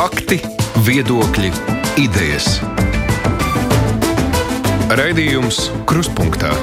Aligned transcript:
Fakti, 0.00 0.38
viedokļi, 0.80 1.50
idejas. 2.00 2.54
Raidījums 4.96 5.58
Kruspunkta 5.84 6.54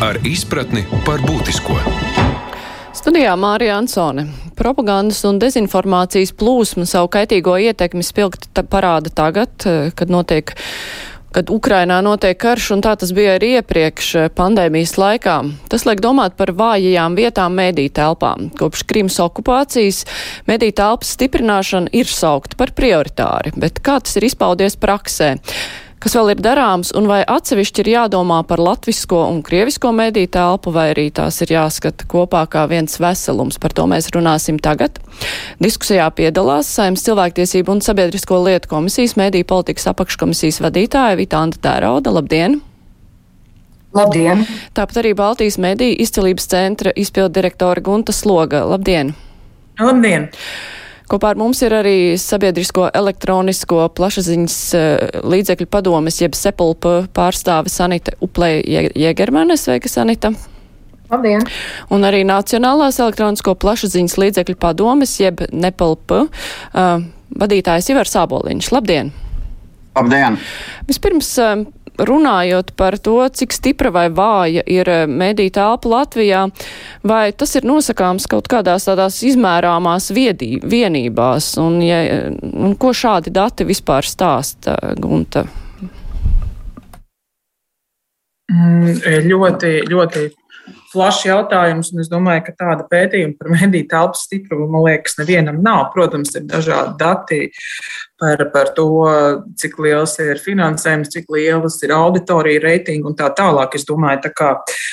ar 0.00 0.16
izpratni 0.24 0.86
par 1.04 1.20
būtisko. 1.26 1.76
Studijā 2.96 3.36
Mārija 3.36 3.76
Ansone. 3.82 4.30
Propagandas 4.56 5.20
un 5.28 5.42
dezinformācijas 5.44 6.32
plūsma 6.40 6.88
savu 6.88 7.12
kaitīgo 7.12 7.58
ietekmi 7.60 8.00
spilgti 8.00 8.64
parāda 8.64 9.12
tagad, 9.12 9.52
kad 9.92 10.08
notiek 10.08 10.56
kad 11.34 11.50
Ukrainā 11.50 11.98
notiek 12.04 12.38
karš, 12.38 12.70
un 12.76 12.82
tā 12.84 12.94
tas 12.98 13.10
bija 13.14 13.34
arī 13.38 13.56
iepriekš 13.58 14.10
eh, 14.20 14.28
pandēmijas 14.38 14.94
laikā. 15.00 15.36
Tas 15.72 15.86
liek 15.88 16.02
domāt 16.04 16.36
par 16.38 16.54
vājajām 16.54 17.16
vietām 17.18 17.56
mediju 17.58 17.92
telpām. 17.98 18.50
Kopš 18.58 18.84
Krimas 18.88 19.18
okupācijas 19.22 20.04
mediju 20.50 20.76
telpas 20.78 21.14
stiprināšana 21.16 21.92
ir 21.96 22.10
saukta 22.10 22.58
par 22.60 22.74
prioritāri, 22.76 23.54
bet 23.58 23.82
kā 23.84 23.98
tas 24.04 24.14
ir 24.20 24.28
izpaudies 24.30 24.78
praksē? 24.80 25.34
Kas 26.02 26.16
vēl 26.18 26.34
ir 26.34 26.42
darāms, 26.44 26.90
un 26.96 27.08
vai 27.10 27.20
atsevišķi 27.22 27.84
ir 27.84 27.90
jādomā 27.94 28.40
par 28.48 28.62
latvisko 28.62 29.22
un 29.30 29.40
krievisko 29.46 29.92
mediju 29.96 30.30
telpu, 30.36 30.72
vai 30.74 30.90
arī 30.92 31.06
tās 31.14 31.40
ir 31.44 31.54
jāskata 31.54 32.08
kopā 32.10 32.44
kā 32.50 32.66
viens 32.70 32.98
veselums. 33.00 33.58
Par 33.62 33.74
to 33.76 33.86
mēs 33.90 34.10
runāsim 34.14 34.60
tagad. 34.62 35.00
Diskusijā 35.62 36.10
piedalās 36.16 36.70
Saimnes 36.74 37.04
cilvēktiesību 37.06 37.76
un 37.76 37.82
sabiedrisko 37.84 38.42
lietu 38.44 38.70
komisijas 38.74 39.16
mediju 39.20 39.48
politikas 39.54 39.88
apakškomisijas 39.94 40.60
vadītāja 40.64 41.18
Vitānta 41.20 41.60
Tērauda. 41.68 42.14
Labdien! 42.14 42.60
Labdien! 43.94 44.42
Tāpat 44.74 45.04
arī 45.04 45.14
Baltijas 45.14 45.58
mediju 45.62 45.94
izcelības 46.02 46.48
centra 46.50 46.92
izpildu 46.98 47.36
direktora 47.38 47.82
Gunta 47.84 48.12
Sloga. 48.12 48.64
Labdien! 48.66 49.14
Labdien! 49.78 50.28
Kopā 51.10 51.34
ar 51.34 51.36
mums 51.36 51.60
ir 51.60 51.74
arī 51.76 51.96
sabiedrisko 52.20 52.86
elektronisko 52.96 53.90
plašsaziņas 53.96 54.56
eh, 54.78 55.18
līdzekļu 55.20 55.68
padomes, 55.68 56.20
jeb 56.22 56.36
sepulpa 56.38 57.02
pārstāve 57.16 57.72
Sanita 57.72 58.16
Uplē 58.24 58.56
Jēgermane. 58.64 59.58
Sveika, 59.60 59.90
Sanita! 59.92 60.32
Labdien! 61.12 61.44
Un 61.92 62.08
arī 62.08 62.22
Nacionālās 62.24 62.96
elektronisko 63.04 63.52
plašsaziņas 63.60 64.16
līdzekļu 64.22 64.56
padomes, 64.60 65.12
jeb 65.20 65.44
Nepalpa 65.52 66.24
uh, 66.24 67.04
vadītājs 67.36 67.92
Ivars 67.92 68.16
Āboliņš. 68.24 68.72
Labdien! 68.72 69.12
Labdien! 69.94 70.40
Vispirms 70.88 71.28
uh, 71.42 71.66
runājot 71.98 72.72
par 72.76 72.96
to, 72.98 73.16
cik 73.28 73.54
stipra 73.54 73.92
vai 73.94 74.06
vāja 74.10 74.64
ir 74.66 74.88
eh, 74.90 75.04
mediju 75.06 75.54
telpa 75.54 75.90
Latvijā, 75.90 76.44
vai 77.06 77.32
tas 77.32 77.54
ir 77.58 77.66
nosakāms 77.68 78.28
kaut 78.30 78.48
kādās 78.50 78.88
tādās 78.88 79.22
izmērāmās 79.26 80.10
viedī, 80.14 80.56
vienībās, 80.60 81.54
un, 81.62 81.80
ja, 81.84 82.00
un 82.42 82.76
ko 82.78 82.94
šādi 82.94 83.34
dati 83.34 83.66
vispār 83.68 84.06
stāsta, 84.06 84.78
Gunta? 85.00 85.46
Mm, 88.52 88.98
ļoti, 89.24 89.76
ļoti 89.88 90.28
plašs 90.94 91.24
jautājums, 91.26 91.90
un 91.92 92.02
es 92.04 92.10
domāju, 92.12 92.44
ka 92.46 92.54
tāda 92.58 92.86
pētījuma 92.90 93.38
par 93.38 93.50
mediju 93.54 93.88
telpas 93.90 94.24
stiprumu, 94.28 94.68
man 94.70 94.86
liekas, 94.86 95.18
nevienam 95.20 95.60
nav. 95.64 95.88
Protams, 95.94 96.34
ir 96.38 96.46
dažādi 96.50 96.94
dati 97.00 97.40
par, 98.20 98.50
par 98.52 98.70
to, 98.76 98.88
cik 99.58 99.76
liels 99.82 100.14
ir 100.22 100.38
finansējums, 100.42 101.10
cik 101.12 101.30
lielas 101.34 101.80
ir 101.82 101.92
auditorija 101.94 102.62
reitingi 102.62 103.08
un 103.08 103.16
tā 103.18 103.28
tālāk. 103.34 103.74
Es 103.74 103.86
domāju, 103.88 104.22
tā 104.26 104.30
kā. 104.34 104.50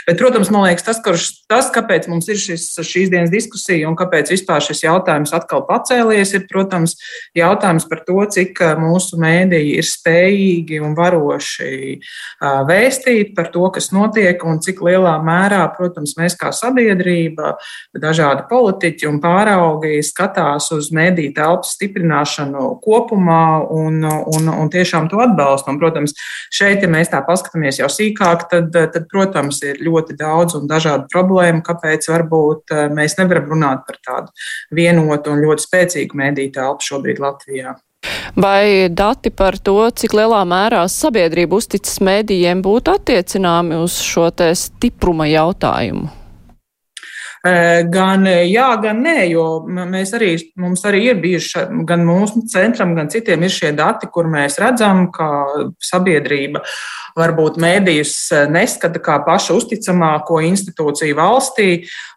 Bet, 0.08 0.18
protams, 0.20 0.50
man 0.54 0.66
liekas, 0.66 0.86
tas, 0.88 1.02
kurš, 1.06 1.28
tas 1.52 1.70
kāpēc 1.74 2.10
mums 2.12 2.30
ir 2.32 2.40
šis, 2.42 2.66
šīs 2.82 3.12
dienas 3.14 3.32
diskusija 3.34 3.90
un 3.90 3.98
kāpēc 4.00 4.34
vispār 4.34 4.64
šis 4.66 4.84
jautājums 4.88 5.34
atkal 5.38 5.64
pacēlies, 5.70 6.34
ir, 6.38 6.48
protams, 6.50 6.98
jautājums 7.38 7.86
par 7.90 8.04
to, 8.08 8.18
cik 8.34 8.64
mūsu 8.82 9.20
mēdīji 9.22 9.78
ir 9.78 9.88
spējīgi 9.88 10.82
un 10.82 10.98
varoši 10.98 11.72
vēstīt 12.42 13.36
par 13.38 13.52
to, 13.54 13.68
kas 13.74 13.92
notiek 13.94 14.42
un 14.48 14.60
cik 14.64 14.82
lielā 14.86 15.14
mērā, 15.24 15.62
protams, 15.78 16.18
mēs 16.18 16.38
kā 16.40 16.50
sabiedrība, 16.56 17.54
dažādi 18.02 18.48
politiķi 18.50 19.10
un 19.10 19.22
pāraugi 19.24 20.02
skatās 20.06 20.72
uz 20.74 20.90
mediju 20.96 21.36
telpas 21.38 21.76
stiprināšanu 21.78 22.76
kopumā 22.82 23.11
kopumā 23.12 23.68
un, 23.70 24.04
un, 24.06 24.48
un 24.48 24.70
tiešām 24.72 25.10
to 25.10 25.20
atbalstu. 25.22 25.72
Un, 25.72 25.80
protams, 25.80 26.16
šeit, 26.52 26.82
ja 26.82 26.90
mēs 26.90 27.12
tā 27.12 27.22
paskatāmies 27.26 27.82
jau 27.82 27.90
sīkāk, 27.92 28.48
tad, 28.50 28.72
tad, 28.72 29.08
protams, 29.12 29.62
ir 29.64 29.82
ļoti 29.84 30.16
daudz 30.20 30.56
un 30.56 30.68
dažādu 30.68 31.08
problēmu, 31.12 31.64
kāpēc 31.66 32.10
varbūt 32.10 32.72
eh, 32.72 32.88
mēs 32.90 33.18
nevaram 33.20 33.50
runāt 33.52 33.86
par 33.88 34.00
tādu 34.06 34.32
vienotu 34.72 35.32
un 35.32 35.44
ļoti 35.44 35.68
spēcīgu 35.68 36.18
mediju 36.18 36.52
telpu 36.56 36.88
šobrīd 36.88 37.22
Latvijā. 37.22 37.76
Vai 38.34 38.90
dati 38.90 39.30
par 39.30 39.60
to, 39.62 39.84
cik 39.94 40.16
lielā 40.18 40.40
mērā 40.48 40.88
sabiedrība 40.90 41.60
uzticas 41.60 42.00
mēdījiem, 42.02 42.64
būtu 42.66 42.96
attiecināmi 42.96 43.78
uz 43.84 44.00
šo 44.02 44.32
te 44.34 44.50
stipruma 44.58 45.30
jautājumu? 45.30 46.21
Gan 47.42 48.28
jā, 48.46 48.68
gan 48.84 49.00
nē, 49.02 49.16
jo 49.32 49.46
mēs 49.66 50.12
arī, 50.14 50.36
mums 50.62 50.84
arī 50.86 51.08
ir 51.10 51.22
bijuši 51.24 51.64
gan 51.90 52.04
mūsu 52.06 52.44
centram, 52.52 52.94
gan 52.94 53.10
citiem 53.10 53.42
ir 53.48 53.54
šie 53.54 53.72
dati, 53.74 54.10
kur 54.14 54.30
mēs 54.30 54.60
redzam, 54.62 55.08
ka 55.16 55.30
sabiedrība 55.82 56.62
varbūt 57.18 57.60
mēdījus 57.62 58.16
neskata 58.52 59.02
kā 59.04 59.20
pašu 59.26 59.60
uzticamāko 59.62 60.42
institūciju 60.52 61.18
valstī. 61.18 61.70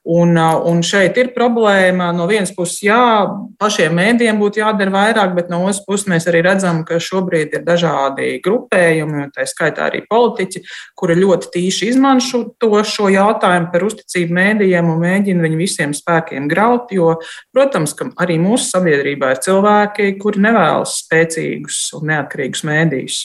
Un, 0.04 0.36
un 0.36 0.82
šeit 0.84 1.16
ir 1.16 1.30
problēma. 1.32 2.10
No 2.12 2.26
vienas 2.28 2.50
puses, 2.52 2.82
jā, 2.84 3.24
pašiem 3.56 3.94
mēdījiem 3.96 4.36
būtu 4.36 4.60
jādara 4.60 4.92
vairāk, 4.92 5.30
bet 5.32 5.48
no 5.48 5.62
otras 5.64 5.80
puses 5.86 6.10
mēs 6.12 6.28
arī 6.28 6.42
redzam, 6.44 6.82
ka 6.84 6.98
šobrīd 7.00 7.56
ir 7.56 7.62
dažādi 7.64 8.34
grupējumi, 8.44 9.30
tā 9.32 9.46
skaitā 9.48 9.86
arī 9.88 10.02
politiķi, 10.04 10.60
kuri 11.00 11.16
ļoti 11.22 11.48
tīši 11.54 11.88
izmanto 11.94 12.82
šo 12.84 13.08
jautājumu 13.14 13.70
par 13.72 13.86
uzticību 13.88 14.36
mēdījiem 14.36 14.90
un 14.92 15.00
mēģina 15.06 15.46
viņu 15.46 15.60
visiem 15.62 15.96
spēkiem 15.96 16.50
graut. 16.52 16.92
Jo, 16.92 17.14
protams, 17.56 17.96
ka 17.96 18.10
arī 18.20 18.36
mūsu 18.42 18.74
sabiedrībā 18.74 19.32
ir 19.32 19.40
cilvēki, 19.48 20.10
kuri 20.20 20.44
nevēlas 20.44 20.98
spēcīgus 21.00 21.80
un 21.96 22.12
neatkarīgus 22.12 22.66
mēdījus. 22.68 23.24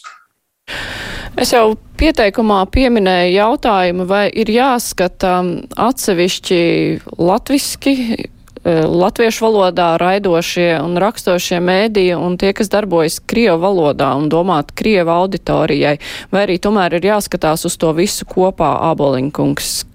Es 1.39 1.53
jau 1.53 1.77
pieteikumā 1.99 2.63
pieminēju 2.73 3.35
jautājumu, 3.35 4.07
vai 4.09 4.25
ir 4.33 4.49
jāskata 4.51 5.37
atsevišķi 5.79 6.59
latviski, 7.19 7.93
e, 8.17 8.73
latviešu 8.83 9.45
valodā 9.45 9.91
raidošie 10.01 10.71
un 10.81 10.97
rakstošie 10.99 11.61
mēdīji 11.63 12.17
un 12.17 12.37
tie, 12.41 12.51
kas 12.57 12.71
darbojas 12.73 13.19
Krievu 13.19 13.59
valodā 13.63 14.11
un 14.19 14.27
domāt 14.31 14.73
Krievu 14.75 15.13
auditorijai, 15.15 15.99
vai 16.31 16.45
arī 16.47 16.59
tomēr 16.59 16.97
ir 16.99 17.11
jāskatās 17.11 17.67
uz 17.69 17.77
to 17.79 17.93
visu 17.95 18.27
kopā, 18.27 18.73
Ābolinkungs, 18.89 19.88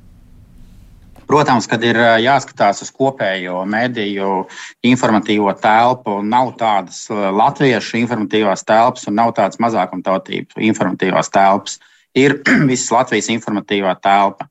Protams, 1.28 1.66
kad 1.70 1.82
ir 1.86 1.96
jāskatās 2.20 2.82
uz 2.84 2.90
kopējo 2.92 3.62
mediju 3.68 4.44
informatīvo 4.84 5.54
telpu, 5.56 6.18
nav 6.22 6.52
tādas 6.60 7.06
latviešu 7.10 7.98
informatīvās 8.02 8.64
telpas 8.68 9.08
un 9.08 9.16
nav 9.20 9.32
tādas 9.38 9.60
mazākumtautību 9.62 10.60
informatīvās 10.68 11.32
telpas. 11.32 11.78
Ir 12.14 12.38
visas 12.70 12.90
Latvijas 12.92 13.30
informatīvā 13.32 13.96
telpa. 14.04 14.48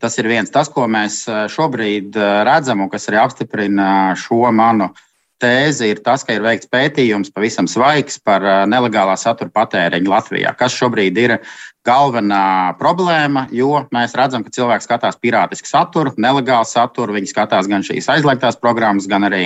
Tas 0.00 0.16
ir 0.16 0.28
viens. 0.30 0.48
Tas, 0.52 0.70
ko 0.72 0.86
mēs 0.88 1.22
šobrīd 1.52 2.16
redzam 2.48 2.84
un 2.84 2.88
kas 2.92 3.08
arī 3.10 3.18
apstiprina 3.20 3.88
šo 4.16 4.48
manu 4.52 4.88
tēzi, 5.40 5.90
ir 5.92 6.02
tas, 6.04 6.22
ka 6.26 6.36
ir 6.36 6.44
veikts 6.44 6.68
pētījums 6.70 7.32
pavisam 7.34 7.68
svaigs 7.70 8.20
par 8.22 8.44
nelegālā 8.70 9.16
satura 9.20 9.50
patēriņu 9.54 10.12
Latvijā, 10.12 10.52
kas 10.58 10.76
šobrīd 10.76 11.18
ir 11.20 11.36
galvenā 11.86 12.76
problēma, 12.80 13.46
jo 13.56 13.84
mēs 13.94 14.14
redzam, 14.18 14.44
ka 14.44 14.52
cilvēki 14.54 14.86
skatās 14.86 15.18
pirātisku 15.20 15.68
saturu, 15.70 16.12
nelegālu 16.20 16.68
saturu. 16.68 17.16
Viņi 17.16 17.32
skatās 17.32 17.70
gan 17.70 17.84
šīs 17.86 18.10
aizliegtās 18.12 18.60
programmas, 18.60 19.08
gan 19.10 19.24
arī 19.30 19.44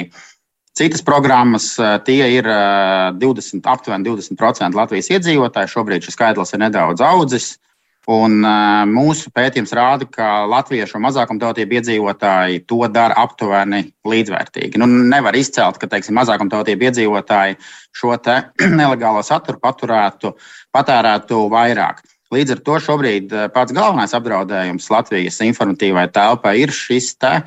citas 0.75 1.05
programmas. 1.07 1.75
Tie 2.07 2.23
ir 2.37 2.49
20, 3.23 3.63
aptuveni 3.71 4.11
20% 4.11 4.75
Latvijas 4.75 5.13
iedzīvotāji. 5.15 5.71
Šobrīd 5.77 6.07
šis 6.07 6.19
skaitlis 6.19 6.55
ir 6.57 6.65
nedaudz 6.67 7.05
audzis. 7.05 7.55
Un, 8.11 8.43
uh, 8.45 8.83
mūsu 8.85 9.31
pētījums 9.33 9.73
rāda, 9.73 10.05
ka 10.13 10.45
latviešu 10.51 11.01
mazākumtautību 11.01 11.79
iedzīvotāji 11.79 12.65
to 12.69 12.83
dara 12.93 13.17
aptuveni 13.23 13.81
līdzvērtīgi. 14.05 14.77
Nu, 14.81 14.89
nevar 15.09 15.37
izcelt, 15.39 15.79
ka 15.81 15.89
teiksim, 15.89 16.19
mazākumtautību 16.21 16.91
iedzīvotāji 16.91 17.57
šo 17.97 18.19
nelegālo 18.81 19.25
saturu 19.25 19.63
paturētu, 19.63 20.35
patērētu 20.77 21.47
vairāk. 21.53 22.05
Līdz 22.35 22.57
ar 22.57 22.63
to 22.67 22.79
šobrīd 22.83 23.33
pats 23.55 23.73
galvenais 23.73 24.15
apdraudējums 24.17 24.91
Latvijas 24.91 25.41
informatīvai 25.45 26.09
telpai 26.13 26.59
ir 26.65 26.73
šis 26.75 27.15
te 27.21 27.39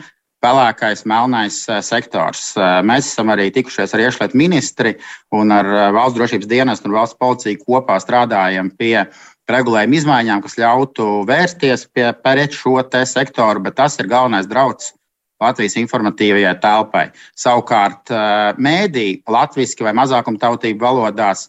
pelēkais, 0.41 1.01
melnais 1.09 1.57
sektors. 1.85 2.51
Mēs 2.85 3.09
esam 3.11 3.33
arī 3.33 3.49
tikušies 3.53 3.93
ar 3.93 4.05
iekšlietu 4.05 4.37
ministri 4.37 4.93
un 5.35 5.51
ar 5.51 5.69
valsts 5.95 6.17
drošības 6.17 6.49
dienestu 6.49 6.89
un 6.89 6.97
valsts 6.99 7.17
policiju 7.19 7.59
kopā 7.65 7.97
strādājam 8.01 8.69
pie 8.77 9.07
regulējuma 9.51 9.97
izmaiņām, 9.99 10.43
kas 10.43 10.57
ļautu 10.59 11.07
vērsties 11.27 11.87
pie, 11.93 12.09
pret 12.23 12.55
šo 12.55 12.79
sektoru, 13.05 13.63
bet 13.63 13.77
tas 13.79 13.99
ir 13.99 14.09
galvenais 14.11 14.47
drauds 14.47 14.93
Latvijas 15.41 15.75
informatīvajai 15.77 16.55
telpai. 16.61 17.03
Savukārt, 17.37 18.09
mēdī, 18.57 19.21
latviešu 19.29 19.85
vai 19.85 19.93
mazākumtautību 19.93 20.81
valodās, 20.81 21.47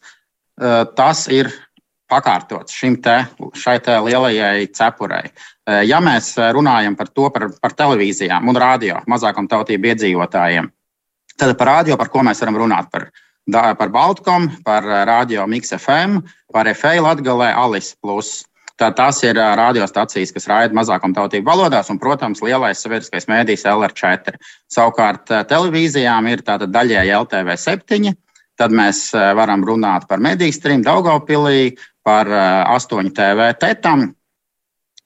tas 0.98 1.24
ir 1.32 1.48
pakārtots 2.08 2.72
šim 2.72 2.98
te, 3.04 3.16
te 3.84 3.94
lielajai 4.04 4.68
cepurei. 4.76 5.30
Ja 5.88 6.00
mēs 6.04 6.34
runājam 6.56 6.96
par 6.96 7.08
to, 7.12 7.30
par, 7.32 7.48
par 7.60 7.76
televīzijām 7.76 8.48
un 8.48 8.60
radio 8.60 9.00
mazākumtautību 9.08 9.92
iedzīvotājiem, 9.92 10.68
tad 11.36 11.56
par 11.56 11.72
radio, 11.78 11.96
par 12.00 12.12
ko 12.12 12.24
mēs 12.24 12.40
varam 12.44 12.60
runāt? 12.60 12.92
Par, 12.92 13.08
par 13.52 13.88
Baltkom, 13.94 14.50
par 14.64 14.84
radio 14.84 15.46
Mix 15.46 15.72
FM, 15.72 16.20
par 16.52 16.68
FA 16.74 16.98
Latgalē, 17.00 17.52
Alice 17.56 17.96
Plus. 18.02 18.44
Tā, 18.78 18.92
tās 18.94 19.18
ir 19.26 19.34
radiostacijas, 19.34 20.30
kas 20.30 20.46
raida 20.46 20.76
mazākumtautību 20.78 21.48
valodās, 21.48 21.88
un, 21.90 21.98
protams, 21.98 22.38
lielais 22.46 22.78
sabiedriskais 22.78 23.26
mēdījis 23.26 23.66
LR4. 23.66 24.36
Savukārt 24.70 25.32
televīzijām 25.50 26.28
ir 26.30 26.44
tāda 26.46 26.68
daļēji 26.70 27.16
LTV 27.16 27.56
7. 27.58 28.12
Tad 28.58 28.74
mēs 28.74 29.08
varam 29.38 29.64
runāt 29.66 30.06
par 30.10 30.22
mediju 30.22 30.54
streamu 30.54 30.86
Daugopilī, 30.86 31.74
par 32.06 32.30
8 32.30 33.10
TV 33.18 33.50
tetam, 33.58 34.06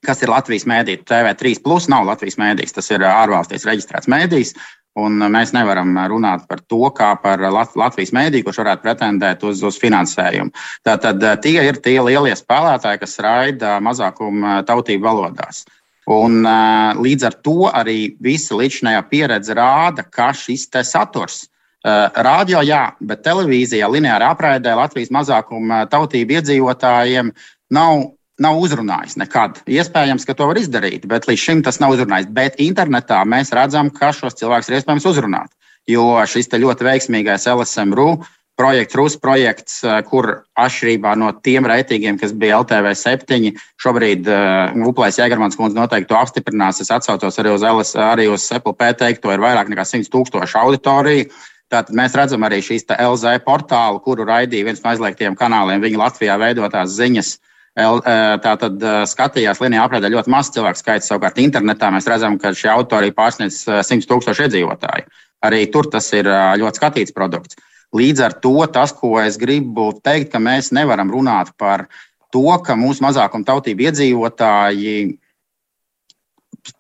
kas 0.07 0.23
ir 0.23 0.31
Latvijas 0.33 0.69
mēdījis. 0.69 1.07
TV3 1.09 1.63
plus 1.65 1.89
nav 1.91 2.07
Latvijas 2.11 2.39
mēdījis, 2.41 2.77
tas 2.77 2.91
ir 2.93 3.05
ārvalstīs 3.09 3.67
reģistrēts 3.69 4.11
mēdījis. 4.13 4.55
Un 5.01 5.23
mēs 5.33 5.55
nevaram 5.57 5.95
runāt 6.11 6.45
par 6.49 6.61
to, 6.69 6.83
kā 6.93 7.15
par 7.23 7.41
Latvijas 7.41 8.11
mēdīju, 8.13 8.45
kurš 8.45 8.59
varētu 8.61 8.85
pretendēt 8.85 9.45
uz, 9.49 9.63
uz 9.65 9.79
finansējumu. 9.81 10.53
Tātad 10.85 11.23
eh, 11.25 11.39
tie 11.41 11.63
ir 11.65 11.79
tie 11.81 11.97
lielie 12.05 12.35
spēlētāji, 12.37 13.01
kas 13.01 13.17
raida 13.25 13.79
mazākuma 13.81 14.59
tautību 14.69 15.09
valodās. 15.09 15.65
Un, 16.13 16.43
eh, 16.45 17.01
līdz 17.01 17.25
ar 17.31 17.39
to 17.41 17.71
arī 17.73 18.13
visa 18.21 18.59
līdzinājā 18.59 19.07
pieredze 19.09 19.57
rāda, 19.57 20.05
ka 20.05 20.29
šis 20.37 20.69
saturs 20.85 21.47
eh, 21.85 22.11
Radio, 22.29 22.61
jā, 22.61 22.93
bet 23.01 23.25
televīzijā, 23.25 23.89
lineārā 23.89 24.35
apraidē 24.37 24.77
Latvijas 24.77 25.09
mazākuma 25.09 25.87
tautību 25.89 26.37
iedzīvotājiem 26.37 27.33
nav 27.73 28.11
nav 28.41 28.59
uzrunājis 28.63 29.19
nekad. 29.21 29.61
Iespējams, 29.69 30.27
ka 30.29 30.37
to 30.37 30.49
var 30.51 30.61
izdarīt, 30.61 31.07
bet 31.09 31.29
līdz 31.29 31.41
šim 31.41 31.65
tas 31.67 31.81
nav 31.83 31.97
uzrunājis. 31.97 32.31
Bet 32.33 32.61
internetā 32.63 33.23
mēs 33.29 33.53
redzam, 33.57 33.91
ka 33.93 34.13
šos 34.17 34.39
cilvēkus 34.41 34.71
ir 34.71 34.79
iespējams 34.81 35.09
uzrunāt. 35.09 35.53
Jo 35.91 36.23
šis 36.31 36.49
ļoti 36.53 36.87
veiksmīgais 36.87 37.49
LSMRU 37.51 38.23
projekts, 38.57 38.95
RUS 38.95 39.17
projekts, 39.19 39.79
eh, 39.85 40.01
kur 40.07 40.45
atšķirībā 40.61 41.15
no 41.19 41.33
tiem 41.45 41.67
reitingiem, 41.67 42.19
kas 42.21 42.33
bija 42.33 42.61
LTV 42.61 42.93
7, 42.95 43.53
šobrīd 43.81 44.29
uh, 44.29 44.75
Uplais 44.87 45.17
Jēgermans 45.19 45.57
kundze 45.59 45.79
noteikti 45.79 46.13
to 46.13 46.19
apstiprinās. 46.21 46.81
Es 46.85 46.93
atsaucos 46.93 47.41
arī 47.41 47.55
uz, 47.57 47.65
LS, 47.67 47.97
arī 47.97 48.29
uz 48.31 48.45
SPLP 48.45 48.93
teikto, 49.01 49.33
ir 49.33 49.43
vairāk 49.43 49.73
nekā 49.73 49.87
100 49.89 50.13
tūkstoši 50.13 50.61
auditoriju. 50.61 51.31
Tātad 51.73 51.97
mēs 51.97 52.15
redzam 52.15 52.45
arī 52.45 52.61
šīs 52.63 52.85
LZ 52.93 53.41
portālu, 53.47 54.03
kuru 54.05 54.29
raidīja 54.29 54.69
viens 54.69 54.85
no 54.85 54.93
aizliegtiem 54.93 55.35
kanāliem. 55.41 55.83
Viņa 55.83 56.03
Latvijā 56.05 56.37
veidotās 56.39 56.93
ziņas 57.01 57.33
uh, 57.33 57.52
Tātad 57.73 58.83
skatījās 59.09 59.61
līnijā 59.63 59.87
aprēķinā 59.87 60.13
ļoti 60.13 60.33
maz 60.33 60.51
cilvēku 60.53 60.81
skaits. 60.83 61.09
Savukārt 61.09 61.39
internetā 61.41 61.89
mēs 61.95 62.09
redzam, 62.11 62.37
ka 62.41 62.53
šie 62.53 62.69
autori 62.69 63.15
pārsniedz 63.17 63.63
100 63.65 64.09
tūkstoši 64.11 64.45
iedzīvotāju. 64.45 65.09
Arī 65.43 65.63
tur 65.73 65.89
tas 65.91 66.11
ir 66.13 66.29
ļoti 66.61 66.81
skatīts 66.83 67.17
produkts. 67.17 67.57
Līdz 67.97 68.25
ar 68.25 68.37
to 68.45 68.55
tas, 68.73 68.93
ko 68.97 69.17
es 69.21 69.37
gribu 69.41 69.91
teikt, 70.05 70.31
ka 70.33 70.41
mēs 70.41 70.71
nevaram 70.73 71.11
runāt 71.13 71.53
par 71.61 71.89
to, 72.33 72.45
ka 72.65 72.77
mūsu 72.77 73.05
mazākuma 73.05 73.49
tautību 73.49 73.89
iedzīvotāji 73.89 74.95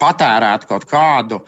patērētu 0.01 0.69
kaut 0.71 0.87
kādu 0.89 1.43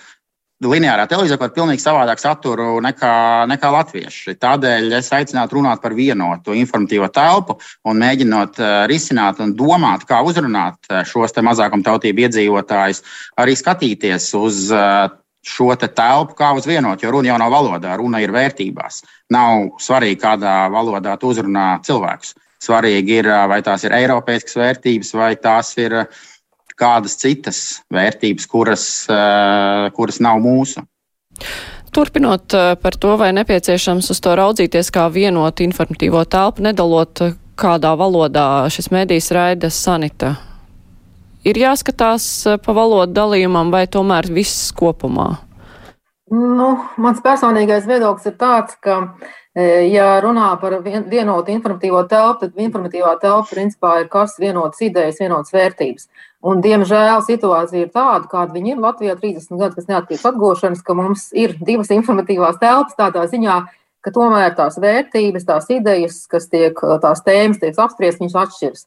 lineārā 0.63 1.07
televīzija 1.11 1.39
kaut 1.41 1.55
pilnīgi 1.57 1.83
savādāk 1.83 2.21
saturu 2.23 2.79
nekā, 2.85 3.15
nekā 3.51 3.71
latvieši. 3.75 4.37
Tādēļ 4.41 4.93
es 5.01 5.11
aicinātu 5.15 5.59
runāt 5.59 5.83
par 5.83 5.97
vienotu 5.97 6.55
informatīvo 6.55 7.09
telpu 7.15 7.59
un 7.89 7.99
mēģinot 8.03 8.61
uh, 8.63 8.77
risināt 8.91 9.43
un 9.43 9.55
domāt, 9.59 10.07
kā 10.09 10.23
uzrunāt 10.27 10.79
uh, 10.91 11.03
šos 11.09 11.35
mazākumtautību 11.35 12.27
iedzīvotājus, 12.29 13.03
arī 13.43 13.57
skatīties 13.59 14.31
uz 14.39 14.69
uh, 14.73 15.11
šo 15.45 15.75
te 15.77 15.91
telpu 15.93 16.39
kā 16.39 16.55
uz 16.57 16.69
vienotu, 16.69 17.05
jo 17.05 17.13
runa 17.13 17.33
jau 17.33 17.41
nav 17.43 17.53
valodā, 17.53 17.99
runa 18.01 18.23
ir 18.23 18.33
vērtībās. 18.33 19.03
Nav 19.35 19.75
svarīgi, 19.83 20.23
kādā 20.23 20.63
valodā 20.73 21.19
tu 21.21 21.35
uzrunā 21.35 21.75
cilvēkus. 21.85 22.37
Svarīgi 22.65 23.19
ir, 23.21 23.27
vai 23.51 23.59
tās 23.61 23.83
ir 23.85 23.93
eiropeiskas 23.93 24.57
vērtības, 24.57 25.11
vai 25.19 25.35
tās 25.37 25.75
ir 25.83 25.99
uh, 25.99 26.23
kādas 26.79 27.17
citas 27.21 27.61
vērtības, 27.95 28.49
kuras, 28.51 28.85
eh, 29.11 29.91
kuras 29.95 30.21
nav 30.21 30.41
mūsu. 30.43 30.85
Turpinot 31.95 32.55
eh, 32.55 32.75
par 32.83 32.99
to, 32.99 33.15
vai 33.21 33.31
nepieciešams 33.37 34.11
uz 34.11 34.21
to 34.21 34.35
raudzīties 34.39 34.91
kā 34.95 35.07
vienotu 35.13 35.67
informatīvo 35.67 36.25
telpu, 36.27 36.65
nedalot, 36.67 37.23
eh, 37.23 37.39
kādā 37.57 37.95
valodā 37.99 38.67
šis 38.75 38.91
mēdījis 38.91 39.31
raida 39.35 39.71
sanita. 39.71 40.35
Ir 41.45 41.61
jāskatās 41.61 42.25
pa 42.65 42.73
valodu 42.73 43.13
dalījumam 43.13 43.71
vai 43.71 43.85
tomēr 43.87 44.31
viss 44.33 44.73
kopumā? 44.73 45.37
Nu, 46.33 46.69
mans 46.97 47.21
personīgais 47.21 47.85
viedoklis 47.87 48.31
ir 48.31 48.39
tāds, 48.41 48.79
ka 48.81 49.13
ja 49.55 50.07
runā 50.25 50.49
par 50.59 50.79
vienotu 50.83 51.53
informatīvo 51.53 52.01
telpu, 52.09 52.49
tad 52.49 52.57
informatīvā 52.65 53.13
telpa 53.21 53.53
principā 53.53 53.93
ir 54.01 54.09
kas 54.09 54.39
vienotas 54.41 54.81
idejas, 54.89 55.21
vienotas 55.21 55.53
vērtības. 55.53 56.09
Un, 56.45 56.61
diemžēl 56.61 57.23
situācija 57.25 57.87
ir 57.87 57.93
tāda, 57.93 58.29
kāda 58.29 58.53
viņa 58.53 58.75
ir 58.75 58.83
Latvijā 58.85 59.15
30 59.17 59.57
gadus 59.57 59.79
pēc 59.79 59.87
neatkarības 59.89 60.27
atgūšanas, 60.29 60.83
ka 60.85 60.97
mums 60.99 61.31
ir 61.33 61.55
divas 61.65 61.89
informatīvās 61.95 62.59
telpas 62.61 62.99
tādā 62.99 63.23
ziņā, 63.31 63.55
ka 64.05 64.13
tomēr 64.13 64.53
tās 64.59 64.77
vērtības, 64.77 65.47
tās 65.49 65.71
idejas, 65.73 66.19
kas 66.29 66.51
tiek, 66.53 66.77
tās 67.01 67.25
tēmas 67.25 67.63
tiek 67.63 67.79
apspriestas, 67.81 68.21
viņas 68.21 68.37
atšķiras. 68.43 68.85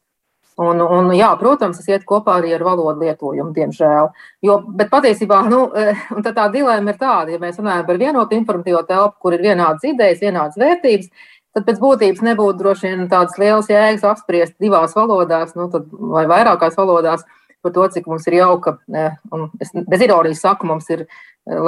Un, 0.57 0.81
un, 0.81 1.09
jā, 1.13 1.29
protams, 1.37 1.77
tas 1.77 1.89
iet 1.89 2.05
kopā 2.09 2.39
arī 2.39 2.55
ar 2.55 2.63
valodu 2.65 3.05
lietojumu, 3.05 3.51
diemžēl. 3.53 4.11
Jo, 4.45 4.59
bet 4.77 4.89
patiesībā 4.93 5.43
nu, 5.49 5.63
tā, 6.25 6.33
tā 6.33 6.47
dilemma 6.53 6.93
ir 6.93 7.01
tāda, 7.01 7.33
ja 7.33 7.41
mēs 7.41 7.57
runājam 7.61 7.85
par 7.89 7.99
vienotu 8.01 8.37
informatīvo 8.37 8.83
telpu, 8.85 9.17
kur 9.21 9.37
ir 9.37 9.45
vienādas 9.45 9.85
idejas, 9.85 10.21
vienādas 10.21 10.57
vērtības, 10.61 11.09
tad 11.57 11.65
pēc 11.65 11.81
būtības 11.81 12.25
nebūtu 12.25 12.61
droši 12.61 12.89
vien 12.89 13.09
tādas 13.09 13.37
lielas 13.41 13.69
jēgas 13.69 14.05
apspriest 14.13 14.57
divās 14.61 14.93
valodās, 14.97 15.53
nu, 15.57 15.69
tad, 15.73 15.89
vai 15.89 16.25
vairākās 16.29 16.77
valodās 16.77 17.25
par 17.67 17.75
to, 17.75 17.87
cik 17.93 18.07
mums 18.09 18.27
ir 18.31 18.39
jauka, 18.39 18.77
eh, 18.95 19.15
un 19.35 19.49
es 19.63 19.75
bez 19.75 20.05
ironijas 20.07 20.43
saku, 20.43 20.67
mums 20.71 20.89
ir 20.95 21.05
eh, 21.05 21.07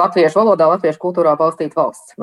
latviešu 0.02 0.40
valodā, 0.40 0.68
latviešu 0.74 1.00
kultūrā 1.02 1.36
balstīta 1.38 1.78
valsts. 1.78 2.16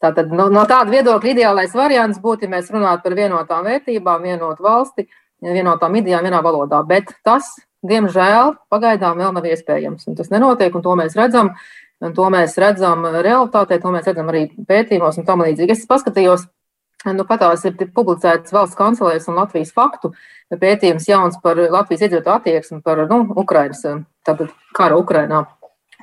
Tātad 0.00 0.30
no, 0.30 0.48
no 0.52 0.66
tāda 0.70 0.94
viedokļa 0.94 1.34
ideālais 1.34 1.74
variants 1.74 2.22
būtu, 2.22 2.46
ja 2.46 2.54
mēs 2.56 2.70
runātu 2.72 3.08
par 3.08 3.18
vienotām 3.18 3.66
vērtībām, 3.68 4.30
vienotu 4.30 4.64
valsti 4.64 5.10
vienotām 5.40 5.96
idejām, 6.00 6.24
vienā 6.26 6.40
valodā. 6.44 6.80
Bet 6.86 7.12
tas, 7.26 7.54
diemžēl, 7.86 8.56
pagaidām 8.72 9.20
vēl 9.20 9.34
nav 9.36 9.46
iespējams. 9.48 10.08
Tas 10.18 10.32
nenotiek, 10.32 10.74
un 10.74 10.84
to 10.84 10.96
mēs 11.00 11.16
redzam. 11.18 11.54
Un 12.00 12.14
to 12.16 12.24
mēs 12.32 12.54
redzam 12.56 13.02
realitātē, 13.04 13.76
to 13.80 13.90
mēs 13.92 14.06
redzam 14.08 14.30
arī 14.32 14.46
pētījumos 14.68 15.18
un 15.20 15.26
tam 15.28 15.42
līdzīgi. 15.44 15.74
Es 15.74 15.88
paskatījos, 15.88 16.46
nu, 17.08 17.24
patās 17.28 17.64
ir 17.64 17.76
publicēts 17.94 18.52
valsts 18.52 18.78
kancelēs 18.78 19.28
un 19.30 19.38
Latvijas 19.40 19.72
faktu 19.76 20.12
pētījums 20.60 21.08
jauns 21.08 21.38
par 21.42 21.56
Latvijas 21.56 22.06
iedzīvotāju 22.06 22.36
attieksmi 22.36 22.82
par 22.84 23.06
nu, 23.10 23.22
Ukrainas, 23.40 23.84
tātad 24.26 24.52
kara 24.76 24.98
Ukrainā 25.00 25.44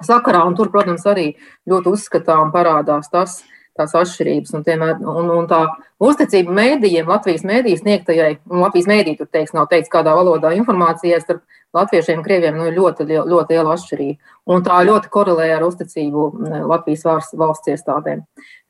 sakarā. 0.02 0.46
Un 0.48 0.56
tur, 0.58 0.72
protams, 0.74 1.06
arī 1.10 1.32
ļoti 1.70 1.94
uzskatām 1.94 2.54
parādās 2.56 3.12
tas, 3.14 3.42
uh, 3.42 3.57
tās 3.78 3.94
atšķirības. 3.98 4.56
Un, 4.58 4.64
tiem, 4.66 4.84
un, 4.84 5.30
un 5.34 5.48
tā 5.50 5.62
uzticība 6.04 6.56
mēdījiem, 6.58 7.10
Latvijas 7.10 7.46
mēdījiem 7.48 7.82
sniegtajai, 7.84 8.32
un 8.52 8.64
Latvijas 8.66 8.90
mēdī 8.90 9.16
tur 9.20 9.30
teiks, 9.32 9.54
nav 9.58 9.70
teikts, 9.72 9.92
kādā 9.94 10.16
valodā 10.18 10.52
informācijai 10.58 11.22
starp 11.24 11.46
latviešiem 11.78 12.20
un 12.22 12.26
krieviem 12.26 12.58
nu, 12.58 12.68
ļoti, 12.74 13.06
ļoti 13.28 13.56
liela 13.56 13.74
atšķirība. 13.76 14.36
Un 14.54 14.64
tā 14.66 14.82
ļoti 14.88 15.12
korelē 15.14 15.48
ar 15.58 15.66
uzticību 15.68 16.28
Latvijas 16.72 17.04
valsts, 17.06 17.38
valsts 17.38 17.74
iestādēm. 17.74 18.24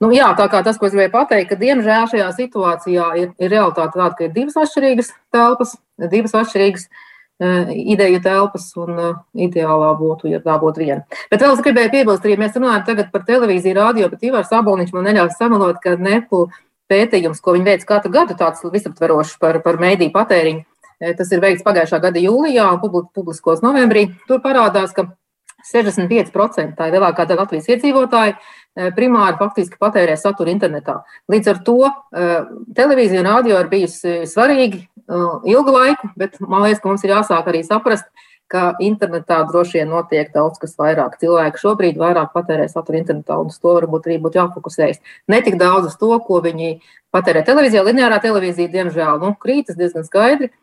Nu, 0.03 0.11
jā, 0.15 0.31
tā 0.37 0.47
kā 0.51 0.63
tas, 0.65 0.79
ko 0.79 0.89
es 0.89 0.95
gribēju 0.95 1.13
pateikt, 1.13 1.51
ka 1.51 1.59
diemžēl 1.61 2.09
šajā 2.13 2.31
situācijā 2.39 3.11
ir, 3.21 3.35
ir 3.37 3.53
realitāte 3.53 3.95
tāda, 3.99 4.13
ka 4.17 4.27
ir 4.27 4.33
divas 4.35 4.57
atšķirīgas 4.63 5.13
telpas, 5.33 5.77
divas 6.11 6.35
atšķirīgas 6.41 6.89
Eh, 6.89 7.05
ideju 7.37 8.21
telpas, 8.25 8.71
un 8.81 8.95
uh, 8.97 9.17
ideālā 9.37 9.91
būtu, 9.99 10.29
ja 10.31 10.39
tā 10.41 10.55
būtu 10.61 10.81
viena. 10.81 11.03
Bet 11.31 11.43
vēl 11.43 11.53
es 11.53 11.61
gribēju 11.61 11.91
piebilst, 11.93 12.25
arī 12.25 12.37
mēs 12.41 12.57
runājam 12.57 12.85
tagad 12.87 13.11
par 13.13 13.27
televīziju, 13.27 13.75
radio, 13.77 14.07
bet 14.09 14.25
Ivars 14.25 14.53
Aboliņš 14.57 14.95
man 14.95 15.05
neļaus 15.05 15.37
samalot, 15.37 15.77
ka 15.83 15.93
nepu 16.01 16.47
pētījums, 16.89 17.43
ko 17.43 17.53
viņi 17.53 17.69
veic 17.69 17.85
katru 17.85 18.11
gadu, 18.15 18.37
tāds 18.39 18.65
visaptverošs 18.65 19.37
par, 19.41 19.61
par 19.61 19.77
mēdīju 19.81 20.15
patēriņu. 20.15 20.65
Eh, 20.97 21.13
tas 21.13 21.29
ir 21.31 21.43
veikts 21.43 21.65
pagājušā 21.65 22.01
gada 22.01 22.21
jūlijā 22.21 22.65
un 22.73 23.05
publiskos 23.13 23.61
novembrī. 23.61 24.07
Tur 24.29 24.41
parādās, 24.41 24.95
ka 24.97 25.05
65% 25.67 26.73
tā 26.77 26.87
ir 26.87 26.97
lielākā 26.97 27.27
daļa 27.27 27.43
Latvijas 27.43 27.69
iedzīvotāji 27.69 28.37
primāri 28.97 29.39
faktiski 29.39 29.79
patērē 29.81 30.17
saturu 30.19 30.51
internetā. 30.53 30.99
Līdz 31.31 31.51
ar 31.53 31.63
to 31.65 31.79
televīzija 32.77 33.23
un 33.23 33.31
radio 33.31 33.57
ir 33.61 33.71
bijusi 33.71 34.21
svarīgi 34.29 34.83
ilgu 35.47 35.73
laiku, 35.73 36.11
bet 36.19 36.37
man 36.43 36.65
liekas, 36.65 36.83
ka 36.83 36.91
mums 36.91 37.05
ir 37.05 37.15
jāsāk 37.15 37.49
arī 37.49 37.63
saprast, 37.65 38.05
ka 38.47 38.77
internetā 38.83 39.41
droši 39.49 39.81
vien 39.81 39.89
notiek 39.91 40.29
daudz 40.31 40.59
kas 40.61 40.77
vairāk. 40.79 41.17
Cilvēki 41.19 41.59
šobrīd 41.59 41.99
vairāk 41.99 42.31
patērē 42.35 42.69
saturu 42.71 43.01
internetā, 43.01 43.35
un 43.41 43.51
uz 43.51 43.59
to 43.59 43.73
varbūt 43.75 44.07
arī 44.07 44.19
būtu 44.23 44.39
jāfokusējas. 44.39 45.01
Ne 45.27 45.41
tik 45.43 45.59
daudz 45.59 45.89
uz 45.91 45.97
to, 45.99 46.13
ko 46.23 46.39
viņi 46.45 46.77
patērē 47.11 47.43
televīzijā. 47.47 47.83
Lineārā 47.87 48.21
televīzija, 48.23 48.71
diemžēl, 48.71 49.19
nu, 49.23 49.33
krītas 49.41 49.79
diezgan 49.79 50.07
skaidri, 50.07 50.53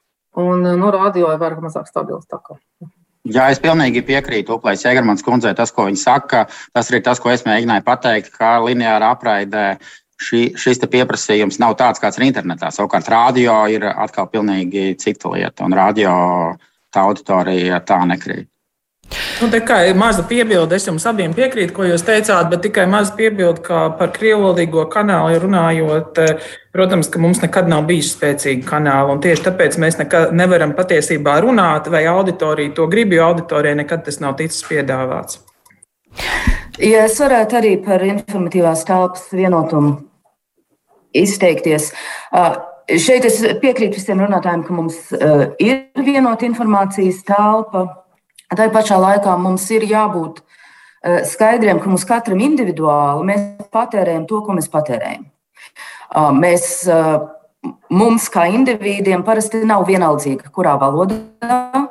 un 0.40 0.64
nu, 0.64 0.92
radio 0.96 1.34
ir 1.34 1.40
vairāk 1.42 1.60
mazāk 1.64 1.90
stabils. 1.90 2.24
Jā, 3.24 3.46
es 3.48 3.60
pilnīgi 3.62 4.02
piekrītu 4.04 4.58
Uplais 4.58 4.82
Egermans 4.84 5.24
kundzei. 5.24 5.54
Tas, 5.56 5.72
ko 5.72 5.86
viņa 5.88 6.00
saka, 6.00 6.42
tas 6.76 6.90
arī 6.92 7.00
tas, 7.06 7.20
ko 7.22 7.30
es 7.32 7.46
mēģināju 7.46 7.84
pateikt, 7.86 8.34
ka 8.36 8.58
lineāra 8.60 9.14
apraidē 9.14 9.78
šī, 10.20 10.42
šis 10.60 10.82
pieprasījums 10.92 11.56
nav 11.62 11.78
tāds, 11.80 12.02
kāds 12.02 12.20
ir 12.20 12.26
internetā. 12.28 12.68
Savukārt, 12.68 13.08
radio 13.08 13.62
ir 13.72 13.88
atkal 13.88 14.28
pilnīgi 14.28 14.92
cita 15.00 15.32
lieta, 15.32 15.64
un 15.64 15.72
radio 15.72 16.12
tā 16.92 17.06
auditorija 17.08 17.80
tā 17.88 18.02
nekrīt. 18.12 18.53
Nu, 19.42 19.48
tikai 19.50 19.92
maza 19.98 20.22
piebilde, 20.26 20.76
es 20.78 20.86
jums 20.86 21.04
abiem 21.06 21.34
piekrītu, 21.34 21.74
ko 21.76 21.86
jūs 21.86 22.02
teicāt, 22.06 22.48
bet 22.50 22.62
tikai 22.64 22.86
maza 22.90 23.12
piebilde, 23.18 23.62
ka 23.66 23.88
par 23.98 24.12
krievvalodīgo 24.14 24.86
kanālu 24.90 25.40
runājot, 25.42 26.20
protams, 26.74 27.10
ka 27.12 27.22
mums 27.22 27.42
nekad 27.42 27.68
nav 27.70 27.84
bijis 27.88 28.12
spēcīga 28.14 28.64
kanāla, 28.68 29.14
un 29.14 29.22
tieši 29.24 29.46
tāpēc 29.48 29.78
mēs 29.82 29.98
nekad 30.00 30.34
nevaram 30.38 30.72
patiesībā 30.78 31.36
runāt, 31.44 31.90
vai 31.92 32.04
auditorija 32.10 32.74
to 32.78 32.86
grib, 32.90 33.12
jo 33.14 33.26
auditorijai 33.26 33.78
nekad 33.82 34.06
tas 34.06 34.20
nav 34.22 34.38
ticis 34.40 34.64
piedāvāts. 34.70 35.42
Ja 36.82 37.04
es 37.06 37.18
varētu 37.22 37.58
arī 37.60 37.74
par 37.84 38.02
informatīvās 38.06 38.86
telpas 38.86 39.28
vienotumu 39.34 39.96
izteikties. 41.14 41.90
Šeit 43.00 43.26
es 43.26 43.38
piekrītu 43.62 43.98
visiem 43.98 44.22
runātājiem, 44.24 44.64
ka 44.66 44.74
mums 44.74 44.96
ir 45.62 45.84
vienota 46.06 46.46
informācijas 46.48 47.22
telpa. 47.28 47.86
Tā 48.52 48.68
pašā 48.72 48.98
laikā 49.00 49.36
mums 49.40 49.64
ir 49.72 49.86
jābūt 49.88 50.42
skaidriem, 51.28 51.80
ka 51.80 51.90
mums 51.90 52.04
katram 52.08 52.40
individuāli 52.44 53.28
mēs 53.28 53.68
patērējam 53.72 54.26
to, 54.28 54.40
ko 54.44 54.56
mēs 54.56 54.70
patērējam. 54.72 55.26
Mēs, 56.38 56.68
mums 57.92 58.28
kā 58.32 58.46
individiem 58.52 59.24
parasti 59.26 59.64
nav 59.68 59.84
vienaldzīga, 59.88 60.52
kurā 60.54 60.76
valodā 60.80 61.84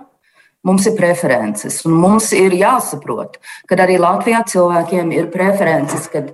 mums 0.64 0.88
ir 0.88 0.98
preferences. 0.98 1.82
Un 1.86 1.98
mums 2.00 2.32
ir 2.38 2.56
jāsaprot, 2.58 3.38
ka 3.70 3.78
arī 3.86 4.00
Latvijā 4.02 4.44
cilvēkiem 4.50 5.12
ir 5.14 5.30
preferences, 5.34 6.08
kad 6.14 6.32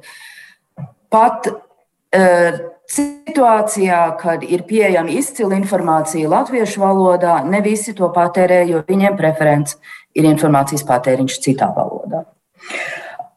pat 1.10 1.50
uh, 1.50 2.60
Situācijā, 2.90 4.00
kad 4.18 4.42
ir 4.42 4.64
pieejama 4.66 5.12
izcila 5.14 5.54
informācija 5.60 6.30
latviešu 6.32 6.82
valodā, 6.82 7.36
ne 7.46 7.60
visi 7.62 7.94
to 7.94 8.08
patērē, 8.16 8.64
jo 8.66 8.80
viņiem 8.88 9.14
preference 9.20 9.78
ir 10.18 10.28
informācijas 10.30 10.86
patēriņš 10.88 11.40
citā 11.44 11.70
valodā. 11.76 12.24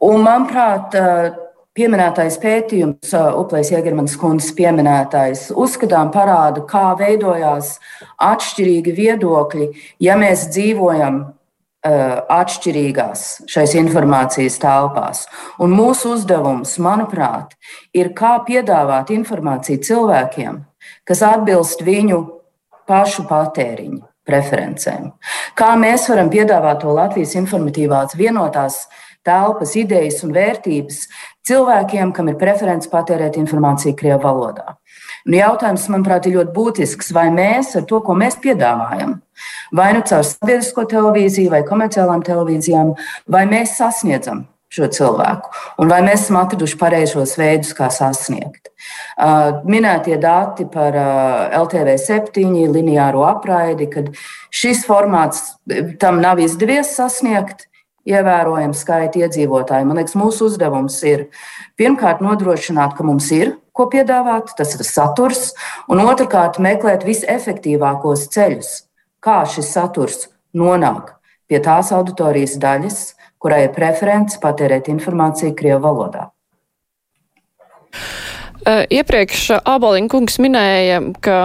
Un, 0.03 0.23
manuprāt, 0.25 0.95
pieminētais 1.77 2.37
pētījums, 2.41 3.13
Uplais 3.39 3.71
Jēgermanas 3.71 4.17
kundzes 4.19 4.51
pieminētais, 4.57 5.47
uzskatām 5.55 6.11
parāda, 6.13 6.65
kā 6.69 6.91
veidojās 6.99 7.77
atšķirīgi 8.21 8.97
viedokļi, 8.99 9.69
ja 10.03 10.17
mēs 10.19 10.49
dzīvojam 10.53 11.23
atšķirīgās 11.83 13.23
šais 13.51 13.73
informācijas 13.75 14.55
telpās. 14.63 15.25
Un 15.59 15.75
mūsu 15.75 16.13
uzdevums, 16.15 16.77
manuprāt, 16.79 17.57
ir 17.95 18.13
kā 18.15 18.37
piedāvāt 18.47 19.11
informāciju 19.11 19.83
cilvēkiem, 19.83 20.61
kas 21.03 21.25
atbilst 21.27 21.83
viņu 21.83 22.23
pašu 22.87 23.27
patēriņu 23.27 24.12
preferencēm. 24.27 25.11
Kā 25.57 25.73
mēs 25.79 26.07
varam 26.11 26.31
piedāvāt 26.33 26.83
to 26.83 26.93
Latvijas 26.95 27.35
informatīvās 27.39 28.15
vienotās 28.19 28.85
telpas, 29.23 29.75
idejas 29.79 30.21
un 30.25 30.33
vērtības 30.35 31.03
cilvēkiem, 31.47 32.11
kam 32.15 32.31
ir 32.31 32.39
preference 32.39 32.89
patērēt 32.91 33.37
informāciju 33.39 33.95
Krievijas 33.99 34.23
valodā. 34.23 34.77
Nu, 35.23 35.37
jautājums, 35.39 35.87
manuprāt, 35.91 36.27
ir 36.27 36.37
ļoti 36.39 36.55
būtisks, 36.55 37.13
vai 37.15 37.29
mēs 37.31 37.73
ar 37.79 37.85
to, 37.87 38.01
ko 38.03 38.15
mēs 38.19 38.35
piedāvājam, 38.43 39.17
vai 39.75 39.91
nu 39.95 40.03
caur 40.07 40.25
sabiedrisko 40.27 40.83
televīziju 40.91 41.53
vai 41.53 41.63
komerciālām 41.67 42.23
televīzijām, 42.27 42.95
vai 43.31 43.45
mēs 43.47 43.77
sasniedzam 43.79 44.43
šo 44.73 44.89
cilvēku, 44.89 45.51
un 45.81 45.91
vai 45.91 45.99
mēs 46.05 46.25
esam 46.25 46.39
atraduši 46.41 46.77
pareizos 46.79 47.35
veidus, 47.37 47.73
kā 47.77 47.89
sasniegt. 47.93 48.71
Minētie 49.69 50.17
dati 50.21 50.65
par 50.69 50.97
LTV 51.63 51.97
7, 52.01 52.47
lineāro 52.73 53.27
apraidi, 53.29 53.89
kad 53.93 54.09
šis 54.53 54.83
formāts 54.89 55.53
tam 56.01 56.21
nav 56.23 56.41
izdevies 56.41 56.95
sasniegt, 56.97 57.67
ievērojamu 58.09 58.75
skaitu 58.75 59.21
iedzīvotāju. 59.23 59.87
Man 59.87 60.01
liekas, 60.01 60.17
mūsu 60.19 60.49
uzdevums 60.49 60.97
ir 61.07 61.29
pirmkārt 61.79 62.23
nodrošināt, 62.25 62.97
ka 62.97 63.05
mums 63.07 63.29
ir 63.31 63.55
ko 63.73 63.87
piedāvāt, 63.91 64.53
tas 64.57 64.75
ir 64.75 64.83
saturs, 64.87 65.51
un 65.87 66.03
otrkārt 66.03 66.59
meklēt 66.61 67.05
visefektīvākos 67.07 68.27
ceļus, 68.33 68.71
kā 69.23 69.43
šis 69.49 69.71
saturs 69.77 70.27
nonāk 70.53 71.15
pie 71.49 71.59
tās 71.63 71.91
auditorijas 71.95 72.57
daļas, 72.61 72.99
kurai 73.43 73.65
ir 73.67 73.73
preference 73.75 74.39
patērēt 74.41 74.87
informāciju 74.93 75.55
Krievijas 75.57 75.83
valodā. 75.83 76.29
Iepriekš 78.63 79.49
Aboliņkungs 79.59 80.39
minēja, 80.39 81.01
ka 81.23 81.39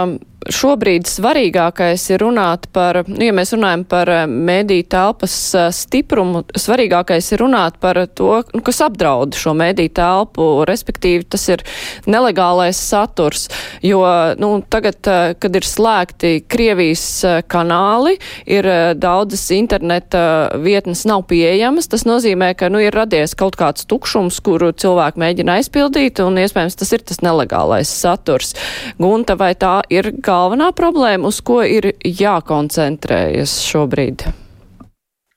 šobrīd 0.52 1.08
svarīgākais 1.08 2.04
ir 2.12 2.22
runāt 2.22 2.68
par, 2.72 3.02
nu, 3.08 3.20
ja 3.26 3.34
mēs 3.36 3.52
runājam 3.54 3.84
par 3.88 4.10
eh, 4.12 4.24
mediju 4.28 4.86
telpas 4.90 5.34
eh, 5.56 5.68
stiprumu, 5.74 6.44
svarīgākais 6.56 7.32
ir 7.34 7.42
runāt 7.44 7.78
par 7.82 8.00
to, 8.16 8.30
nu, 8.54 8.62
kas 8.64 8.80
apdraud 8.84 9.36
šo 9.38 9.54
mediju 9.58 9.92
telpu, 9.98 10.46
respektīvi 10.68 11.26
tas 11.28 11.44
ir 11.52 11.64
nelegālais 12.08 12.80
saturs, 12.80 13.48
jo, 13.84 14.02
nu, 14.40 14.50
tagad, 14.72 15.00
eh, 15.04 15.34
kad 15.40 15.58
ir 15.58 15.68
slēgti 15.68 16.34
Krievijas 16.48 17.04
kanāli, 17.50 18.16
ir 18.48 18.66
daudzas 18.98 19.44
interneta 19.54 20.22
vietnes 20.64 21.04
nav 21.08 21.26
pieejamas, 21.28 21.90
tas 21.92 22.06
nozīmē, 22.08 22.54
ka, 22.58 22.70
nu, 22.72 22.80
ir 22.82 22.96
radies 22.96 23.36
kaut 23.38 23.58
kāds 23.60 23.86
tukšums, 23.88 24.40
kuru 24.44 24.72
cilvēki 24.72 25.20
mēģina 25.20 25.58
aizpildīt, 25.60 26.22
un 26.24 26.40
iespējams 26.40 26.78
tas 26.80 26.94
ir 26.96 27.04
tas 27.04 27.22
nelegālais 27.24 27.90
saturs. 27.92 28.54
Gunta, 29.00 29.36
vai 29.38 29.52
tā 29.58 29.78
ir 29.92 30.12
galvenā 30.38 30.70
problēma, 30.76 31.30
uz 31.30 31.40
ko 31.42 31.62
ir 31.66 31.92
jākoncentrējas 32.04 33.58
šobrīd? 33.66 34.28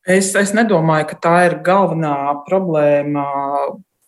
Es, 0.02 0.32
es 0.38 0.54
nedomāju, 0.58 1.12
ka 1.12 1.18
tā 1.26 1.36
ir 1.48 1.58
galvenā 1.66 2.44
problēma 2.48 3.26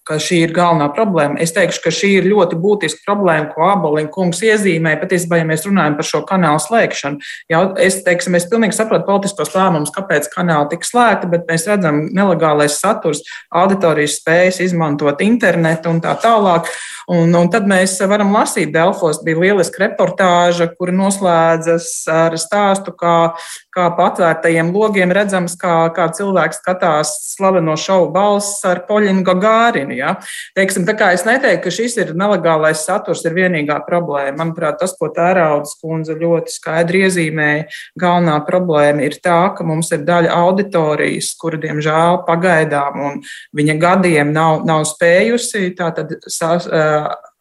ka 0.08 0.18
šī 0.20 0.42
ir 0.44 0.54
galvenā 0.56 0.90
problēma. 0.96 1.40
Es 1.44 1.54
teikšu, 1.56 1.82
ka 1.86 1.92
šī 1.96 2.10
ir 2.20 2.28
ļoti 2.28 2.58
būtiska 2.60 3.06
problēma, 3.08 3.50
ko 3.54 3.68
Aboliņa 3.70 4.12
kungs 4.12 4.42
iezīmē. 4.44 4.98
Patiesībā, 5.02 5.40
ja 5.40 5.48
mēs 5.48 5.64
runājam 5.68 5.96
par 6.00 6.08
šo 6.10 6.24
kanālu 6.28 6.60
slēgšanu, 6.64 7.30
jau 7.52 7.62
es 7.80 8.02
teiksim, 8.04 8.36
es 8.40 8.48
pilnīgi 8.52 8.76
saprotu 8.78 9.08
politiskos 9.08 9.54
lēmumus, 9.56 9.94
kāpēc 9.96 10.28
kanāli 10.34 10.74
tika 10.74 10.90
slēgti, 10.90 11.30
bet 11.32 11.48
mēs 11.48 11.68
redzam 11.72 12.02
nelegālais 12.16 12.80
saturs, 12.84 13.24
auditorijas 13.64 14.20
spējas 14.20 14.60
izmantot 14.68 15.24
internetu 15.24 15.94
un 15.94 16.04
tā 16.04 16.18
tālāk. 16.20 16.68
Un, 17.12 17.34
un 17.36 17.50
tad 17.52 17.66
mēs 17.68 17.98
varam 18.08 18.32
lasīt, 18.32 18.72
Delfos 18.72 19.20
bija 19.24 19.42
lieliska 19.42 19.82
reportāža, 19.84 20.70
kura 20.78 20.94
noslēdzas 20.96 21.88
ar 22.12 22.38
stāstu, 22.40 22.94
kā, 22.96 23.34
kā 23.76 23.90
patvērtajiem 23.98 24.72
logiem 24.72 25.12
redzams, 25.16 25.58
kā, 25.60 25.76
kā 25.96 26.08
cilvēks 26.16 26.62
skatās 26.64 27.12
slaveno 27.34 27.76
šovu 27.80 28.08
balss 28.16 28.64
ar 28.68 28.86
Poļinu 28.88 29.26
Gagārinu 29.28 29.93
līmeni. 29.94 30.02
Ja? 30.04 30.18
Teiksim, 30.56 30.86
tā 30.86 30.96
kā 30.98 31.14
es 31.14 31.26
neteiktu, 31.26 31.64
ka 31.64 31.72
šis 31.74 31.98
ir 31.98 32.14
nelegālais 32.18 32.84
saturs, 32.86 33.24
ir 33.26 33.34
vienīgā 33.34 33.80
problēma. 33.88 34.38
Manuprāt, 34.38 34.80
tas, 34.80 34.96
ko 34.98 35.10
Tēraudas 35.14 35.78
kundze 35.82 36.16
ļoti 36.18 36.52
skaidri 36.52 37.06
iezīmēja, 37.06 37.68
galvenā 38.00 38.40
problēma 38.48 39.04
ir 39.04 39.20
tā, 39.24 39.54
ka 39.56 39.64
mums 39.64 39.92
ir 39.94 40.06
daļa 40.08 40.34
auditorijas, 40.34 41.34
kura, 41.40 41.60
diemžēl, 41.62 42.24
pagaidām 42.28 43.00
un 43.04 43.22
viņa 43.56 43.78
gadiem 43.80 44.34
nav, 44.34 44.64
nav 44.66 44.86
spējusi 44.90 45.74
tātad, 45.78 46.18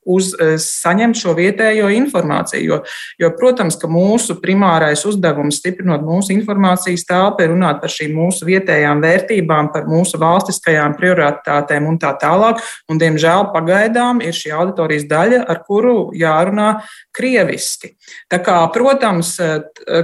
uz, 0.04 0.35
eh, 0.35 0.56
saņemt 0.59 1.16
šo 1.16 1.35
vietējo 1.37 1.88
informāciju. 1.94 2.62
Jo, 2.62 2.78
jo, 3.18 3.30
protams, 3.38 3.76
ka 3.78 3.88
mūsu 3.88 4.38
primārais 4.42 5.04
uzdevums, 5.06 5.61
stiprinot 5.62 6.02
mūsu 6.02 6.35
informācijas 6.35 7.06
telpu, 7.06 7.44
ir 7.44 7.54
runāt 7.54 7.80
par 7.80 7.90
šīm 7.92 8.14
mūsu 8.16 8.47
vietējām 8.49 9.02
vērtībām, 9.02 9.73
par 9.73 9.87
mūsu 9.87 10.18
valstiskajām 10.18 10.97
prioritātēm 10.99 11.87
un 11.87 11.99
tā 11.99 12.12
tālāk. 12.18 12.62
Un, 12.90 12.99
diemžēl 12.99 13.52
pagaidām 13.54 14.23
ir 14.23 14.35
šī 14.35 14.52
auditorijas 14.59 15.06
daļa, 15.06 15.44
ar 15.49 15.62
kuru 15.66 16.11
jārunā 16.14 16.82
krieviski. 17.14 17.94
Tā 18.30 18.42
kā, 18.42 18.59
protams, 18.75 19.38
eh, 19.40 19.61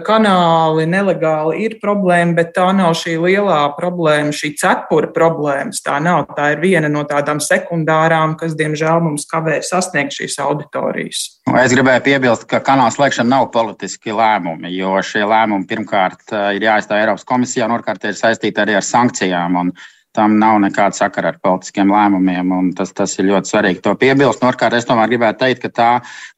kanāli 0.06 0.86
nelegāli 0.86 1.64
ir 1.64 1.78
problēma, 1.82 2.36
bet 2.36 2.54
tā 2.54 2.70
nav 2.74 2.94
šī 2.94 3.18
lielā 3.18 3.74
problēma, 3.76 4.30
šī 4.30 4.54
cepura 4.56 5.12
problēmas. 5.12 5.82
Tā 5.82 6.00
nav. 6.02 6.28
Tā 6.36 6.52
ir 6.52 6.60
viena 6.60 6.88
no 6.88 7.04
tādām 7.04 7.40
sekundārām, 7.40 8.38
kas, 8.38 8.54
diemžēl, 8.54 9.02
mums 9.02 9.26
kavē 9.26 9.62
sasniegt 9.62 9.87
sasniegt 9.88 10.16
šīs 10.16 10.38
auditorijas. 10.44 11.24
Es 11.58 11.74
gribēju 11.74 12.04
piebilst, 12.04 12.46
ka 12.48 12.60
kanāla 12.64 12.92
slēgšana 12.92 13.32
nav 13.32 13.50
politiski 13.54 14.12
lēmumi, 14.12 14.70
jo 14.76 14.98
šie 15.02 15.24
lēmumi 15.24 15.68
pirmkārt 15.68 16.34
ir 16.56 16.64
jāizstāv 16.64 17.00
Eiropas 17.00 17.24
komisijā, 17.24 17.66
un 17.66 17.78
otrkārt 17.78 18.04
ir 18.04 18.18
saistīti 18.18 18.60
arī 18.60 18.76
ar 18.78 18.84
sankcijām. 18.84 19.72
Tam 20.16 20.38
nav 20.40 20.56
nekāda 20.58 20.96
sakara 20.96 21.30
ar 21.30 21.36
politiskiem 21.44 21.92
lēmumiem, 21.92 22.52
un 22.56 22.70
tas, 22.74 22.90
tas 22.96 23.12
ir 23.20 23.28
ļoti 23.28 23.52
svarīgi 23.52 23.82
to 23.84 23.92
piebilst. 24.00 24.42
Otrkārt, 24.42 24.74
es 24.74 24.88
tomēr 24.88 25.10
gribētu 25.12 25.44
teikt, 25.44 25.66
ka 25.66 25.70
tā 25.70 25.90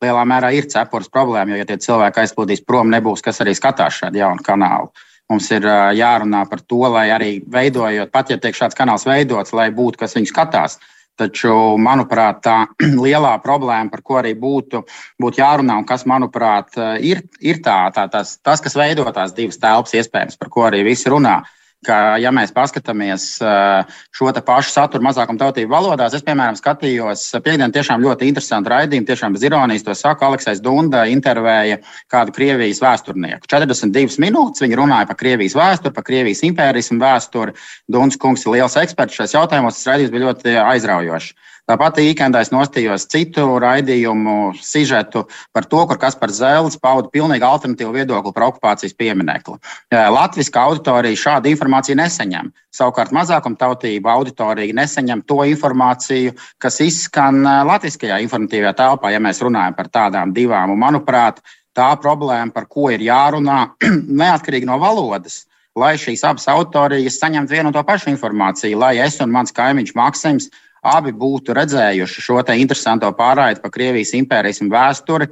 lielā 0.04 0.24
mērā 0.28 0.50
ir 0.52 0.66
cepures 0.68 1.08
problēma, 1.08 1.54
jo, 1.54 1.60
ja 1.62 1.68
tie 1.68 1.78
cilvēki 1.80 2.24
aizplūdīs 2.24 2.64
prom, 2.66 2.90
nebūs 2.92 3.22
kas 3.24 3.40
arī 3.40 3.54
skatās 3.56 4.02
šādu 4.02 4.20
jaunu 4.20 4.44
kanālu. 4.44 4.90
Mums 5.30 5.46
ir 5.54 5.64
jārunā 5.96 6.42
par 6.50 6.60
to, 6.66 6.82
lai 6.90 7.06
arī 7.14 7.30
veidojot, 7.46 8.10
pat 8.10 8.34
ja 8.34 8.40
tiek 8.42 8.58
šāds 8.58 8.76
kanāls 8.76 9.06
veidots, 9.06 9.54
lai 9.54 9.70
būtu, 9.70 10.02
kas 10.02 10.18
viņu 10.18 10.32
skatās. 10.32 10.80
Taču, 11.20 11.52
manuprāt, 11.76 12.40
tā 12.46 12.56
lielā 13.04 13.34
problēma, 13.44 13.92
par 13.92 14.04
ko 14.06 14.20
arī 14.22 14.34
būtu, 14.40 14.82
būtu 15.20 15.42
jārunā, 15.42 15.80
un 15.82 15.88
kas, 15.88 16.06
manuprāt, 16.08 16.78
ir, 17.04 17.24
ir 17.44 17.60
tā, 17.64 17.82
tā, 17.96 18.08
tas, 18.12 18.38
tas, 18.40 18.62
kas 18.64 18.76
veido 18.78 19.04
tās 19.12 19.36
divas 19.36 19.60
telpas, 19.60 19.96
iespējams, 20.00 20.40
par 20.40 20.52
ko 20.52 20.68
arī 20.70 20.84
visi 20.86 21.12
runā, 21.12 21.42
ir 21.44 21.59
ka, 21.86 21.96
ja 22.20 22.32
mēs 22.34 22.52
paskatāmies 22.54 23.26
eh, 23.44 23.98
šo 24.16 24.32
pašu 24.46 24.72
saturu 24.74 25.04
mazākumtautību 25.06 25.72
valodās, 25.72 26.14
es, 26.16 26.24
piemēram, 26.26 26.58
skatījos 26.58 27.24
piekdienu 27.40 27.72
tiešām 27.74 28.04
ļoti 28.04 28.28
interesantu 28.28 28.72
raidījumu, 28.74 29.08
tiešām 29.08 29.36
bez 29.36 29.46
ironijas 29.48 29.86
to 29.86 29.96
saka, 29.96 30.28
Aleksis 30.28 30.62
Dunda 30.64 31.06
intervēja 31.10 31.80
kādu 32.12 32.34
Krievijas 32.36 32.82
vēsturnieku. 32.84 33.48
42 33.50 34.20
minūtes 34.22 34.64
viņi 34.64 34.80
runāja 34.80 35.08
par 35.10 35.20
Krievijas 35.20 35.56
vēsturi, 35.58 35.96
par 35.96 36.06
Krievijas 36.08 36.44
impērismu 36.48 37.00
vēsturi. 37.00 37.56
Duns 37.90 38.20
kungs 38.20 38.44
ir 38.44 38.58
liels 38.58 38.76
eksperts 38.80 39.16
šajos 39.16 39.38
jautājumos, 39.38 39.80
tas 39.80 39.92
raidījums 39.92 40.14
bija 40.14 40.26
ļoti 40.28 40.58
aizraujošs. 40.66 41.32
Tāpat 41.70 42.00
īkendā 42.02 42.40
es 42.42 42.48
nostījos 42.50 43.04
citu 43.12 43.44
raidījumu 43.62 44.56
sižetu 44.58 45.20
par 45.54 45.68
to, 45.70 45.84
kur 45.86 46.00
Kaspars 46.02 46.40
Zēlis 46.40 46.78
pauda 46.82 47.12
pilnīgi 47.14 47.46
alternatīvu 47.46 47.92
viedokli 47.94 48.32
par 48.34 48.48
okupācijas 48.48 48.96
pieminekli. 48.98 49.54
Latviska 49.94 50.64
auditorija 50.66 51.20
šādu 51.20 51.52
informāciju 51.52 52.00
nesaņem. 52.00 52.48
Savukārt 52.74 53.14
mazākumtautība 53.14 54.10
auditorija 54.16 54.74
nesaņem 54.80 55.22
to 55.30 55.44
informāciju, 55.52 56.34
kas 56.58 56.80
izskan 56.82 57.44
latviskajā 57.68 58.18
informatīvajā 58.24 58.72
telpā, 58.80 59.12
ja 59.14 59.20
mēs 59.22 59.38
runājam 59.46 59.76
par 59.78 59.92
tādām 59.94 60.32
divām. 60.34 60.72
Un, 60.74 60.80
manuprāt, 60.82 61.38
tā 61.76 61.92
problēma, 62.02 62.50
par 62.56 62.66
ko 62.66 62.88
ir 62.90 63.04
jārunā, 63.06 63.60
neatkarīgi 64.24 64.66
no 64.66 64.80
valodas 64.82 65.44
lai 65.78 65.92
šīs 66.02 66.24
abas 66.26 66.48
autorijas 66.50 67.20
saņemtu 67.22 67.54
vienu 67.54 67.70
un 67.70 67.76
to 67.76 67.82
pašu 67.86 68.10
informāciju, 68.10 68.78
lai 68.82 68.96
es 69.04 69.20
un 69.22 69.30
mans 69.30 69.54
kaimiņš 69.54 69.94
Maksims 69.94 70.48
abi 70.82 71.12
būtu 71.12 71.54
redzējuši 71.56 72.22
šo 72.24 72.40
interesanto 72.56 73.10
pārraidi 73.12 73.60
par 73.60 73.70
Krievijas 73.70 74.14
impērijas 74.14 74.62
vēsturi, 74.62 75.28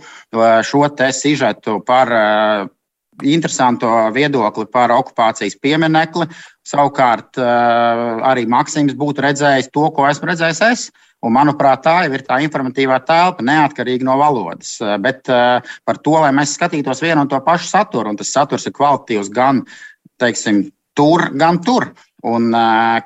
šo 0.65 0.89
te 0.97 1.11
sižetu 1.13 1.81
par 1.87 2.13
uh, 2.13 2.69
interesanto 3.23 3.89
viedokli 4.15 4.67
par 4.71 4.93
okupācijas 4.95 5.59
pieminekli. 5.61 6.29
Savukārt 6.67 7.41
uh, 7.41 8.23
arī 8.29 8.47
Maksims 8.47 8.95
būtu 8.95 9.25
redzējis 9.25 9.71
to, 9.73 9.89
ko 9.91 10.09
esmu 10.09 10.33
redzējis 10.33 10.65
es. 10.71 10.89
Un, 11.19 11.33
manuprāt, 11.35 11.81
tā 11.83 12.05
jau 12.05 12.13
ir 12.15 12.23
tā 12.23 12.37
informatīvā 12.45 13.01
telpa, 13.03 13.43
neatkarīgi 13.43 14.07
no 14.07 14.15
valodas. 14.21 14.77
Bet 15.03 15.27
uh, 15.33 15.59
par 15.89 15.99
to, 15.99 16.15
lai 16.15 16.31
mēs 16.37 16.55
skatītos 16.55 17.03
vienu 17.03 17.25
un 17.25 17.31
to 17.31 17.41
pašu 17.43 17.67
saturu, 17.73 18.13
un 18.13 18.21
tas 18.21 18.31
saturs 18.31 18.69
ir 18.69 18.77
kvalitatīvs 18.77 19.33
gan 19.35 19.65
teiksim, 20.23 20.69
tur, 20.95 21.27
gan 21.35 21.59
tur. 21.65 21.91
Un 22.27 22.51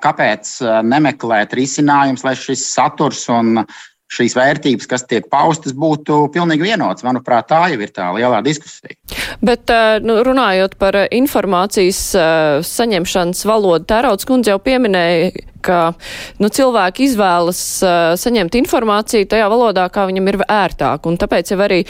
kāpēc 0.01 0.55
nemeklēt 0.89 1.53
risinājumus, 1.59 2.23
lai 2.25 2.33
šis 2.39 2.63
saturs 2.73 3.27
un 3.29 3.59
šīs 4.13 4.37
vērtības, 4.37 4.89
kas 4.89 5.05
tiek 5.09 5.27
paustas, 5.33 5.75
būtu 5.77 6.31
pilnīgi 6.33 6.65
vienots. 6.65 7.05
Manuprāt, 7.05 7.49
tā 7.53 7.67
jau 7.73 7.81
ir 7.81 7.93
tā 7.93 8.11
lielā 8.17 8.43
diskusija. 8.45 8.97
Bet 9.45 9.73
nu, 10.05 10.19
runājot 10.25 10.77
par 10.81 10.97
informācijas 11.09 12.03
saņemšanas 12.69 13.45
valodu, 13.49 13.89
Tērauds 13.93 14.29
kundze 14.29 14.53
jau 14.53 14.61
pieminēja, 14.65 15.33
ka 15.65 15.81
nu, 16.43 16.51
cilvēki 16.53 17.07
izvēlas 17.09 17.61
uh, 17.85 18.13
saņemt 18.19 18.57
informāciju 18.63 19.29
tajā 19.31 19.49
valodā, 19.53 19.87
kā 19.93 20.07
viņam 20.11 20.31
ir 20.33 20.41
ērtāk. 20.47 21.09
Un 21.09 21.19
tāpēc 21.21 21.53
jau 21.55 21.61
arī 21.65 21.83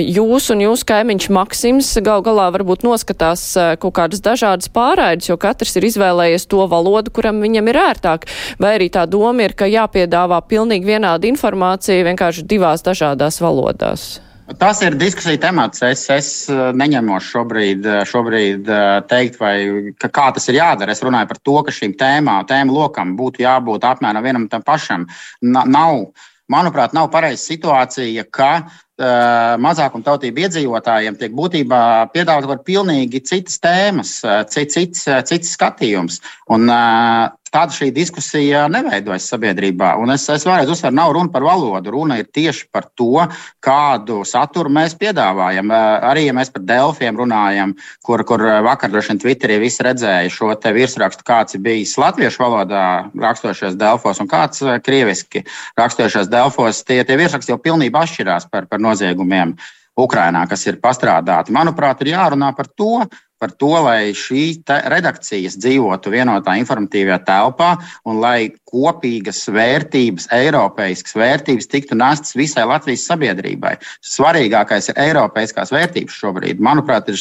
jūs 0.00 0.50
un 0.54 0.64
jūsu 0.66 0.88
kaimiņš 0.88 1.28
Maksims 1.36 1.92
gal 2.06 2.24
galā 2.26 2.48
varbūt 2.54 2.86
noskatās 2.86 3.48
uh, 3.58 3.74
kaut 3.80 3.96
kādas 3.98 4.22
dažādas 4.24 4.70
pārraides, 4.72 5.30
jo 5.30 5.38
katrs 5.40 5.76
ir 5.78 5.88
izvēlējies 5.90 6.48
to 6.50 6.66
valodu, 6.70 7.12
kuram 7.14 7.42
viņam 7.44 7.72
ir 7.72 7.80
ērtāk. 7.86 8.28
Vai 8.62 8.76
arī 8.78 8.90
tā 8.92 9.06
doma 9.10 9.46
ir, 9.46 9.56
ka 9.58 9.68
jāpiedāvā 9.70 10.40
pilnīgi 10.48 10.94
vienāda 10.94 11.28
informācija 11.30 12.06
vienkārši 12.06 12.46
divās 12.48 12.86
dažādās 12.86 13.42
valodās? 13.42 14.16
Tas 14.54 14.78
ir 14.86 14.94
diskusija 14.94 15.40
temats. 15.42 15.82
Es, 15.82 16.04
es 16.12 16.28
eh, 16.52 16.70
neņemos 16.78 17.30
šobrīd, 17.32 17.86
eh, 17.90 18.04
šobrīd 18.06 18.68
eh, 18.70 18.84
teikt, 19.10 19.40
vai, 19.40 19.56
ka, 19.98 20.10
kā 20.12 20.28
tas 20.36 20.46
ir 20.52 20.60
jādara. 20.60 20.94
Es 20.94 21.02
runāju 21.02 21.32
par 21.32 21.40
to, 21.42 21.56
ka 21.66 21.74
šīm 21.74 21.96
tēmām, 21.98 22.46
tēmu 22.46 22.76
lokam 22.76 23.16
būtu 23.18 23.42
jābūt 23.42 23.86
apmēram 23.90 24.22
vienam 24.22 24.46
tam 24.52 24.62
pašam. 24.66 25.08
Nav, 25.42 26.12
manuprāt, 26.52 26.94
nav 26.94 27.10
pareiza 27.10 27.42
situācija, 27.42 28.22
ka 28.30 28.50
uh, 28.62 29.56
mazākumtautību 29.66 30.44
iedzīvotājiem 30.44 31.18
tiek 31.18 31.34
būtībā 31.34 31.80
piedāvāta 32.14 32.62
pilnīgi 32.62 33.24
citas 33.26 33.58
tēmas, 33.58 34.20
cits, 34.52 34.78
cits, 34.78 35.08
cits 35.26 35.56
skatījums. 35.58 36.20
Un, 36.54 36.70
uh, 36.70 37.34
Tāda 37.56 37.72
šī 37.72 37.86
diskusija 37.94 38.66
neveidojas 38.68 39.30
sabiedrībā. 39.30 39.94
Un 39.96 40.12
es, 40.12 40.26
es 40.28 40.42
vēlreiz 40.44 40.68
uzsveru, 40.68 40.92
nav 40.98 41.14
runa 41.16 41.32
par 41.32 41.46
valodu. 41.46 41.88
Runa 41.94 42.18
ir 42.20 42.26
tieši 42.28 42.66
par 42.68 42.84
to, 42.98 43.22
kādu 43.64 44.18
saturu 44.28 44.68
mēs 44.76 44.92
piedāvājam. 45.00 45.72
Arī, 46.04 46.26
ja 46.26 46.34
mēs 46.36 46.52
par 46.52 46.66
Delfiem 46.68 47.16
runājam, 47.16 47.72
kur, 48.04 48.26
kur 48.28 48.44
vakar 48.66 48.92
droši 48.92 49.14
vien 49.14 49.22
Twitterī 49.22 49.56
visi 49.62 49.86
redzēja 49.86 50.34
šo 50.34 50.50
te 50.60 50.74
virsrakstu, 50.76 51.24
kāds 51.24 51.56
ir 51.56 51.64
bijis 51.64 51.96
latviešu 52.02 52.44
valodā 52.44 52.84
rakstošais 53.24 53.80
Delfos 53.80 54.20
un 54.20 54.28
kāds 54.28 54.60
krieviski 54.84 55.46
rakstošais 55.80 56.28
Delfos, 56.28 56.84
tie, 56.84 57.00
tie 57.08 57.16
virsraksti 57.16 57.54
jau 57.54 57.60
pilnībā 57.70 58.04
atšķirās 58.04 58.50
par, 58.52 58.68
par 58.68 58.84
noziegumiem. 58.84 59.56
Ukrainā, 59.96 60.42
kas 60.44 60.60
ir 60.68 60.76
pastrādāti. 60.76 61.54
Manuprāt, 61.56 62.02
ir 62.04 62.12
jārunā 62.12 62.50
par 62.52 62.68
to, 62.68 63.06
par 63.42 63.52
to, 63.60 63.72
lai 63.84 64.14
šī 64.16 64.44
redakcijas 64.66 65.58
dzīvotu 65.60 66.12
vienotā 66.14 66.56
informatīvajā 66.60 67.18
telpā 67.26 67.72
un 68.08 68.20
lai 68.22 68.52
kopīgas 68.70 69.42
vērtības, 69.52 70.30
eiropeiskas 70.36 71.16
vērtības 71.18 71.70
tiktu 71.72 71.98
nestas 71.98 72.36
visai 72.38 72.66
Latvijas 72.68 73.06
sabiedrībai. 73.10 73.76
Svarīgākais 74.04 74.90
ir 74.92 75.02
eiropeiskās 75.08 75.74
vērtības 75.74 76.16
šobrīd. 76.22 76.62
Manuprāt, 76.62 77.12
ir, 77.12 77.20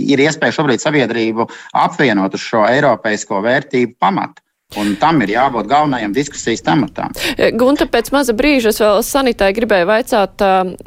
ir 0.00 0.24
iespēja 0.28 0.58
šobrīd 0.60 0.84
sabiedrību 0.84 1.48
apvienot 1.84 2.38
uz 2.38 2.46
šo 2.46 2.64
eiropeisko 2.70 3.42
vērtību 3.44 3.98
pamatu. 3.98 4.43
Un 4.80 4.94
tam 4.98 5.20
ir 5.22 5.30
jābūt 5.34 5.68
galvenajam 5.70 6.14
diskusijas 6.16 6.64
tematam. 6.66 7.12
Eh, 7.36 7.52
Gunta, 7.54 7.86
pēc 7.90 8.10
maza 8.14 8.34
brīža 8.36 8.72
es 8.72 8.80
vēl 8.82 9.02
sanitai 9.06 9.52
gribēju 9.54 9.86
vaicāt, 9.86 10.44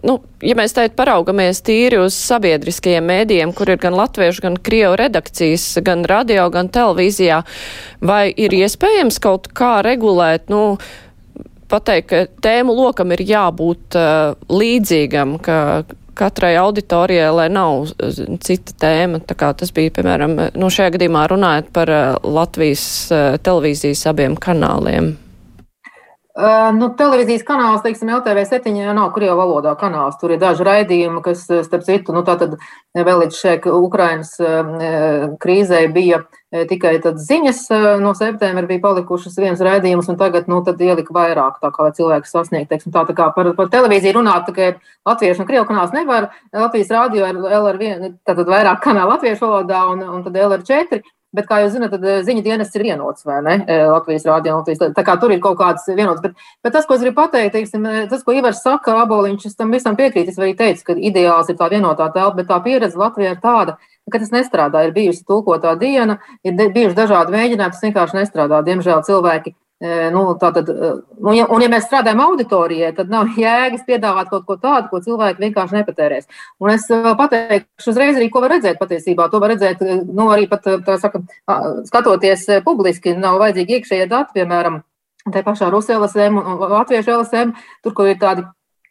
nu, 0.07 0.17
ja 0.43 0.57
mēs 0.59 0.75
teikt 0.75 0.97
paraugamies 0.99 1.63
tīri 1.65 2.01
uz 2.03 2.17
sabiedriskajiem 2.19 3.07
mēdījiem, 3.07 3.53
kur 3.55 3.71
ir 3.71 3.79
gan 3.81 3.95
latviešu, 3.95 4.43
gan 4.43 4.57
krievu 4.59 4.97
redakcijas, 4.99 5.69
gan 5.87 6.03
radio, 6.09 6.49
gan 6.53 6.71
televīzijā, 6.73 7.41
vai 8.03 8.25
ir 8.35 8.55
iespējams 8.59 9.21
kaut 9.23 9.47
kā 9.55 9.77
regulēt, 9.87 10.51
nu, 10.51 10.79
pateikt, 11.71 12.09
ka 12.11 12.25
tēmu 12.43 12.75
lokam 12.75 13.15
ir 13.15 13.23
jābūt 13.27 13.95
uh, 13.99 14.35
līdzīgam, 14.51 15.37
ka 15.43 15.59
katrai 16.17 16.55
auditorijai, 16.59 17.29
lai 17.35 17.47
nav 17.53 17.91
eh, 17.91 18.17
cita 18.43 18.75
tēma. 18.85 19.21
Tā 19.27 19.37
kā 19.37 19.51
tas 19.57 19.71
bija, 19.75 19.93
piemēram, 19.99 20.35
nu, 20.57 20.71
šajā 20.73 20.95
gadījumā 20.97 21.27
runājot 21.31 21.71
par 21.75 21.93
eh, 21.93 22.09
Latvijas 22.23 22.83
eh, 23.11 23.29
televīzijas 23.43 24.05
abiem 24.11 24.37
kanāliem. 24.39 25.15
Uh, 26.37 26.67
nu, 26.77 26.91
televīzijas 26.93 27.41
kanāls, 27.41 27.79
teiksim, 27.81 28.11
LTV7 28.13 28.75
jau 28.77 28.91
nav 28.93 29.07
krievu 29.15 29.39
valodā 29.39 29.71
kanāls. 29.79 30.19
Tur 30.21 30.35
ir 30.35 30.41
daži 30.43 30.67
raidījumi, 30.67 31.23
kas, 31.25 31.47
starp 31.65 31.85
citu, 31.87 32.13
nu, 32.13 32.21
tātad 32.27 32.53
vēl 32.93 33.23
līdz 33.23 33.39
šeit 33.39 33.65
Ukrainas 33.73 34.35
uh, 34.37 35.31
krīzē 35.41 35.87
bija 35.95 36.21
tikai 36.51 36.93
ziņas 37.03 37.65
no 37.99 38.13
septembra 38.15 38.63
bija 38.69 38.83
palikušas 38.85 39.35
viens 39.41 39.59
raidījums, 39.63 40.07
un 40.07 40.19
tagad, 40.19 40.47
nu, 40.47 40.61
tad 40.63 40.79
ielika 40.81 41.11
vairāk, 41.15 41.57
tā 41.63 41.71
kā 41.75 41.89
cilvēks 41.97 42.31
sasniegt, 42.31 42.69
teiksim, 42.71 42.93
tā, 42.95 43.03
tā 43.09 43.15
kā 43.17 43.27
par, 43.35 43.51
par 43.57 43.67
televīziju 43.73 44.15
runāt, 44.19 44.47
tā 44.47 44.55
kā 44.55 44.69
latviešu 45.09 45.43
un 45.43 45.49
krievu 45.49 45.67
kanāls 45.67 45.91
nevar, 45.95 46.29
Latvijas 46.55 46.93
rādio 46.95 47.27
ir 47.27 47.43
LR1, 47.59 48.17
tātad 48.27 48.47
vairāk 48.47 48.79
kanāla 48.85 49.17
latviešu 49.17 49.43
valodā, 49.43 49.83
un, 49.91 50.03
un 50.07 50.23
tad 50.23 50.39
LR4, 50.47 51.03
Bet, 51.35 51.43
kā 51.43 51.57
jūs 51.59 51.73
zināt, 51.75 51.91
tad 51.91 52.23
ziņu 52.23 52.41
dienas 52.45 52.71
ir 52.77 52.85
vienots, 52.87 53.25
vai 53.27 53.41
ne? 53.43 53.57
Latvijas 53.91 54.23
rādio 54.25 54.53
un 54.55 54.61
Latvijas. 54.61 54.93
Tā 54.95 55.03
kā 55.05 55.17
tur 55.19 55.33
ir 55.35 55.41
kaut 55.43 55.57
kāds 55.59 55.83
vienots. 55.91 56.21
Bet, 56.23 56.37
bet 56.63 56.73
tas, 56.73 56.87
ko 56.87 56.95
es 56.95 57.03
gribu 57.03 57.19
pateikt, 57.19 57.51
teiksim, 57.53 57.83
tas, 58.07 58.23
ko 58.23 58.33
Ivars 58.33 58.63
saka, 58.63 58.95
aboliņš, 59.03 59.49
tam 59.59 59.75
visam 59.75 59.97
piekrītu. 59.99 60.31
Es 60.31 60.39
arī 60.39 60.55
teicu, 60.57 60.85
ka 60.87 60.95
ideāls 60.95 61.51
ir 61.51 61.59
tā 61.59 61.67
vienotā 61.73 62.07
telpa, 62.15 62.39
bet 62.39 62.47
tā 62.47 62.61
pieredze 62.63 62.97
Latvijā 62.97 63.35
ir 63.35 63.43
tāda, 63.43 63.75
ka 63.75 63.96
tas 64.15 64.33
nestrādā. 64.33 64.85
Ir 64.87 64.95
bijusi 64.95 65.25
tulkotā 65.27 65.75
diena, 65.79 66.19
ir 66.47 66.55
bijuši 66.55 66.95
dažādi 66.97 67.35
mēģinājumi, 67.35 67.75
tas 67.75 67.87
vienkārši 67.87 68.21
nestrādā. 68.21 68.63
Diemžēl 68.67 69.03
cilvēki 69.07 69.57
Nu, 70.11 70.21
tātad, 70.41 70.71
nu, 71.21 71.33
ja, 71.37 71.43
un, 71.53 71.61
ja 71.61 71.69
mēs 71.69 71.83
strādājam 71.85 72.23
auditorijai, 72.23 72.95
tad 72.97 73.11
nav 73.13 73.35
jēgas 73.37 73.83
piedāvāt 73.85 74.31
kaut 74.31 74.47
ko 74.47 74.55
tādu, 74.57 74.87
ko 74.89 75.01
cilvēki 75.05 75.43
vienkārši 75.43 75.77
nepatērēs. 75.77 76.25
Un 76.57 76.71
es 76.73 76.87
pateikšu 76.89 77.93
uzreiz 77.93 78.17
arī, 78.17 78.31
ko 78.33 78.41
var 78.41 78.55
redzēt 78.55 78.79
patiesībā. 78.81 79.27
To 79.29 79.37
var 79.43 79.53
redzēt, 79.53 79.83
nu, 80.09 80.31
arī 80.33 80.47
pat, 80.49 80.65
tā 80.65 80.97
saka, 80.97 81.21
skatoties 81.91 82.47
publiski, 82.65 83.13
nav 83.21 83.37
vajadzīgi 83.43 83.77
iekšējie 83.77 84.09
dati, 84.09 84.39
piemēram, 84.39 84.81
te 85.29 85.45
pašā 85.45 85.69
Rusija 85.69 86.01
LSM 86.01 86.41
un 86.41 86.65
Latviešu 86.73 87.19
LSM, 87.19 87.53
tur, 87.85 87.93
kur 87.93 88.09
ir 88.09 88.17
tādi 88.17 88.47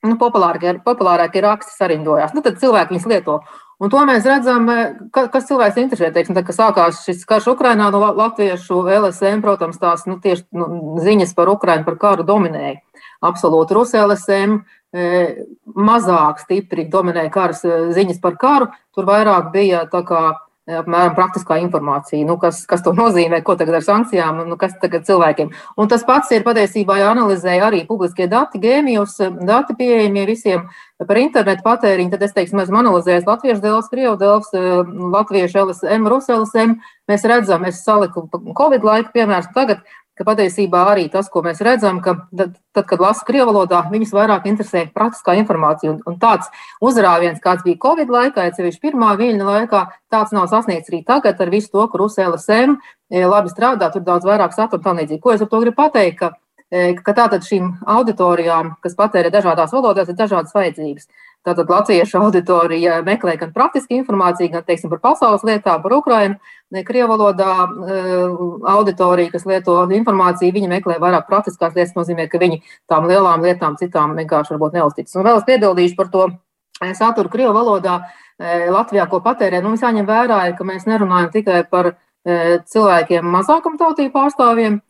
nu, 0.07 0.15
populārākie, 0.21 0.79
populārākie 0.87 1.43
raksti 1.43 1.75
sarindojās. 1.81 2.31
Nu, 2.37 2.47
tad 2.47 2.63
cilvēki 2.63 2.95
viņus 2.95 3.11
lieto. 3.11 3.41
Un 3.77 3.93
to 3.93 4.01
mēs 4.09 4.25
redzam, 4.25 4.69
eh, 4.73 4.95
ka, 5.13 5.27
kas 5.33 5.49
cilvēks 5.51 5.77
interesē. 5.83 6.09
Teiksim, 6.13 6.37
tad, 6.39 6.47
kad 6.49 6.57
sākās 6.57 7.03
šis 7.05 7.27
karš 7.29 7.51
Ukrainā, 7.53 7.91
no 7.93 8.01
latviešu 8.01 8.81
LSM, 8.89 9.43
protams, 9.45 9.77
tās 9.83 10.07
nu, 10.09 10.17
tieši 10.23 10.47
nu, 10.57 10.97
ziņas 11.05 11.35
par 11.37 11.53
Ukrainu, 11.53 11.85
par 11.85 11.99
karu 12.01 12.25
dominēja. 12.25 12.81
Absolūti, 13.27 13.77
Rusi 13.77 14.01
LSM 14.01 14.57
eh, 14.97 15.45
mazāk 15.77 16.41
stipri 16.41 16.87
dominēja 16.89 17.33
karas 17.35 17.65
eh, 17.69 17.93
ziņas 17.93 18.21
par 18.25 18.41
karu. 18.41 18.71
Tur 18.97 19.05
vairāk 19.05 19.53
bija 19.53 19.85
tā 19.93 20.01
kā 20.09 20.23
apmēram 20.67 21.15
praktiskā 21.15 21.61
informācija, 21.63 22.27
nu, 22.27 22.37
kas, 22.43 22.65
kas 22.67 22.83
to 22.83 22.93
nozīmē, 22.97 23.39
ko 23.47 23.55
tagad 23.59 23.79
ar 23.79 23.85
sankcijām, 23.87 24.43
nu, 24.51 24.59
kas 24.59 24.75
tagad 24.83 25.07
cilvēkiem. 25.07 25.53
Un 25.79 25.91
tas 25.91 26.03
pats 26.07 26.33
ir 26.35 26.47
patiesībā 26.47 26.99
jāanalizē 27.01 27.55
arī 27.63 27.85
publiskie 27.87 28.27
dati, 28.31 28.59
gēmijos, 28.63 29.19
dati 29.47 29.77
pieejamie 29.79 30.27
visiem 30.27 30.67
par 31.07 31.21
internetu 31.21 31.63
patēriņu. 31.67 32.11
Tad 32.15 32.27
es 32.27 32.35
teiksim, 32.35 32.65
esmu 32.65 32.81
analizējis 32.83 33.29
latviešu 33.29 33.63
dēls, 33.63 33.93
krievu 33.93 34.17
dēls, 34.21 34.51
latviešu 35.15 35.63
LSM, 35.69 36.11
rusu 36.11 36.35
LSM. 36.41 36.75
Mēs 37.07 37.29
redzam, 37.31 37.69
es 37.69 37.85
saliku 37.87 38.27
Covid 38.33 38.87
laiku 38.87 39.15
piemērs 39.15 39.53
tagad 39.55 39.87
ka 40.17 40.25
patiesībā 40.25 40.83
arī 40.93 41.07
tas, 41.13 41.29
ko 41.33 41.43
mēs 41.45 41.61
redzam, 41.65 42.01
ka 42.05 42.15
tad, 42.33 42.55
tad 42.77 42.87
kad 42.89 43.03
lasa 43.05 43.25
krievu 43.29 43.51
valodā, 43.51 43.83
viņus 43.93 44.15
vairāk 44.17 44.49
interesē 44.49 44.87
praktiskā 44.95 45.37
informācija. 45.43 45.93
Un, 45.93 46.01
un 46.09 46.17
tāds 46.23 46.49
uzrāviens, 46.85 47.43
kāds 47.45 47.67
bija 47.67 47.81
Covid 47.85 48.13
laikā, 48.13 48.47
ja 48.49 48.57
sevišķi 48.57 48.83
pirmā 48.89 49.13
viļņa 49.21 49.51
laikā, 49.51 49.83
tāds 50.13 50.33
nav 50.37 50.49
sasniegts 50.53 50.93
arī 50.93 51.03
tagad 51.07 51.41
ar 51.41 51.53
visu 51.53 51.71
to, 51.75 51.85
kur 51.93 52.07
USLSM 52.09 52.79
e, 52.79 53.23
labi 53.29 53.53
strādā, 53.53 53.93
tur 53.93 54.07
daudz 54.07 54.29
vairāk 54.29 54.57
satura 54.57 54.81
un 54.81 54.89
tā 54.89 54.97
līdzīgi. 55.03 55.23
Ko 55.23 55.37
es 55.37 55.45
ar 55.45 55.53
to 55.53 55.63
gribu 55.63 55.77
pateikt? 55.83 56.19
Ka, 56.23 56.33
e, 56.73 56.89
ka 56.97 57.17
tātad 57.21 57.45
šīm 57.45 57.75
auditorijām, 57.97 58.77
kas 58.81 58.97
patērē 58.97 59.35
dažādās 59.35 59.77
valodās, 59.77 60.09
ir 60.09 60.17
dažādas 60.17 60.57
vajadzības. 60.57 61.11
Tātad 61.47 61.69
latviešu 61.71 62.19
auditorija 62.25 62.97
meklē 63.07 63.37
gan 63.39 63.53
praktiski 63.55 64.01
informāciju, 64.01 64.51
gan, 64.57 64.65
teiksim, 64.67 64.91
par 64.91 64.99
pasaules 65.05 65.45
lietām, 65.47 65.79
par 65.85 65.93
Ukrainu. 65.95 66.41
Krievu 66.75 67.13
valodā 67.13 67.51
eh, 67.63 68.23
auditorija, 68.73 69.31
kas 69.31 69.45
lieto 69.47 69.77
informāciju, 69.95 70.55
viņi 70.55 70.71
meklē 70.71 70.97
vairāk 70.99 71.29
praktiskās 71.29 71.77
lietas, 71.77 71.95
nozīmē, 71.95 72.27
ka 72.29 72.41
viņi 72.43 72.59
tām 72.91 73.07
lielām 73.07 73.45
lietām 73.47 73.77
citām 73.79 74.17
vienkārši 74.19 74.57
varbūt 74.57 74.75
neuzticas. 74.75 75.15
Un 75.15 75.29
vēl 75.29 75.39
es 75.39 75.47
piebildīšu 75.47 75.95
par 75.97 76.11
to 76.11 76.25
eh, 76.27 76.91
saturu 76.99 77.31
Krievu 77.31 77.55
valodā 77.55 78.01
eh, 78.03 78.67
Latvijā, 78.75 79.07
ko 79.07 79.23
patērē. 79.23 79.63
Nu, 79.63 79.71
mums 79.71 79.87
jāņem 79.87 80.09
vērā, 80.11 80.41
ka 80.59 80.67
mēs 80.67 80.91
nerunājam 80.91 81.31
tikai 81.39 81.63
par 81.71 81.95
cilvēkiem 82.27 83.23
mazākumtautību 83.31 84.11
pārstāvjiem, 84.11 84.81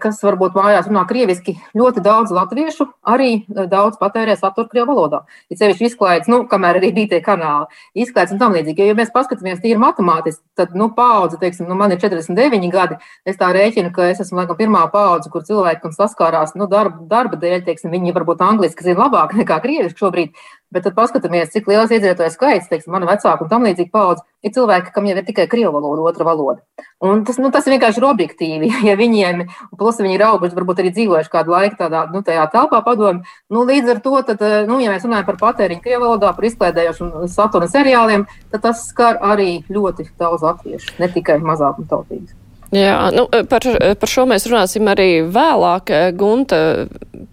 kas 0.00 0.22
varbūt 0.24 0.54
mājās 0.56 0.86
runā 0.88 1.02
krieviski, 1.08 1.56
ļoti 1.76 2.00
daudz 2.04 2.32
latviešu 2.32 2.86
arī 3.12 3.30
eh, 3.42 3.66
daudz 3.68 3.98
patērē 4.00 4.36
saturu 4.40 4.70
krievu 4.72 4.94
valodā. 4.94 5.22
Ir 5.52 5.60
sevišķi 5.60 5.90
izklaides, 5.90 6.30
nu, 6.32 6.42
kamēr 6.50 6.80
arī 6.80 6.92
bija 6.96 7.12
tie 7.14 7.20
kanāli, 7.24 7.68
izklaides 8.06 8.32
un 8.32 8.40
tam 8.40 8.56
līdzīgi. 8.56 8.82
Jo, 8.82 8.94
ja 8.94 8.98
mēs 8.98 9.12
paskatāmies 9.14 9.60
tīri 9.60 9.80
matemātiski, 9.82 10.40
tad, 10.56 10.72
nu, 10.78 10.88
paudze, 10.96 11.36
teiksim, 11.42 11.68
nu, 11.68 11.76
man 11.78 11.92
ir 11.92 12.00
49 12.00 12.72
gadi, 12.72 12.96
es 13.28 13.36
tā 13.40 13.52
rēķinu, 13.56 13.92
ka 13.92 14.08
es 14.14 14.24
esmu, 14.24 14.40
laikam, 14.40 14.58
pirmā 14.58 14.86
paudze, 14.92 15.32
kur 15.32 15.44
cilvēki 15.44 15.92
saskārās, 15.96 16.56
nu, 16.56 16.70
darba, 16.70 17.04
darba 17.10 17.40
dēļ, 17.40 17.66
teiksim, 17.68 17.92
viņi 17.92 18.16
varbūt 18.16 18.44
angliski 18.46 18.86
zina 18.86 19.04
labāk 19.04 19.36
nekā 19.36 19.60
krieviski 19.64 20.00
šobrīd, 20.00 20.46
Bet 20.74 20.82
tad 20.82 20.96
paskatāmies, 20.96 21.52
cik 21.52 21.68
liels 21.70 21.92
iedzīvotāju 21.94 22.32
skaits, 22.34 22.66
teiksim, 22.66 22.90
mana 22.90 23.06
vecāka 23.06 23.44
un 23.44 23.50
tam 23.50 23.62
līdzīga 23.62 23.92
paudze, 23.92 24.24
ir 24.42 24.50
cilvēki, 24.54 24.90
kam 24.94 25.04
jau 25.06 25.14
ir 25.14 25.26
tikai 25.26 25.44
krievu 25.50 25.70
valoda, 25.76 26.02
otra 26.10 26.26
valoda. 26.26 26.58
Un 27.06 27.22
tas, 27.28 27.38
nu, 27.38 27.52
tas 27.54 27.68
vienkārši 27.70 28.02
ir 28.02 28.08
objektīvi. 28.08 28.70
Ja 28.86 28.96
viņiem, 28.98 29.44
plus 29.78 30.00
viņi 30.02 30.16
ir 30.18 30.24
auguši, 30.26 30.56
varbūt 30.58 30.82
arī 30.82 30.90
dzīvojuši 30.94 31.30
kādu 31.32 31.54
laiku 31.54 31.78
tādā, 31.78 32.04
nu, 32.12 32.22
tajā 32.26 32.48
telpā 32.52 32.80
padomu, 32.86 33.22
nu, 33.50 33.62
līdz 33.66 33.94
ar 33.94 34.00
to, 34.02 34.14
tad, 34.26 34.42
nu, 34.66 34.80
ja 34.82 34.94
mēs 34.94 35.06
runājam 35.06 35.28
par 35.28 35.38
patēriņu 35.42 35.84
krievu 35.84 36.02
valodā, 36.04 36.32
par 36.34 36.48
izklaidējošu 36.50 37.28
satura 37.30 37.70
seriāliem, 37.70 38.26
tad 38.50 38.66
tas 38.66 38.82
skar 38.90 39.22
arī 39.22 39.60
ļoti 39.70 40.10
daudz 40.18 40.46
latviešu, 40.46 40.98
ne 41.02 41.10
tikai 41.14 41.38
mazākuma 41.46 41.88
tautības. 41.94 42.34
Jā, 42.74 42.98
nu, 43.14 43.28
par, 43.46 43.62
par 44.00 44.10
šo 44.10 44.26
mēs 44.26 44.48
runāsim 44.50 44.90
arī 44.90 45.10
vēlāk, 45.30 45.92
Gunta, 46.18 46.60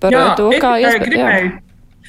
par 0.02 0.14
Jā, 0.14 0.26
to, 0.38 0.52
kā 0.62 0.76
iespējams. 0.84 1.63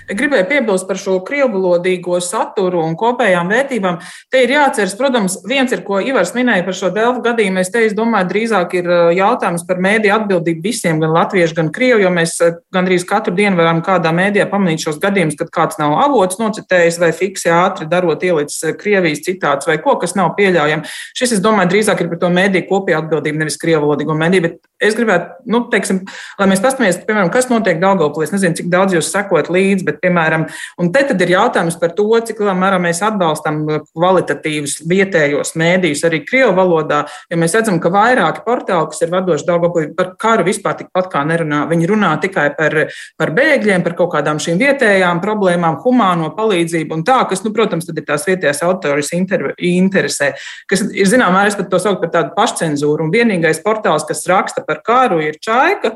Gribēju 0.05 0.45
piebilst 0.51 0.85
par 0.85 0.99
šo 1.01 1.15
krievulodīgo 1.25 2.19
saturu 2.21 2.83
un 2.85 2.93
kopējām 3.01 3.49
vērtībām. 3.49 3.97
Te 4.33 4.43
ir 4.45 4.53
jāatceras, 4.53 4.93
protams, 4.99 5.39
viens 5.49 5.73
ir, 5.73 5.81
ko 5.87 5.97
Ivars 6.05 6.35
minēja 6.37 6.67
par 6.67 6.77
šo 6.77 6.91
Delfu 6.93 7.23
gadījumu. 7.25 7.63
Es 7.63 7.73
te 7.73 7.87
es 7.87 7.95
domāju, 7.97 8.29
drīzāk 8.29 8.77
ir 8.77 8.91
jautājums 9.17 9.65
par 9.65 9.81
mēdīju 9.81 10.13
atbildību 10.19 10.65
visiem, 10.65 11.01
gan 11.01 11.15
latviešu, 11.17 11.57
gan 11.57 11.71
krievu, 11.73 12.03
jo 12.05 12.13
mēs 12.13 12.37
gandrīz 12.75 13.07
katru 13.09 13.33
dienu 13.39 13.57
varam 13.57 13.81
kādā 13.87 14.13
mēdījā 14.13 14.47
pamanīt 14.53 14.85
šos 14.85 15.01
gadījumus, 15.01 15.39
kad 15.41 15.53
kāds 15.55 15.81
nav 15.81 15.97
avots 16.05 16.41
nocitējis 16.43 17.01
vai 17.01 17.11
fiksi 17.17 17.53
ātri 17.55 17.89
darot 17.89 18.23
ielicis 18.29 18.77
Krievijas 18.81 19.25
citāts 19.25 19.71
vai 19.71 19.79
ko, 19.81 19.97
kas 20.03 20.13
nav 20.19 20.35
pieļaujami. 20.37 20.85
Šis, 21.17 21.39
es 21.39 21.43
domāju, 21.45 21.73
drīzāk 21.73 22.05
ir 22.05 22.13
par 22.13 22.21
to 22.21 22.33
mēdīju 22.35 22.69
kopēju 22.69 23.01
atbildību, 23.01 23.41
nevis 23.41 23.57
krievulodīgo 23.63 24.17
mēdīju. 24.21 24.49
Bet 24.51 24.61
es 24.85 24.97
gribētu, 24.99 25.49
nu, 25.49 25.65
teiksim, 25.73 26.03
lai 26.41 26.51
mēs 26.51 26.63
paskatāmies, 26.65 27.01
piemēram, 27.09 27.33
kas 27.33 27.49
notiek 27.49 27.81
Daugavpilī. 27.81 28.29
Es 28.29 28.35
nezinu, 28.35 28.59
cik 28.59 28.71
daudz 28.73 28.97
jūs 28.97 29.11
sekot 29.15 29.49
līdzi, 29.55 29.87
bet, 29.89 29.94
piemēram, 30.03 30.47
un 30.81 30.91
te 30.95 31.05
tad 31.09 31.21
ir 31.25 31.35
jautājums 31.35 31.79
par 31.81 31.95
to, 31.97 32.09
cik 32.27 32.43
lielā 32.43 32.55
mērā 32.59 32.81
mēs 32.83 33.03
atbalstam 33.05 33.63
kvalitatīvus 33.93 34.81
vietējos 34.91 35.55
mēdījus 35.61 36.05
arī 36.09 36.23
Krievu 36.27 36.55
valodā, 36.57 37.05
jo 37.31 37.39
mēs 37.41 37.57
redzam, 37.57 37.81
ka 37.83 37.93
vairāki 37.95 38.45
portāli, 38.47 38.91
kas 38.93 39.05
ir 39.05 39.13
vadoši 39.15 39.49
Daugavpilī, 39.49 39.93
par 39.99 40.15
karu 40.21 40.47
vispār 40.49 40.79
tikpat 40.81 41.11
kā 41.13 41.25
nerunā. 41.29 41.65
Viņi 41.71 41.91
runā 41.91 42.13
tikai 42.23 42.49
par, 42.59 42.79
par 43.21 43.35
bēgļiem, 43.37 43.85
par 43.87 43.97
kaut 43.99 44.13
kādām 44.17 44.41
šīm 44.43 44.61
vietējām 44.61 45.23
problēmām, 45.25 45.81
humāno 45.85 46.31
palīdzību 46.37 46.99
un 46.99 47.07
tā, 47.07 47.21
kas, 47.31 47.45
nu, 47.47 47.53
protams, 47.55 47.89
tad 47.89 48.01
ir 48.01 48.09
tās 48.09 48.27
vietējās 48.29 48.63
autoris 48.67 49.13
interesē, 49.15 50.33
kas 50.71 50.85
ir, 50.91 51.09
zinām, 51.11 51.35
mērā 51.35 51.53
es 51.53 51.59
pat 51.59 51.71
to 51.73 51.81
saucu 51.83 52.03
par 52.05 52.13
tādu 52.15 52.35
pašcenzūru. 52.37 53.07
Un 53.07 53.13
vienīgais 53.15 53.63
portāls, 53.65 54.07
kas 54.09 54.25
raksta 54.31 54.65
par 54.67 54.83
karu, 54.87 55.21
ir 55.25 55.39
Čaika, 55.43 55.95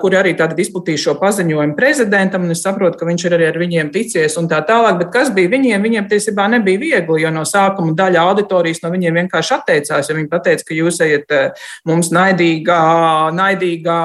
kur 0.00 0.16
arī 0.18 0.34
tātad 0.38 0.58
izplatīja 0.60 1.04
šo 1.06 1.16
paziņojumu 1.20 1.76
prezidentam, 1.78 2.44
un 2.46 2.54
es 2.54 2.62
saprotu, 2.64 2.98
ka 3.00 3.08
viņš 3.08 3.19
ir 3.26 3.36
arī 3.36 3.48
ar 3.50 3.58
viņiem 3.60 3.90
ticies 3.94 4.36
un 4.40 4.48
tā 4.50 4.60
tālāk. 4.66 4.98
Bet 5.00 5.12
kas 5.14 5.30
bija 5.34 5.50
viņiem? 5.52 5.82
Viņiem 5.84 6.08
tiesībā 6.10 6.46
nebija 6.52 6.80
viegli, 6.80 7.22
jo 7.24 7.32
no 7.34 7.44
sākuma 7.48 7.94
daļa 7.96 8.24
auditorijas 8.30 8.82
no 8.84 8.90
viņiem 8.92 9.20
vienkārši 9.22 9.54
atteicās. 9.56 10.10
Ja 10.10 10.16
viņi 10.16 10.30
pateica, 10.30 10.66
ka 10.68 10.76
jūs 10.76 11.00
ejat 11.04 11.34
eh, 11.36 11.66
mums 11.88 12.12
naidīgā, 12.14 12.80
naidīgā 13.36 13.98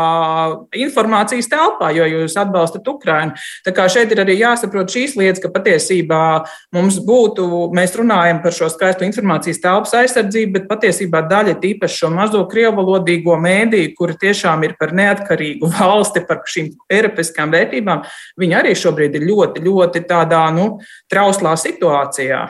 informācijas 0.86 1.49
telpā, 1.51 1.91
jo 1.95 2.08
jūs 2.10 2.38
atbalstat 2.39 2.88
Ukrainu. 2.88 3.36
Tā 3.65 3.73
kā 3.75 3.88
šeit 3.91 4.13
ir 4.13 4.23
arī 4.23 4.38
jāsaprot 4.39 4.91
šīs 4.91 5.15
lietas, 5.19 5.43
ka 5.43 5.51
patiesībā 5.54 6.21
mums 6.75 6.99
būtu, 7.06 7.69
mēs 7.75 7.95
runājam 7.99 8.41
par 8.43 8.56
šo 8.56 8.69
skaistu 8.73 9.06
informācijas 9.08 9.62
telpas 9.63 9.95
aizsardzību, 10.01 10.56
bet 10.58 10.69
patiesībā 10.71 11.23
daļa 11.30 11.58
tīpaši 11.62 12.01
šo 12.04 12.12
mazo 12.13 12.43
krievalodīgo 12.49 13.38
mēdīju, 13.41 13.93
kuri 13.97 14.17
tiešām 14.21 14.65
ir 14.67 14.75
par 14.80 14.93
neatkarīgu 14.95 15.69
valsti, 15.78 16.23
par 16.28 16.41
šīm 16.49 16.71
eiropiskām 16.91 17.54
vērtībām, 17.54 18.04
viņi 18.41 18.58
arī 18.60 18.73
šobrīd 18.78 19.05
ir 19.13 19.30
ļoti, 19.30 19.62
ļoti 19.65 20.06
tādā 20.10 20.48
nu, 20.56 20.70
trauslā 21.12 21.54
situācijā. 21.60 22.46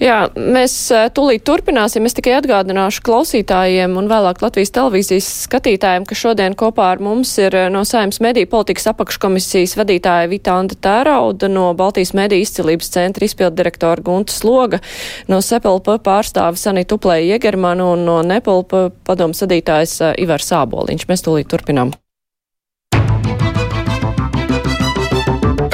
Jā, 0.00 0.30
mēs 0.34 0.74
tūlīt 1.12 1.42
turpināsim. 1.44 2.06
Es 2.08 2.14
tikai 2.16 2.38
atgādināšu 2.38 3.02
klausītājiem 3.04 3.98
un 4.00 4.08
vēlāk 4.08 4.40
Latvijas 4.40 4.72
televīzijas 4.72 5.28
skatītājiem, 5.44 6.06
ka 6.08 6.16
šodien 6.16 6.56
kopā 6.58 6.90
ar 6.94 7.02
mums 7.04 7.34
ir 7.42 7.56
no 7.72 7.82
Saimnes 7.88 8.22
mediju 8.24 8.48
politikas 8.54 8.88
apakškomisijas 8.94 9.76
vadītāja 9.76 10.30
Vitānda 10.32 10.78
Tērauda, 10.80 11.50
no 11.52 11.68
Baltijas 11.76 12.14
mediju 12.16 12.46
izcilības 12.46 12.92
centra 12.94 13.28
izpildu 13.28 13.60
direktora 13.60 14.00
Gunta 14.06 14.32
Sloga, 14.32 14.80
no 15.28 15.42
Sepelpa 15.44 15.98
pārstāve 16.00 16.60
Sanita 16.60 16.96
Uplēja 16.96 17.34
Jegermanu 17.34 17.92
un 17.96 18.06
no 18.08 18.20
Nepelpa 18.24 18.88
padomu 19.04 19.36
sadītājs 19.36 19.98
Ivar 20.22 20.44
Sāboliņš. 20.44 21.10
Mēs 21.10 21.26
tūlīt 21.26 21.52
turpinām. 21.52 21.92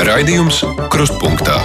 Raidījums 0.07 0.61
Krustpunktā. 0.93 1.57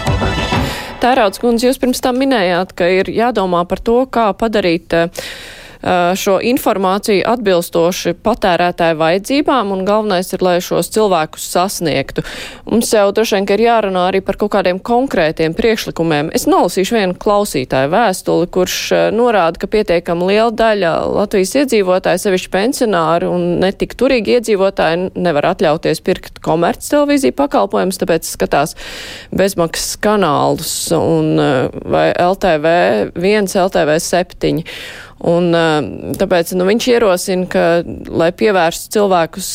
Tērauds 1.02 1.38
kundze, 1.42 1.68
jūs 1.68 1.78
pirms 1.78 2.00
tam 2.02 2.18
minējāt, 2.18 2.72
ka 2.74 2.88
ir 2.90 3.12
jādomā 3.14 3.62
par 3.70 3.82
to, 3.86 4.00
kā 4.10 4.32
padarīt 4.34 4.96
uh, 4.98 5.28
šo 6.18 6.38
informāciju 6.46 7.24
atbilstoši 7.28 8.14
patērētāju 8.22 8.98
vajadzībām, 9.00 9.72
un 9.74 9.84
galvenais 9.88 10.30
ir, 10.34 10.44
lai 10.46 10.58
šos 10.64 10.92
cilvēkus 10.94 11.48
sasniegtu. 11.56 12.24
Mums 12.70 12.92
jau 12.94 13.08
droši 13.16 13.38
vien, 13.38 13.48
ir 13.56 13.66
jārunā 13.66 14.08
arī 14.12 14.22
par 14.26 14.38
kaut 14.42 14.54
kādiem 14.56 14.80
konkrētiem 14.80 15.56
priekšlikumiem. 15.58 16.32
Es 16.38 16.48
nolasīšu 16.50 16.98
vienu 16.98 17.18
klausītāju 17.22 17.92
vēstuli, 17.94 18.50
kurš 18.54 18.78
norāda, 19.16 19.62
ka 19.62 19.70
pietiekami 19.72 20.30
liela 20.32 20.52
daļa 20.54 20.94
Latvijas 21.16 21.56
iedzīvotāju, 21.64 22.24
sevišķi 22.26 22.54
pensionāri 22.54 23.30
un 23.30 23.48
netik 23.64 23.96
turīgi 24.00 24.38
iedzīvotāji 24.38 25.12
nevar 25.18 25.52
atļauties 25.54 26.04
pirkt 26.06 26.42
komerc 26.46 26.86
televīziju 26.86 27.36
pakalpojumus, 27.38 28.00
tāpēc 28.02 28.30
skatās 28.30 28.76
bezmaksas 29.36 29.98
kanālus 30.02 30.74
un 30.96 31.36
vai 31.92 32.10
LTV 32.16 32.76
1, 33.18 33.56
LTV 33.66 33.98
7. 34.02 34.66
Un, 35.30 35.52
tāpēc 36.18 36.56
nu, 36.58 36.66
viņš 36.66 36.88
ierosina, 36.96 37.50
ka, 37.52 37.66
lai 38.10 38.32
pievērstu 38.34 38.96
cilvēkus 38.98 39.52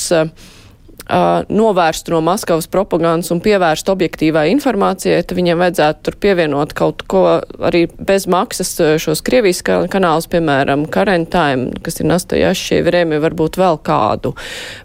Uh, 1.06 1.44
novērst 1.54 2.08
no 2.10 2.18
Maskavas 2.26 2.66
propagandas 2.66 3.28
un 3.30 3.38
pievērst 3.38 3.86
objektīvai 3.92 4.48
informācijai, 4.50 5.20
tad 5.22 5.36
viņiem 5.38 5.60
vajadzētu 5.62 6.02
tur 6.02 6.16
pievienot 6.18 6.72
kaut 6.74 7.04
ko 7.06 7.20
arī 7.62 7.84
bez 8.08 8.26
maksas 8.26 8.72
šos 9.04 9.22
Krievijas 9.22 9.62
kanālus, 9.62 10.26
piemēram, 10.32 10.82
Karentime, 10.90 11.78
kas 11.86 12.02
ir 12.02 12.10
Nastajašie 12.10 12.80
Vrēmi, 12.88 13.20
varbūt 13.22 13.54
vēl 13.62 13.78
kādu. 13.86 14.34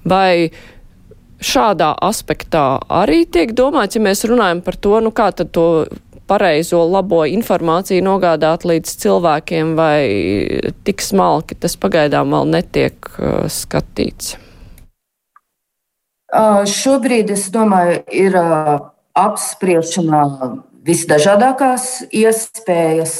Vai 0.06 0.54
šādā 1.42 1.90
aspektā 2.06 2.68
arī 3.02 3.24
tiek 3.26 3.58
domāts, 3.58 3.98
ja 3.98 4.06
mēs 4.06 4.22
runājam 4.30 4.62
par 4.62 4.78
to, 4.78 5.00
nu 5.02 5.10
kā 5.10 5.32
tad 5.34 5.50
to 5.58 5.88
pareizo, 6.32 6.80
labo 6.88 7.26
informāciju 7.28 8.04
nogādāt 8.06 8.64
līdz 8.68 8.96
cilvēkiem, 9.04 9.76
vai 9.76 10.00
tik 10.88 11.04
smalki 11.04 11.58
tas 11.60 11.76
pagaidām 11.80 12.32
vēl 12.36 12.48
netiek 12.56 13.12
uh, 13.18 13.44
skatīts? 13.52 14.38
Uh, 16.32 16.64
šobrīd, 16.64 17.34
es 17.36 17.50
domāju, 17.52 18.00
ir 18.16 18.38
uh, 18.40 18.78
apspriešanā 19.20 20.24
visdažādākās 20.88 22.06
iespējas. 22.08 23.16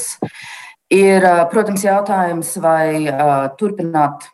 Ir, 0.92 1.24
uh, 1.24 1.42
protams, 1.52 1.84
jautājums, 1.84 2.54
vai 2.64 3.04
uh, 3.04 3.50
turpināt 3.60 4.24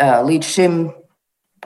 uh, 0.00 0.24
līdz 0.24 0.54
šim, 0.54 0.80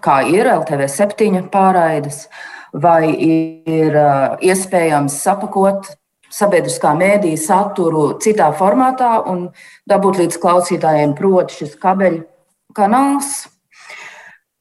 kā 0.03 0.18
ir 0.27 0.51
LTV 0.51 0.90
septiņa 0.90 1.46
pārraides, 1.55 2.25
uh, 2.27 2.62
vai 2.73 3.13
ir 3.13 3.97
uh, 3.97 4.39
iespējams 4.41 5.19
sapakot 5.25 5.91
sabiedriskā 6.33 6.95
mēdīja 6.97 7.41
saturu 7.41 8.05
citā 8.23 8.49
formātā 8.57 9.19
un 9.29 9.47
dabūt 9.89 10.23
līdz 10.23 10.39
klausītājiem, 10.41 11.13
proti, 11.19 11.61
šis 11.61 11.77
kabeļu 11.83 12.23
kanāls. 12.77 13.35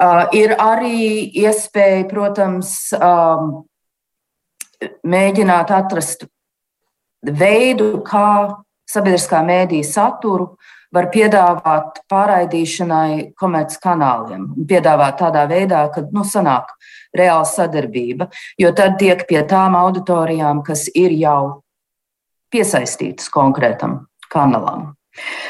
Uh, 0.01 0.25
ir 0.35 0.55
arī 0.59 1.29
iespēja, 1.43 2.03
protams, 2.09 2.73
um, 2.97 3.61
mēģināt 5.05 5.71
atrast 5.77 6.25
veidu, 7.21 8.01
kā 8.03 8.57
sabiedriskā 8.89 9.43
mēdīja 9.45 9.87
saturu 9.87 10.55
var 10.91 11.07
piedāvāt 11.13 12.01
pārraidīšanai 12.11 13.31
komerces 13.39 13.79
kanāliem. 13.83 14.49
Piedāvāt 14.67 15.21
tādā 15.21 15.45
veidā, 15.47 15.85
ka 15.93 16.03
nu, 16.11 16.25
sanāk 16.27 16.73
reāla 17.17 17.47
sadarbība, 17.47 18.29
jo 18.59 18.71
tad 18.75 18.97
tiek 19.01 19.25
pie 19.27 19.41
tām 19.47 19.75
auditorijām, 19.79 20.63
kas 20.67 20.87
ir 20.95 21.13
jau 21.15 21.61
piesaistītas 22.51 23.31
konkrētam 23.31 24.05
kanālam. 24.31 24.91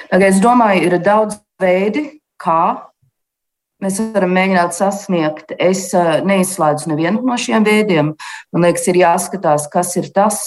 Tagad 0.10 0.32
es 0.34 0.42
domāju, 0.42 0.88
ir 0.88 0.98
daudz 1.06 1.38
veidi, 1.62 2.08
kā 2.42 2.92
mēs 3.82 4.00
varam 4.14 4.34
mēģināt 4.38 4.78
sasniegt. 4.78 5.56
Es 5.60 5.90
eh, 5.98 6.20
neizslēdzu 6.26 6.92
nevienu 6.92 7.24
no 7.26 7.38
šiem 7.40 7.66
veidiem. 7.66 8.14
Man 8.54 8.68
liekas, 8.68 8.88
ir 8.92 9.02
jāskatās, 9.02 9.68
kas 9.72 9.96
ir 10.02 10.10
tas, 10.16 10.42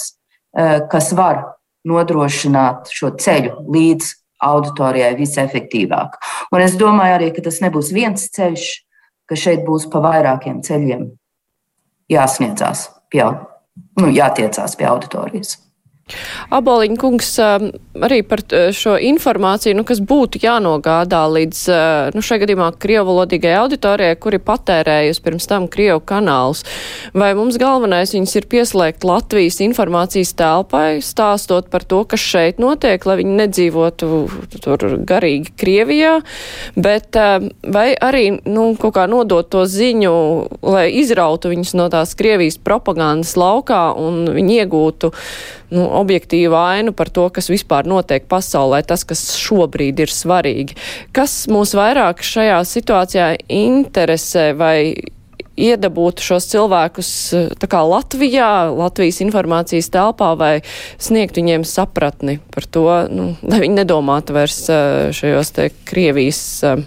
eh, 0.57 0.81
kas 0.91 1.11
var 1.15 1.43
nodrošināt 1.87 2.91
šo 2.93 3.13
ceļu 3.21 3.65
līdz 3.71 4.13
auditorijai 4.45 5.13
visefektīvāk. 5.17 6.17
Un 6.53 6.63
es 6.63 6.75
domāju 6.79 7.19
arī, 7.19 7.29
ka 7.35 7.45
tas 7.45 7.61
nebūs 7.63 7.91
viens 7.95 8.27
ceļš, 8.35 8.65
ka 9.29 9.37
šeit 9.39 9.65
būs 9.67 9.87
pa 9.91 10.01
vairākiem 10.03 10.61
ceļiem 10.65 11.07
jāsniedzās, 12.11 12.89
pie, 13.09 13.25
nu, 13.99 14.09
jātiecās 14.13 14.77
pie 14.77 14.89
auditorijas. 14.89 15.57
Aboliņa 16.53 16.99
kungs 17.01 17.31
um, 17.41 17.63
arī 18.05 18.19
par 18.29 18.43
šo 18.77 18.91
informāciju, 19.01 19.73
nu, 19.73 19.81
kas 19.89 19.97
būtu 20.05 20.37
jānogādā 20.43 21.23
līdz, 21.33 21.61
uh, 21.73 22.09
nu, 22.13 22.21
šajā 22.21 22.43
gadījumā 22.43 22.67
krievalodīgai 22.77 23.55
auditorijai, 23.63 24.19
kuri 24.21 24.37
patērējusi 24.45 25.23
pirms 25.25 25.49
tam 25.49 25.65
Krievu 25.71 26.03
kanālus. 26.05 26.61
Vai 27.17 27.31
mums 27.33 27.57
galvenais 27.57 28.13
viņas 28.13 28.37
ir 28.37 28.47
pieslēgt 28.53 29.07
Latvijas 29.07 29.57
informācijas 29.65 30.35
telpai, 30.37 31.01
stāstot 31.01 31.71
par 31.73 31.87
to, 31.89 32.03
kas 32.13 32.21
šeit 32.21 32.61
notiek, 32.61 33.01
lai 33.09 33.17
viņi 33.23 33.35
nedzīvotu 33.41 34.11
tur 34.59 34.87
garīgi 35.09 35.55
Krievijā, 35.57 36.19
bet 36.77 37.17
um, 37.17 37.49
vai 37.65 37.87
arī, 37.97 38.27
nu, 38.45 38.75
kaut 38.77 38.99
kā 38.99 39.09
nodot 39.09 39.49
to 39.49 39.65
ziņu, 39.65 40.13
lai 40.69 40.85
izrautu 41.01 41.49
viņus 41.55 41.73
no 41.81 41.89
tās 41.89 42.13
Krievijas 42.13 42.61
propagandas 42.61 43.33
laukā 43.41 43.87
un 43.97 44.27
viņi 44.37 44.61
iegūtu 44.61 45.15
nu, 45.73 45.89
objektīvu 45.95 46.55
ainu 46.59 46.93
par 46.95 47.09
to, 47.13 47.27
kas 47.33 47.49
vispār 47.51 47.87
notiek 47.89 48.27
pasaulē, 48.31 48.83
tas, 48.87 49.05
kas 49.07 49.23
šobrīd 49.39 50.03
ir 50.05 50.13
svarīgi. 50.13 50.77
Kas 51.15 51.45
mūs 51.51 51.75
vairāk 51.77 52.23
šajā 52.25 52.61
situācijā 52.67 53.29
interesē 53.51 54.51
vai 54.57 54.79
iedabūt 55.55 56.23
šos 56.23 56.47
cilvēkus 56.51 57.09
kā 57.71 57.81
Latvijā, 57.87 58.67
Latvijas 58.75 59.21
informācijas 59.23 59.89
telpā 59.93 60.33
vai 60.39 60.53
sniegt 61.01 61.39
viņiem 61.39 61.65
sapratni 61.67 62.39
par 62.53 62.67
to, 62.67 62.85
nu, 63.11 63.29
lai 63.45 63.61
viņi 63.63 63.79
nedomātu 63.79 64.35
vairs 64.35 64.59
eh, 64.69 65.11
šajos 65.15 65.53
te 65.55 65.69
Krievijas, 65.87 66.41
eh, 66.67 66.83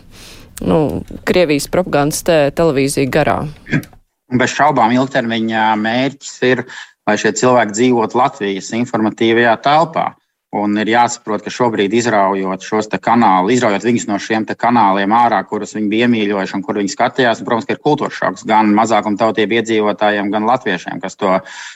nu, 0.69 0.81
Krievijas 1.29 1.69
propagandas 1.73 2.25
te 2.29 2.41
televīziju 2.57 3.13
garā. 3.13 3.41
Bez 4.29 4.53
šaubām 4.53 4.93
ilgtermiņā 4.93 5.69
mērķis 5.81 6.35
ir 6.51 6.67
lai 7.09 7.17
šie 7.21 7.33
cilvēki 7.41 7.77
dzīvotu 7.77 8.19
Latvijas 8.21 8.73
informatīvajā 8.77 9.55
telpā. 9.65 10.11
Un 10.59 10.79
ir 10.81 10.89
jāsaprot, 10.89 11.43
ka 11.45 11.53
šobrīd, 11.53 11.93
izraujot 11.93 12.63
šos 12.65 12.87
kanālus, 13.05 13.53
izraujot 13.59 13.85
viņus 13.85 14.07
no 14.09 14.17
šiem 14.17 14.47
kanāliem 14.49 15.13
ārā, 15.13 15.43
kurus 15.45 15.75
viņi 15.77 15.91
bija 15.93 16.07
iemīļojuši 16.07 16.55
un 16.57 16.63
kur 16.65 16.79
viņi 16.81 16.93
skatījās, 16.95 17.43
un, 17.43 17.49
protams, 17.49 17.67
ka 17.69 17.77
ir 17.77 17.83
kultūras 17.85 18.17
šoks 18.17 18.47
gan 18.49 18.73
mazākumtautību 18.79 19.59
iedzīvotājiem, 19.59 20.31
gan 20.33 20.49
latviešiem, 20.49 21.03
kas 21.05 21.21
to 21.21 21.35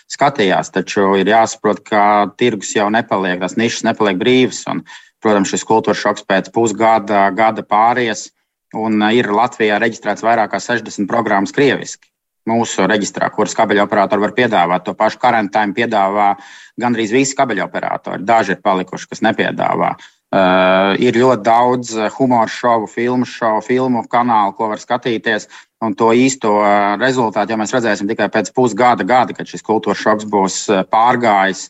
skatījās. 0.09 0.73
Taču 0.73 1.11
ir 1.21 1.29
jāsaprot, 1.29 1.83
ka 1.85 2.05
tirgus 2.41 2.73
jau 2.79 2.89
nepaliek, 2.93 3.43
tās 3.45 3.59
nišas 3.61 3.85
nepaliek 3.91 4.17
brīvas. 4.21 4.63
Un, 4.73 4.81
protams, 5.21 5.53
šis 5.53 5.69
kultūras 5.69 6.01
šoks 6.01 6.25
pēc 6.25 6.49
pusgada, 6.57 7.27
gada 7.37 7.61
pāries, 7.61 8.31
un 8.73 9.05
ir 9.13 9.29
Latvijā 9.37 9.77
reģistrēts 9.85 10.25
vairāk 10.25 10.57
kā 10.57 10.65
60 10.65 11.13
programmas 11.13 11.53
krieviski 11.53 12.12
mūsu 12.49 12.87
reģistrā, 12.91 13.29
kuras 13.35 13.55
kabeļoperatori 13.59 14.25
var 14.25 14.35
piedāvāt. 14.37 14.85
To 14.87 14.95
pašu 14.99 15.21
karantīnu 15.23 15.77
piedāvā 15.77 16.33
gandrīz 16.81 17.13
visi 17.15 17.37
kabeļoperatori. 17.39 18.25
Daži 18.27 18.57
ir 18.57 18.65
palikuši, 18.65 19.09
kas 19.13 19.23
nepiedāvā. 19.27 19.95
Uh, 20.33 20.95
ir 20.97 21.19
ļoti 21.21 21.45
daudz 21.45 21.91
humora 22.15 22.49
šovu, 22.49 22.87
filmu 22.89 23.27
šovu, 23.29 23.61
filmu 23.67 24.01
kanālu, 24.09 24.55
ko 24.57 24.71
var 24.71 24.81
skatīties. 24.81 25.45
Un 25.85 25.93
to 25.99 26.09
īsto 26.17 26.55
rezultātu 26.97 27.53
jau 27.53 27.61
mēs 27.61 27.75
redzēsim 27.75 28.09
tikai 28.09 28.31
pēc 28.33 28.49
pusgada, 28.57 29.05
gada, 29.05 29.37
kad 29.37 29.51
šis 29.51 29.67
kultūras 29.67 30.01
šoks 30.01 30.29
būs 30.33 30.59
pārgājis. 30.89 31.67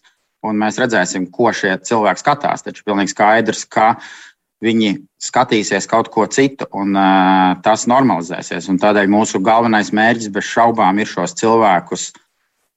Un 0.46 0.58
mēs 0.58 0.78
redzēsim, 0.78 1.26
ko 1.34 1.50
šie 1.54 1.74
cilvēki 1.86 2.22
skatās. 2.22 2.62
Taču 2.66 2.86
pilnīgi 2.86 3.14
skaidrs, 3.14 3.66
ka 3.70 3.92
uh, 3.96 4.06
viņi 4.62 4.96
skatīsies 5.22 5.88
kaut 5.90 6.10
ko 6.14 6.26
citu, 6.30 6.68
un 6.78 6.96
uh, 6.96 7.54
tas 7.64 7.86
normalizēsies. 7.90 8.68
Un 8.70 8.80
tādēļ 8.82 9.10
mūsu 9.10 9.42
galvenais 9.44 9.92
mērķis 9.94 10.32
bez 10.34 10.46
šaubām 10.48 11.00
ir 11.02 11.10
šos 11.10 11.34
cilvēkus 11.38 12.10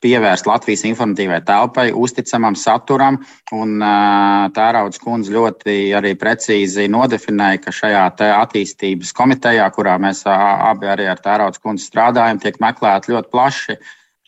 pievērst 0.05 0.45
Latvijas 0.45 0.83
informatīvai 0.85 1.39
telpai, 1.47 1.87
uzticamam 1.95 2.57
saturam. 2.59 3.19
Un 3.55 3.77
uh, 3.79 4.47
Tērauds 4.53 5.01
kundze 5.01 5.33
ļoti 5.33 5.77
arī 5.97 6.13
precīzi 6.19 6.89
nodefinēja, 6.91 7.61
ka 7.63 7.73
šajā 7.73 8.07
attīstības 8.41 9.13
komitejā, 9.17 9.69
kurā 9.73 9.97
mēs 10.01 10.25
uh, 10.27 10.33
abi 10.71 10.89
arī 10.91 11.09
ar 11.09 11.21
Tērauds 11.21 11.61
kundzi 11.61 11.87
strādājam, 11.89 12.41
tiek 12.41 12.59
meklēti 12.61 13.13
ļoti 13.13 13.33
plaši 13.33 13.79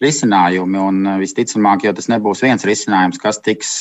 risinājumi. 0.01 0.81
Un 0.81 1.13
visticamāk, 1.21 1.85
jo 1.85 1.93
tas 1.97 2.09
nebūs 2.13 2.45
viens 2.45 2.65
risinājums, 2.65 3.21
kas 3.21 3.41
tiks 3.41 3.79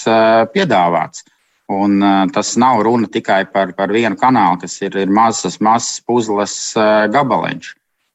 piedāvāts. 0.53 1.27
Un, 1.73 1.99
uh, 1.99 2.27
tas 2.31 2.53
nav 2.63 2.85
runa 2.87 3.09
tikai 3.11 3.41
par, 3.51 3.73
par 3.75 3.91
vienu 3.91 4.15
kanālu, 4.19 4.61
kas 4.63 4.77
ir, 4.87 4.95
ir 5.03 5.11
mazs, 5.11 5.59
mazs 5.59 5.99
puzles 6.07 6.55
uh, 6.79 7.09
gabaliņš. 7.11 7.73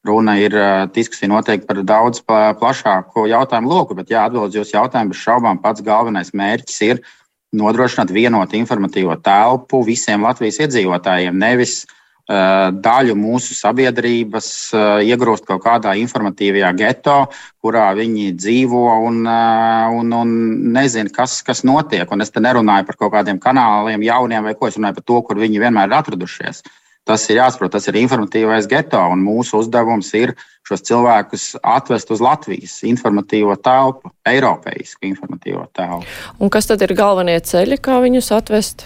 Runa 0.08 0.38
ir 0.40 0.56
uh, 0.56 0.86
diskusija 0.96 1.30
noteikti 1.30 1.68
par 1.68 1.82
daudz 1.84 2.24
plašāku 2.24 3.28
jautājumu 3.30 3.74
loku, 3.74 3.98
bet, 4.00 4.10
jā, 4.14 4.24
atbildot 4.26 4.56
jūsu 4.56 4.78
jautājumu, 4.78 5.12
bez 5.12 5.26
šaubām 5.26 5.60
pats 5.62 5.84
galvenais 5.84 6.32
mērķis 6.32 6.80
ir 6.88 7.04
nodrošināt 7.52 8.14
vienotu 8.16 8.56
informatīvo 8.56 9.20
telpu 9.20 9.84
visiem 9.84 10.24
Latvijas 10.24 10.62
iedzīvotājiem, 10.64 11.36
nevis 11.36 11.82
uh, 11.84 11.98
daļu 12.30 13.16
mūsu 13.18 13.56
sabiedrības 13.58 14.48
uh, 14.76 15.00
iegrūst 15.04 15.48
kaut 15.48 15.64
kādā 15.66 15.96
informatīvajā 16.00 16.72
geto, 16.80 17.18
kurā 17.62 17.90
viņi 17.98 18.32
dzīvo 18.38 18.84
un, 19.08 19.24
uh, 19.26 19.90
un, 19.98 20.14
un 20.16 20.36
nezina, 20.76 21.12
kas, 21.14 21.42
kas 21.44 21.66
notiek. 21.68 22.06
Un 22.12 22.22
es 22.22 22.32
te 22.32 22.44
nerunāju 22.44 22.88
par 22.88 23.00
kaut 23.00 23.16
kādiem 23.18 23.42
kanāliem, 23.42 24.06
jauniem 24.06 24.48
vai 24.48 24.56
ko, 24.56 24.70
es 24.70 24.78
runāju 24.80 25.00
par 25.00 25.08
to, 25.12 25.20
kur 25.28 25.42
viņi 25.42 25.64
vienmēr 25.66 25.92
ir 25.92 25.98
atradušies. 26.00 26.64
Tas 27.10 27.24
ir 27.34 27.40
jāsaprot, 27.40 27.74
tas 27.74 27.88
ir 27.90 27.98
informatīvais 27.98 28.68
geto, 28.70 29.02
un 29.10 29.24
mūsu 29.26 29.58
uzdevums 29.64 30.12
ir 30.14 30.36
šos 30.70 30.86
cilvēkus 30.86 31.46
atvest 31.66 32.14
uz 32.14 32.22
Latvijas 32.22 32.78
informatīvo 32.86 33.58
telpu, 33.58 34.14
Eiropeisku 34.30 35.10
informatīvo 35.10 35.66
telpu. 35.74 36.06
Un 36.38 36.54
kas 36.54 36.70
tad 36.70 36.86
ir 36.86 36.94
galvenie 36.98 37.40
ceļi, 37.42 37.82
kā 37.82 37.98
viņus 38.06 38.30
atvest? 38.38 38.86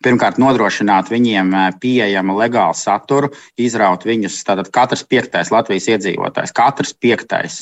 Pirmkārt, 0.00 0.38
nodrošināt 0.40 1.10
viņiem 1.12 1.50
eh, 1.52 1.66
pieejamu 1.80 2.38
legālu 2.38 2.76
saturu, 2.76 3.28
izraut 3.60 4.06
viņus. 4.08 4.38
Tātad 4.48 4.70
katrs 4.72 5.04
piektais 5.04 5.52
Latvijas 5.52 5.90
iedzīvotājs, 5.92 6.54
katrs 6.56 6.94
piektais 6.96 7.58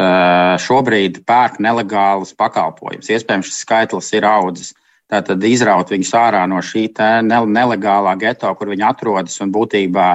uh, 0.00 0.56
šobrīd 0.62 1.20
pērk 1.28 1.58
nelegālus 1.60 2.32
pakalpojumus. 2.38 3.10
Iespējams, 3.12 3.50
šis 3.50 3.60
skaitlis 3.66 4.08
ir 4.16 4.24
audzis. 4.28 4.72
Tātad 5.12 5.44
izraut 5.44 5.92
viņus 5.92 6.14
ārā 6.16 6.46
no 6.48 6.62
šī 6.64 6.86
nelegālā 7.28 8.16
geto, 8.16 8.48
kur 8.56 8.72
viņi 8.72 8.86
atrodas 8.88 9.36
un 9.44 9.52
būtībā, 9.52 10.08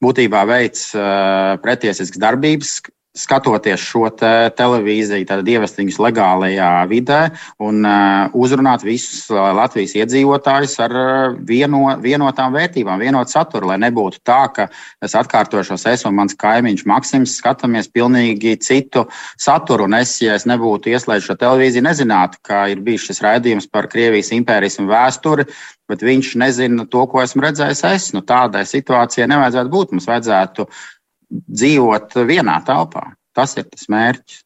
būtībā 0.00 0.46
veids 0.48 0.86
uh, 0.96 1.60
pretiesiskas 1.60 2.22
darbības, 2.22 2.78
skatoties 3.14 3.78
šo 3.78 4.08
te 4.18 4.50
televīziju, 4.58 5.26
tad 5.28 5.46
ievest 5.48 5.78
viņus 5.78 6.00
legālajā 6.02 6.70
vidē 6.90 7.20
un 7.62 7.86
uh, 7.86 8.32
uzrunāt 8.34 8.82
visus 8.82 9.28
uh, 9.30 9.52
Latvijas 9.54 9.94
iedzīvotājus 10.00 10.74
ar 10.82 10.96
uh, 10.98 11.36
vieno, 11.46 11.94
vienotām 12.02 12.54
vērtībām, 12.56 12.98
vienotu 12.98 13.36
saturu, 13.36 13.70
lai 13.70 13.78
nebūtu 13.84 14.18
tā, 14.26 14.40
ka 14.56 14.66
es 15.04 15.14
atkārtošos, 15.18 15.86
es 15.92 16.02
un 16.08 16.16
mans 16.18 16.34
kaimiņš 16.38 16.82
Maksims 16.90 17.36
skatāmies 17.38 17.90
pilnīgi 17.94 18.56
citu 18.62 19.06
saturu. 19.38 19.86
Un 19.86 20.00
es, 20.00 20.16
ja 20.24 20.34
es 20.34 20.48
nebūtu 20.50 20.90
ieslēdzis 20.90 21.30
šo 21.30 21.38
televīziju, 21.38 21.86
nezinātu, 21.86 22.42
ka 22.42 22.64
ir 22.72 22.82
bijis 22.82 23.06
šis 23.10 23.22
raidījums 23.24 23.70
par 23.70 23.86
Krievijas 23.92 24.32
impērijas 24.34 24.80
vēsturi, 24.82 25.46
bet 25.88 26.02
viņš 26.02 26.34
nezina 26.40 26.86
to, 26.90 27.04
ko 27.10 27.22
esmu 27.22 27.44
redzējis 27.44 27.84
es. 27.90 28.10
Nu, 28.16 28.24
tādai 28.26 28.64
situācijai 28.68 29.28
nevajadzētu 29.30 29.72
būt. 29.72 29.94
Mums 29.94 30.08
vajadzētu 30.08 30.66
dzīvot 31.46 32.18
vienā 32.28 32.60
telpā. 32.66 33.10
Tas 33.34 33.56
ir 33.58 33.66
tas 33.70 33.88
mērķis. 33.90 34.42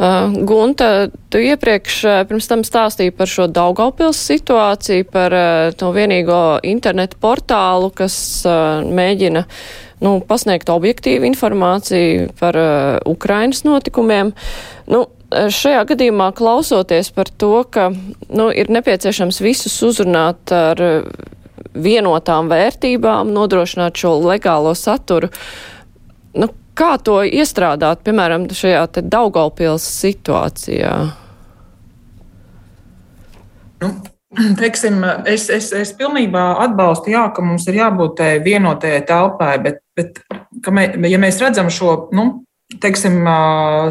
Uh, 0.00 0.32
Gunta, 0.48 1.10
tu 1.28 1.40
iepriekš 1.44 1.96
uh, 2.08 2.20
pirms 2.24 2.46
tam 2.48 2.62
stāstīji 2.64 3.12
par 3.12 3.28
šo 3.28 3.44
Daugaupils 3.52 4.16
situāciju, 4.30 5.04
par 5.12 5.34
uh, 5.36 5.72
to 5.76 5.90
vienīgo 5.92 6.60
internetu 6.64 7.18
portālu, 7.20 7.90
kas 7.92 8.14
mēģina 8.46 9.42
nu, 10.00 10.14
pasniegt 10.24 10.72
objektīvu 10.72 11.28
informāciju 11.28 12.30
par 12.40 12.56
Ukrainas 13.10 13.60
notikumiem. 13.66 14.32
Nu, 14.88 15.02
šajā 15.30 15.82
gadījumā 15.92 16.30
klausoties 16.38 17.12
par 17.12 17.28
to, 17.28 17.52
ka 17.68 17.90
nu, 17.92 18.48
ir 18.48 18.72
nepieciešams 18.72 19.42
visus 19.44 19.76
uzrunāt 19.84 20.54
ar 20.56 20.80
vienotām 21.74 22.50
vērtībām, 22.50 23.32
nodrošināt 23.34 23.98
šo 24.00 24.16
legālo 24.24 24.74
saturu. 24.78 25.30
Nu, 26.36 26.50
kā 26.78 26.94
to 27.02 27.20
iestrādāt, 27.26 28.04
piemēram, 28.06 28.48
šajā 28.54 28.86
Daugaupils 29.02 29.86
situācijā? 30.00 30.94
Nu, 33.80 33.90
teiksim, 34.60 35.02
es, 35.26 35.48
es, 35.50 35.72
es 35.74 35.94
pilnībā 35.98 36.42
atbalstu, 36.66 37.10
jā, 37.14 37.24
ka 37.34 37.42
mums 37.44 37.66
ir 37.70 37.80
jābūt 37.80 38.18
tai 38.20 38.30
vienotajai 38.44 39.02
telpai, 39.08 39.56
bet, 39.64 39.82
bet 39.98 40.20
mē, 40.70 40.92
ja 41.10 41.18
mēs 41.22 41.40
redzam 41.42 41.70
šo, 41.72 41.96
nu, 42.14 42.26
teiksim, 42.78 43.24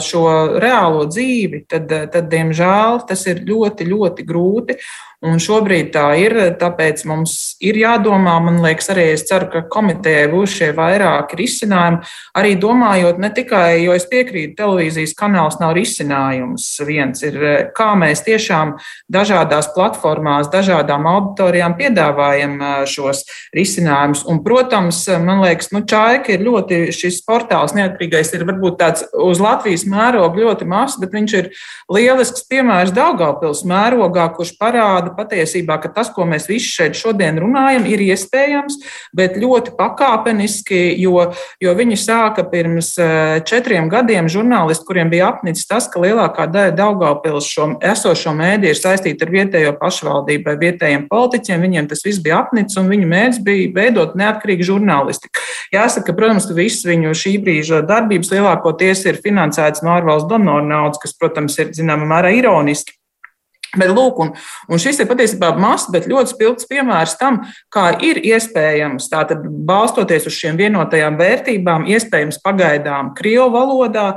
šo 0.03 0.23
reālo 0.61 1.03
dzīvi, 1.09 1.65
tad, 1.69 1.91
tad, 2.13 2.29
diemžēl, 2.31 3.01
tas 3.09 3.25
ir 3.27 3.43
ļoti, 3.47 3.89
ļoti 3.89 4.25
grūti. 4.27 4.77
Un 5.19 5.35
šobrīd 5.35 5.89
tā 5.91 6.05
ir, 6.15 6.33
tāpēc 6.55 7.01
mums 7.09 7.33
ir 7.59 7.75
jādomā, 7.75 8.37
man 8.39 8.61
liekas, 8.63 8.85
arī 8.93 9.09
es 9.17 9.25
ceru, 9.27 9.49
ka 9.51 9.65
komitejai 9.67 10.29
būs 10.31 10.53
šie 10.55 10.69
vairāki 10.77 11.35
risinājumi. 11.41 12.05
Arī 12.39 12.53
domājot 12.55 13.19
ne 13.19 13.27
tikai, 13.35 13.81
jo 13.83 13.91
es 13.97 14.05
piekrītu, 14.07 14.55
televīzijas 14.55 15.11
kanāls 15.19 15.57
nav 15.59 15.73
risinājums. 15.75 16.69
Viens 16.87 17.25
ir, 17.27 17.35
kā 17.75 17.89
mēs 17.99 18.23
tiešām 18.23 18.77
dažādās 19.11 19.67
platformās, 19.75 20.47
dažādām 20.53 21.09
auditorijām 21.11 21.75
piedāvājam 21.81 22.55
šos 22.87 23.25
risinājumus. 23.51 24.23
Un, 24.23 24.39
protams, 24.47 25.01
man 25.19 25.43
liekas, 25.43 25.73
nu, 25.75 25.83
Čaika 25.83 26.31
ir 26.37 26.47
ļoti, 26.47 26.93
šis 26.95 27.19
portāls 27.27 27.75
neatkarīgais 27.75 28.31
ir 28.39 28.47
varbūt 28.47 28.79
tāds 28.79 29.03
uz 29.11 29.43
Latvijas 29.43 29.83
mēroga 29.83 30.45
ļoti 30.45 30.71
mazs, 30.71 30.95
bet 31.03 31.11
viņš 31.19 31.37
ir 31.41 31.51
lielisks 31.91 32.47
piemērs 32.47 32.95
Daugavpils 32.95 33.67
mērogā, 33.67 34.31
kurš 34.39 34.55
parāda, 34.55 35.08
parāda 35.09 35.29
patiesībā, 35.29 35.79
ka 35.81 35.89
tas, 35.93 36.09
ko 36.13 36.25
mēs 36.25 36.47
visi 36.49 36.69
šeit 36.69 36.95
šodien 36.95 37.37
runājam, 37.39 37.85
ir 37.85 37.99
iespējams, 37.99 38.79
bet 39.13 39.37
ļoti 39.37 39.75
pakāpeniski, 39.77 40.95
jo, 40.99 41.33
jo 41.59 41.73
viņi 41.75 41.97
sāka 41.97 42.43
pirms 42.49 42.97
eh, 42.97 43.41
četriem 43.43 43.89
gadiem 43.89 44.29
žurnālisti, 44.29 44.85
kuriem 44.85 45.09
bija 45.09 45.29
apnicis 45.29 45.67
tas, 45.67 45.87
ka 45.89 45.99
lielākā 45.99 46.47
daļa 46.49 46.75
Daugavpils 46.75 47.49
šo 47.49 47.79
esošo 47.81 48.33
mēdī 48.33 48.71
ir 48.71 48.77
saistīta 48.79 49.25
ar 49.25 49.33
vietējo 49.33 49.73
pašvaldību 49.79 50.49
vai 50.49 50.57
vietējiem 50.59 51.07
politiķiem. 51.09 51.61
Viņiem 51.61 51.89
tas 51.89 52.03
viss 52.05 52.21
bija 52.23 52.39
apnicis 52.43 52.77
un 52.79 52.89
viņu 52.89 53.09
mērķis 53.09 53.41
bija 53.45 53.71
veidot 53.75 54.15
neatkarīgu 54.19 54.67
žurnālistiku. 54.69 55.43
Jāsaka, 55.73 56.15
protams, 56.17 56.47
ka 56.49 56.57
viss 56.57 56.85
viņu 56.87 57.13
šī 57.17 57.35
brīža 57.43 57.83
darbības 57.87 58.31
lielākoties 58.33 59.05
ir 59.09 59.21
finansēts 59.23 59.83
no 59.85 59.93
ārvalstu 59.97 60.33
donoru 60.35 60.65
naudas, 60.69 61.01
kas, 61.01 61.15
protams, 61.17 61.57
ir 61.61 61.73
zināmā 61.75 62.07
mērā 62.09 62.33
ironiski. 62.39 62.98
Bet, 63.77 63.91
lūk, 63.93 64.17
un, 64.23 64.31
un 64.69 64.81
šis 64.81 65.01
ir 65.03 65.09
patiesībā 65.09 65.51
mazs, 65.61 65.89
bet 65.93 66.07
ļoti 66.09 66.33
spilgts 66.33 66.69
piemērs 66.69 67.17
tam, 67.19 67.43
kā 67.73 67.91
ir 68.05 68.17
iespējams, 68.31 69.09
tātad 69.11 69.43
balstoties 69.45 70.25
uz 70.29 70.37
šiem 70.37 70.57
vienotajām 70.57 71.19
vērtībām, 71.19 71.85
iespējams 71.93 72.41
pagaidām 72.45 73.13
Krievu 73.17 73.51
valodā, 73.53 74.07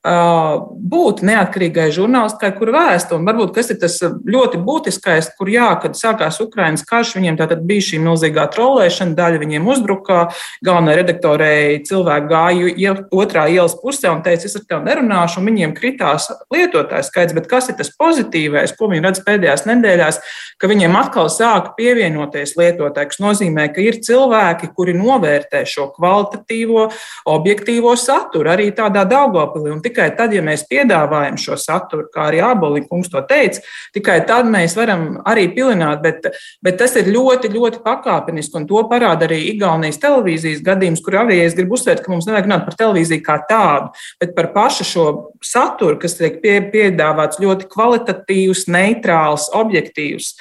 būt 0.00 1.20
neatkarīgai 1.28 1.90
žurnālistai, 1.92 2.54
kur 2.56 2.70
vēsta. 2.72 3.18
Un 3.18 3.26
varbūt 3.28 3.52
kas 3.52 3.68
ir 3.74 3.76
tas 3.82 3.98
ļoti 4.00 4.60
būtiskais, 4.64 5.28
kur 5.36 5.50
jā, 5.52 5.68
kad 5.82 5.98
sākās 5.98 6.40
Ukraiņas 6.40 6.86
karš, 6.88 7.16
viņiem 7.18 7.36
tātad 7.36 7.60
bija 7.68 7.84
šī 7.84 8.00
milzīgā 8.06 8.46
trolēšana, 8.54 9.12
daļa 9.18 9.40
viņiem 9.42 9.68
uzbruka, 9.68 10.30
galvenai 10.64 10.94
redaktorei 11.02 11.82
cilvēki 11.84 12.30
gāja 12.32 12.94
otrā 13.12 13.44
ielas 13.52 13.76
pusē 13.76 14.08
un 14.14 14.22
teica, 14.24 14.48
es 14.48 14.56
ar 14.56 14.64
tevi 14.64 14.88
nerunāšu, 14.88 15.42
un 15.42 15.50
viņiem 15.50 15.76
kritās 15.76 16.30
lietotājs 16.48 17.12
skaits. 17.12 17.36
Bet 17.36 17.50
kas 17.50 17.68
ir 17.68 17.76
tas 17.76 17.92
pozitīvais, 18.00 18.72
ko 18.78 18.88
viņi 18.88 19.04
redz 19.04 19.20
pēdējās 19.26 19.66
nedēļās, 19.68 20.20
ka 20.56 20.72
viņiem 20.72 20.96
atkal 20.96 21.28
sāk 21.28 21.74
pievienoties 21.76 22.56
lietotāji, 22.56 23.12
kas 23.12 23.20
nozīmē, 23.20 23.68
ka 23.74 23.84
ir 23.84 24.00
cilvēki, 24.00 24.72
kuri 24.72 24.96
novērtē 24.96 25.66
šo 25.68 25.90
kvalitatīvo, 25.92 26.88
objektīvo 27.28 27.92
saturu 28.00 28.48
arī 28.56 28.70
tādā 28.72 29.04
Daugopilī. 29.10 29.89
Tikai 29.90 30.10
tad, 30.14 30.34
ja 30.34 30.42
mēs 30.46 30.62
piedāvājam 30.70 31.34
šo 31.40 31.58
saturu, 31.58 32.06
kā 32.14 32.28
arī 32.28 32.38
Abolikungs 32.46 33.10
to 33.10 33.20
teica, 33.26 33.64
tikai 33.96 34.20
tad 34.28 34.46
mēs 34.50 34.76
varam 34.78 35.18
arī 35.26 35.48
pilināt, 35.54 35.98
bet, 36.04 36.30
bet 36.62 36.78
tas 36.78 36.94
ir 37.00 37.10
ļoti, 37.10 37.50
ļoti 37.50 37.82
pakāpeniski, 37.82 38.60
un 38.60 38.68
to 38.70 38.84
parāda 38.90 39.26
arī 39.26 39.40
Igaunijas 39.50 39.98
televīzijas 39.98 40.62
gadījums, 40.66 41.02
kur 41.02 41.18
arī 41.24 41.40
es 41.42 41.56
gribu 41.58 41.74
uzsvērt, 41.74 42.04
ka 42.04 42.12
mums 42.12 42.28
nevajag 42.28 42.46
runāt 42.46 42.66
par 42.68 42.78
televīziju 42.78 43.24
kā 43.26 43.40
tādu, 43.50 43.90
bet 44.22 44.36
par 44.36 44.52
pašu 44.54 44.86
šo 44.86 45.06
saturu, 45.42 45.98
kas 46.00 46.14
tiek 46.18 46.38
pie, 46.42 46.60
piedāvāts 46.70 47.40
ļoti 47.42 47.66
kvalitatīvs, 47.72 48.66
neitrāls, 48.70 49.48
objektīvs. 49.56 50.34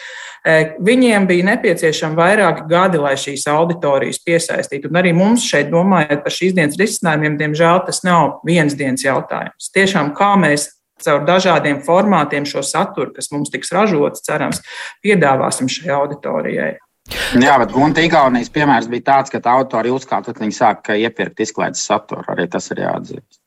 E, 0.46 0.58
viņiem 0.86 1.26
bija 1.30 1.48
nepieciešami 1.50 2.20
vairāki 2.20 2.68
gadi, 2.70 3.02
lai 3.02 3.16
šīs 3.20 3.48
auditorijas 3.52 4.22
piesaistītu. 4.24 4.92
Un 4.92 5.02
arī 5.02 5.14
mums 5.16 5.48
šeit, 5.48 5.72
domājot 5.74 6.24
par 6.26 6.36
šīs 6.36 6.56
dienas 6.58 6.80
risinājumiem, 6.80 7.40
diemžēl 7.40 7.84
tas 7.88 8.04
nav 8.08 8.40
viens 8.48 8.78
dienas 8.80 9.04
jautājums. 9.06 9.39
Tiešām 9.76 10.14
kā 10.18 10.34
mēs 10.40 10.70
caur 11.04 11.24
dažādiem 11.28 11.82
formātiem 11.86 12.46
šo 12.48 12.64
saturu, 12.66 13.14
kas 13.16 13.32
mums 13.32 13.52
tiks 13.54 13.72
ražots, 13.76 14.24
cerams, 14.26 14.62
piedāvāsim 15.06 15.72
šai 15.72 15.94
auditorijai. 15.96 16.76
Jā, 17.40 17.56
bet 17.62 17.72
Gunte 17.74 18.04
Igaunijas 18.06 18.52
piemērs 18.54 18.90
bija 18.92 19.08
tāds, 19.14 19.32
ka 19.34 19.42
autori 19.50 19.90
uzkāpa, 19.94 20.30
kad 20.30 20.42
viņi 20.44 20.56
sāka 20.56 20.98
iepirkt 21.00 21.42
izklaides 21.42 21.82
saturu. 21.86 22.26
Arī 22.30 22.46
tas 22.52 22.70
ir 22.74 22.84
jāatzīst. 22.84 23.40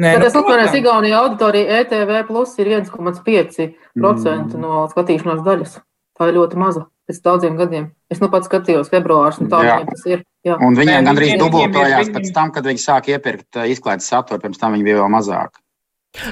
Nē, 0.00 0.14
nu, 0.16 0.24
tas 0.24 0.36
atvainojas 0.38 0.76
Igaunija 0.78 1.18
auditorija 1.20 1.82
ETV 1.82 2.14
plus 2.28 2.54
ir 2.62 2.70
1,5% 2.78 3.66
mm. 3.66 4.54
no 4.62 4.86
skatīšanās 4.92 5.42
daļas. 5.44 5.76
Tā 6.16 6.30
ir 6.30 6.38
ļoti 6.38 6.60
maza 6.60 6.86
pēc 7.10 7.22
daudziem 7.26 7.58
gadiem. 7.58 7.90
Es 8.10 8.22
nu 8.22 8.30
pats 8.32 8.48
skatījos 8.50 8.90
februārī, 8.92 9.42
un 9.42 9.50
tā 9.50 9.62
viņiem 9.64 9.90
tas 9.90 10.06
ir. 10.08 10.22
Jā. 10.46 10.56
Un 10.62 10.78
viņiem 10.78 11.10
gandrīz 11.10 11.34
dubultojās 11.42 12.12
pēc 12.14 12.30
tam, 12.36 12.54
kad 12.54 12.64
viņi 12.70 12.80
sāka 12.80 13.12
iepirkt 13.12 13.60
izklaides 13.68 14.08
saturu, 14.08 14.40
pirms 14.40 14.62
tam 14.62 14.76
viņi 14.76 14.86
bija 14.86 15.02
vēl 15.02 15.12
mazāk. 15.12 15.60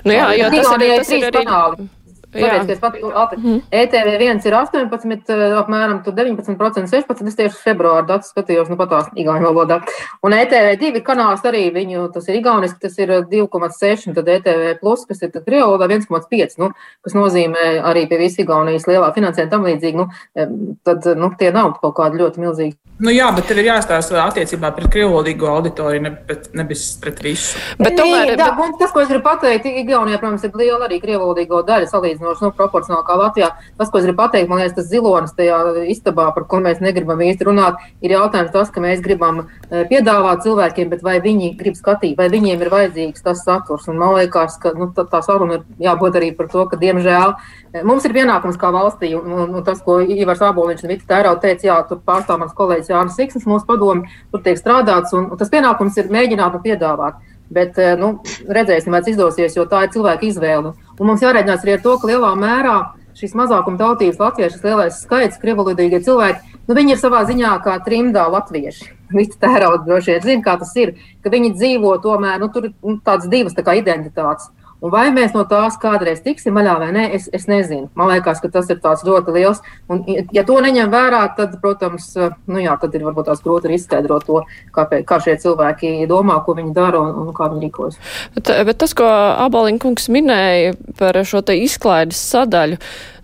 Nu 0.07 0.15
jā, 0.15 0.31
jā 0.39 0.49
tas, 0.51 0.73
arī, 0.75 0.91
tas 0.97 1.11
ir 1.15 1.29
arī. 1.29 1.45
Kanāli. 1.45 1.89
Tāpēc, 2.29 2.71
es 2.75 2.81
pat 2.83 2.97
mm. 3.39 3.61
ETV1 3.73 4.43
ir 4.45 4.57
18, 4.59 5.31
apmēram 5.63 6.03
19%, 6.05 6.59
16%. 6.93 7.29
Es 7.31 7.39
tieši 7.39 7.57
februāra 7.63 8.05
datus 8.09 8.35
skatījos, 8.35 8.69
nu 8.69 8.77
pat 8.77 8.91
tās 8.93 9.07
igauņu 9.17 9.49
valodā. 9.49 9.79
Un 10.27 10.37
ETV2 10.37 11.01
kanāls 11.07 11.47
arī 11.49 11.65
viņu, 11.73 12.05
tas 12.13 12.29
ir 12.29 12.37
igauniski, 12.43 12.83
tas 12.85 12.99
ir 13.01 13.15
2,6, 13.31 14.11
un 14.11 14.19
tad 14.19 14.29
ETV 14.35 14.75
plus, 14.83 15.07
kas 15.09 15.25
ir 15.25 15.33
krievu 15.39 15.71
valodā 15.71 15.89
1,5, 15.97 16.59
nu, 16.61 16.69
kas 17.07 17.17
nozīmē 17.17 17.71
arī 17.89 18.05
pie 18.11 18.21
visu 18.21 18.45
Igaunijas 18.45 18.85
lielā 18.91 19.09
finansējuma 19.17 19.55
tam 19.55 19.65
līdzīgi, 19.65 19.97
nu, 19.97 20.77
tad, 20.85 21.09
nu, 21.17 21.33
tie 21.41 21.49
nav 21.55 21.79
kaut 21.81 21.97
kādi 21.97 22.21
ļoti 22.21 22.45
milzīgi. 22.45 22.77
Nu 22.99 23.13
jā, 23.15 23.29
bet 23.31 23.47
tev 23.47 23.61
ir 23.63 23.69
jāstāsta 23.71 24.19
attiecībā 24.25 24.73
pret 24.75 24.91
krievolīgo 24.91 25.47
auditoriju, 25.53 26.03
ne, 26.03 26.11
bet 26.27 26.49
nevis 26.59 26.89
pret 26.99 27.21
visu. 27.23 27.61
Bet 27.79 27.95
tomēr, 27.95 28.33
jā, 28.35 28.49
bet... 28.59 28.73
tas, 28.81 28.91
ko 28.91 29.05
es 29.05 29.11
gribu 29.13 29.23
pateikt, 29.29 29.69
Igaunijā, 29.85 30.19
protams, 30.19 30.43
ir 30.49 30.59
liela 30.59 30.89
arī 30.89 30.99
krievolīgo 31.05 31.63
daļa 31.69 31.87
salīdzinājumā 31.93 32.18
salīdzinoši 32.19 32.45
nu, 32.45 32.53
proporcionāli 32.57 33.07
kā 33.07 33.17
Latvijā. 33.19 33.49
Tas, 33.79 33.91
ko 33.91 33.99
es 33.99 34.07
gribu 34.07 34.19
pateikt, 34.19 34.49
man 34.49 34.61
liekas, 34.61 34.75
tas 34.77 34.89
zilonis 34.91 35.35
tajā 35.37 35.59
istabā, 35.93 36.29
par 36.35 36.47
ko 36.51 36.61
mēs 36.65 36.81
negribam 36.81 37.21
īsti 37.21 37.47
runāt, 37.49 37.79
ir 38.03 38.15
jautājums 38.15 38.53
tas, 38.53 38.71
ka 38.71 38.83
mēs 38.83 39.03
gribam 39.05 39.45
eh, 39.45 39.85
piedāvāt 39.89 40.43
cilvēkiem, 40.45 40.91
bet 40.91 41.03
vai 41.03 41.19
viņi 41.25 41.55
grib 41.59 41.79
skatīt, 41.79 42.17
vai 42.19 42.29
viņiem 42.33 42.63
ir 42.63 42.73
vajadzīgs 42.73 43.25
tas 43.25 43.45
saturs. 43.45 43.89
Un 43.89 43.99
man 43.99 44.17
liekas, 44.19 44.59
ka 44.63 44.75
nu, 44.77 44.91
tā, 44.95 45.07
tā 45.09 45.23
saruna 45.25 45.61
ir 45.61 45.65
jābūt 45.89 46.21
arī 46.21 46.33
par 46.37 46.51
to, 46.53 46.67
ka, 46.71 46.81
diemžēl, 46.81 47.35
eh, 47.73 47.83
mums 47.87 48.07
ir 48.09 48.17
pienākums 48.17 48.61
kā 48.61 48.73
valstī, 48.75 49.15
un, 49.19 49.33
un, 49.33 49.57
un 49.61 49.67
tas, 49.67 49.83
ko 49.85 50.01
Ivars 50.03 50.45
Aboliņš 50.45 50.85
un 50.85 50.95
Vita 50.95 51.09
Tērau 51.15 51.39
teica, 51.43 51.71
jā, 51.71 51.81
tur 51.89 52.03
pārstāv 52.05 52.43
mans 52.43 52.57
kolēģis 52.59 52.93
Jānis 52.95 53.19
Siksnis, 53.19 53.49
mūsu 53.49 53.67
padomi, 53.69 54.09
tur 54.33 54.45
tiek 54.45 54.59
strādāts, 54.61 55.15
un, 55.17 55.31
un 55.33 55.41
tas 55.41 55.51
pienākums 55.53 55.99
ir 56.01 56.13
mēģināt 56.13 56.59
un 56.59 56.65
piedāvāt. 56.65 57.27
Bet 57.55 57.79
eh, 57.81 57.95
nu, 57.97 58.19
redzēsim, 58.45 58.93
vai 58.93 59.01
tas 59.01 59.13
izdosies, 59.15 59.57
jo 59.57 59.65
tā 59.69 59.87
ir 59.87 59.93
cilvēka 59.95 60.27
izvēle. 60.29 60.75
Un 60.99 61.09
mums 61.09 61.25
jārēķinās 61.25 61.65
arī 61.65 61.79
ar 61.79 61.85
to, 61.85 61.95
ka 62.01 62.11
lielā 62.11 62.35
mērā 62.37 62.77
šīs 63.19 63.35
mazākuma 63.39 63.81
tautības 63.81 64.21
latviešu 64.21 64.61
lielais 64.63 65.01
skaits, 65.03 65.41
krievulīdīgie 65.43 66.03
cilvēki, 66.07 66.59
nu, 66.69 66.77
viņi 66.77 66.95
ir 66.95 67.01
savā 67.01 67.25
ziņā 67.29 67.55
kā 67.65 67.79
trimdā 67.87 68.29
latvieši. 68.31 68.93
Visi 69.19 69.41
tērauda 69.41 69.87
droši 69.87 70.15
vien 70.15 70.27
zina, 70.27 70.45
kā 70.45 70.59
tas 70.61 70.75
ir, 70.79 70.95
ka 71.25 71.33
viņi 71.33 71.55
dzīvo 71.57 71.97
tomēr, 72.05 72.39
nu, 72.43 72.51
tur 72.55 72.71
nu, 72.71 72.99
tādas 73.05 73.31
divas 73.33 73.57
tā 73.57 73.65
kā 73.67 73.79
identitātes. 73.81 74.53
Un 74.79 74.93
vai 74.95 75.09
mēs 75.11 75.33
no 75.35 75.43
tās 75.49 75.75
kādreiz 75.83 76.21
tiksim 76.23 76.55
vaļā 76.55 76.77
vai 76.79 76.89
nē, 76.95 77.05
es, 77.17 77.27
es 77.35 77.49
nezinu. 77.51 77.89
Man 77.99 78.13
liekas, 78.13 78.39
ka 78.43 78.51
tas 78.53 78.71
ir 78.71 78.79
ļoti 78.79 79.35
liels. 79.35 79.61
Un, 79.91 80.05
ja 80.35 80.45
to 80.47 80.59
neņem 80.63 80.93
vērā, 80.93 81.25
tad, 81.39 81.57
protams, 81.63 82.13
nu 82.47 82.63
jā, 82.63 82.77
tad 82.79 82.95
ir 82.95 83.07
varbūt 83.09 83.27
tās 83.27 83.43
grūti 83.43 83.75
izskaidrot 83.75 84.29
to, 84.29 84.45
kāpēc, 84.77 85.05
kā 85.09 85.19
šie 85.25 85.35
cilvēki 85.43 86.07
domā, 86.11 86.39
ko 86.47 86.55
viņi 86.59 86.75
dara 86.77 87.03
un, 87.03 87.27
un 87.27 87.35
kā 87.35 87.51
viņi 87.51 87.67
rīkojas. 87.67 87.99
Bet, 88.39 88.55
bet 88.71 88.79
tas, 88.79 88.95
ko 88.95 89.09
Abalinkungs 89.49 90.07
minēja 90.15 90.77
par 90.99 91.19
šo 91.27 91.43
izklaides 91.59 92.21
sadaļu, 92.31 92.79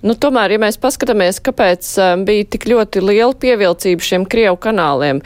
Nu, 0.05 0.13
tomēr, 0.21 0.53
ja 0.53 0.61
mēs 0.61 0.77
paskatāmies, 0.77 1.39
kāpēc 1.41 1.87
um, 1.97 2.23
bija 2.29 2.45
tik 2.53 2.67
ļoti 2.69 3.01
liela 3.01 3.33
pievilcība 3.41 4.05
šiem 4.05 4.27
Krievu 4.29 4.59
kanāliem, 4.61 5.23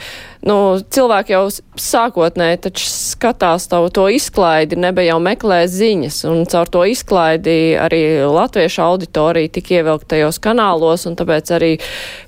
nu, 0.47 0.55
cilvēki 0.95 1.35
jau 1.35 1.41
sākotnēji 1.83 2.61
taču 2.63 2.85
skatās 2.87 3.67
tavu 3.67 3.89
to 3.91 4.05
izklaidi, 4.15 4.79
nebija 4.79 5.11
jau 5.11 5.17
meklē 5.25 5.59
ziņas, 5.67 6.21
un 6.31 6.47
caur 6.47 6.71
to 6.71 6.85
izklaidi 6.87 7.57
arī 7.75 8.01
latviešu 8.23 8.85
auditorija 8.85 9.51
tika 9.59 9.81
ievilkt 9.81 10.07
tajos 10.15 10.39
kanālos, 10.47 11.03
un 11.11 11.19
tāpēc 11.19 11.53
arī 11.59 11.73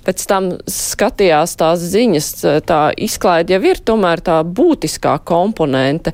pēc 0.04 0.28
tam 0.28 0.52
skatījās 0.68 1.56
tās 1.56 1.88
ziņas. 1.96 2.32
Tā 2.68 2.84
izklaidi 3.00 3.56
jau 3.56 3.64
ir 3.72 3.80
tomēr 3.80 4.28
tā 4.28 4.42
būtiskā 4.44 5.22
komponente. 5.24 6.12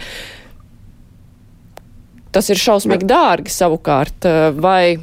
Tas 2.29 2.53
ir 2.53 2.61
šausmīgi 2.61 3.09
dārgi 3.09 3.49
savukārt, 3.49 4.27
vai 4.61 4.99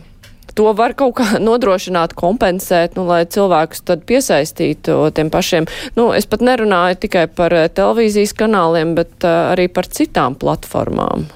to 0.54 0.72
var 0.76 0.94
kaut 0.98 1.16
kā 1.18 1.38
nodrošināt, 1.48 2.16
kompensēt, 2.18 2.98
nu, 2.98 3.06
lai 3.10 3.24
cilvēkus 3.26 3.84
tad 3.88 4.04
piesaistītu 4.08 4.98
tiem 5.14 5.32
pašiem. 5.34 5.68
Nu, 5.98 6.10
es 6.16 6.28
pat 6.30 6.44
nerunāju 6.46 7.00
tikai 7.06 7.26
par 7.28 7.54
eh, 7.56 7.70
televīzijas 7.72 8.34
kanāliem, 8.38 8.94
bet 8.98 9.26
uh, 9.26 9.52
arī 9.54 9.68
par 9.72 9.90
citām 9.90 10.38
platformām. 10.38 11.28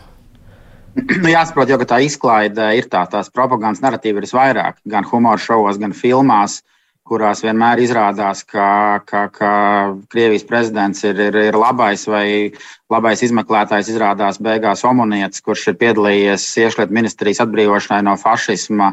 Nu, 1.23 1.29
jāsaprot, 1.31 1.71
jo 1.71 1.79
tā 1.87 2.01
izklaide 2.03 2.73
ir 2.75 2.89
tā, 2.91 3.05
tās 3.07 3.29
propagandas 3.31 3.85
narratīva 3.85 4.19
ir 4.19 4.27
visvairāk, 4.27 4.81
gan 4.91 5.07
humora 5.07 5.39
šovos, 5.39 5.79
gan 5.79 5.95
filmās, 5.95 6.57
kurās 7.09 7.41
vienmēr 7.45 7.81
izrādās, 7.85 8.43
ka, 8.45 8.69
ka, 9.09 9.29
ka 9.33 9.51
Krievijas 10.13 10.45
prezidents 10.49 11.05
ir, 11.07 11.21
ir, 11.29 11.39
ir 11.53 11.57
labais 11.57 12.03
vai 12.11 12.27
labais 12.93 13.23
izmeklētājs. 13.25 13.93
Izrādās 13.93 14.41
beigās 14.43 14.85
Omanietis, 14.89 15.45
kurš 15.45 15.71
ir 15.73 15.79
piedalījies 15.81 16.49
iekšlietu 16.65 16.99
ministrijas 16.99 17.43
atbrīvošanai 17.47 18.03
no 18.09 18.17
fašisma 18.21 18.93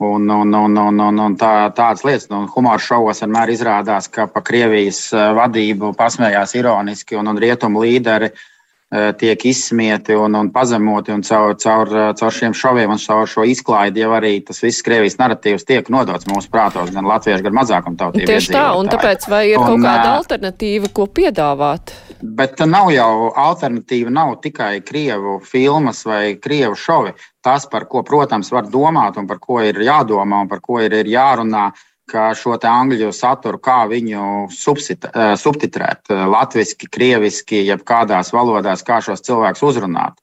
Un, 0.00 0.28
un, 0.30 0.52
un, 0.54 0.76
un, 0.76 1.00
un, 1.00 1.16
un 1.18 1.32
tā, 1.34 1.72
tādas 1.74 2.04
lietas, 2.06 2.28
nu, 2.30 2.44
humora 2.54 2.78
šovos 2.78 3.18
vienmēr 3.24 3.50
izrādās, 3.50 4.06
ka 4.06 4.28
pa 4.30 4.44
Krievijas 4.46 5.08
eh, 5.10 5.32
vadību 5.34 5.90
pasmējās 5.98 6.54
ironiski 6.54 7.18
un, 7.18 7.26
un 7.26 7.40
rietumu 7.42 7.82
līderi 7.82 8.28
eh, 8.30 9.08
tiek 9.18 9.42
izsmieti 9.50 10.14
un, 10.14 10.36
un 10.38 10.52
pazemoti. 10.54 11.10
Un 11.10 11.24
caur, 11.26 11.56
caur, 11.58 11.90
eh, 11.90 12.12
caur 12.20 12.36
šiem 12.36 12.54
šoviem 12.54 12.94
un 12.94 13.02
caur 13.02 13.26
šo 13.26 13.42
izklaidi 13.50 14.04
jau 14.04 14.12
arī 14.14 14.36
tas 14.46 14.62
viss 14.62 14.86
Krievijas 14.86 15.18
narratīvs 15.18 15.66
tiek 15.66 15.90
nodots 15.90 16.30
mūsu 16.30 16.46
prātos, 16.54 16.92
gan 16.94 17.08
latviešu, 17.10 17.48
gan 17.48 17.56
mazākumtautību. 17.58 18.28
Tieši 18.30 18.54
tā, 18.54 18.68
un 18.78 18.92
tāpēc 18.94 19.26
vai 19.34 19.48
ir 19.50 19.58
un, 19.58 19.66
kaut 19.72 19.82
kāda 19.82 20.12
alternatīva, 20.20 20.92
ko 20.94 21.08
piedāvāt? 21.10 21.96
Bet 22.22 22.62
nav 22.70 22.92
jau 22.94 23.32
alternatīva, 23.34 24.14
nav 24.14 24.36
tikai 24.46 24.76
krievu 24.78 25.40
filmas 25.42 26.04
vai 26.06 26.36
krievu 26.38 26.78
šovi. 26.78 27.16
Tas, 27.48 27.64
par 27.64 27.86
ko, 27.88 28.02
protams, 28.04 28.50
var 28.52 28.66
domāt 28.68 29.16
un 29.16 29.24
par 29.28 29.38
ko 29.40 29.62
ir 29.64 29.78
jādomā 29.80 30.42
un 30.44 30.48
par 30.50 30.60
ko 30.60 30.82
ir, 30.84 30.92
ir 30.92 31.08
jārunā, 31.08 31.70
ka 32.08 32.26
šo 32.36 32.58
angļu 32.60 33.08
saturu, 33.16 33.60
kā 33.60 33.78
viņu 33.88 34.24
eh, 34.48 35.32
subtitrēt, 35.40 36.12
latviešu, 36.12 36.90
krieviski, 36.92 37.62
jeb 37.70 37.84
kādās 37.88 38.34
valodās, 38.36 38.84
kā 38.84 39.00
šos 39.04 39.24
cilvēkus 39.24 39.64
uzrunāt. 39.70 40.20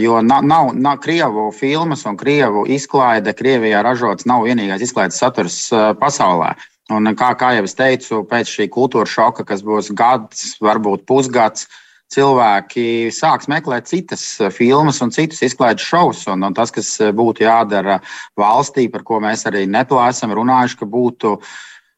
Jo 0.00 0.22
nav, 0.24 0.40
nav, 0.48 0.70
nav 0.72 1.02
krievu 1.04 1.50
filmas 1.52 2.06
un 2.08 2.16
krievu 2.16 2.62
izklaide 2.72 3.34
Krievijā 3.36 3.82
ražots, 3.84 4.24
nav 4.24 4.46
vienīgais 4.48 4.86
izklaides 4.86 5.18
saturs 5.20 5.58
pasaulē. 6.00 6.54
Un, 6.96 7.10
kā, 7.18 7.34
kā 7.36 7.50
jau 7.58 7.66
es 7.68 7.76
teicu, 7.76 8.22
pēc 8.30 8.54
šī 8.54 8.70
kultūra 8.72 9.04
šoka, 9.04 9.44
kas 9.44 9.60
būs 9.66 9.92
gads, 9.92 10.54
varbūt 10.64 11.04
pusgads, 11.04 11.68
cilvēki 12.14 13.10
sāks 13.14 13.48
meklēt 13.50 13.88
citas 13.90 14.24
filmas 14.54 15.00
un 15.02 15.12
citus 15.14 15.42
izklaides 15.46 15.86
šovus. 15.86 16.24
Un, 16.30 16.44
un 16.46 16.54
tas, 16.54 16.72
kas 16.74 16.90
būtu 17.16 17.46
jādara 17.46 17.98
valstī, 18.38 18.86
par 18.92 19.04
ko 19.06 19.20
mēs 19.24 19.46
arī 19.50 19.66
neplā 19.70 20.10
esam 20.12 20.34
runājuši, 20.36 20.78
ka 20.80 20.90
būtu 20.90 21.34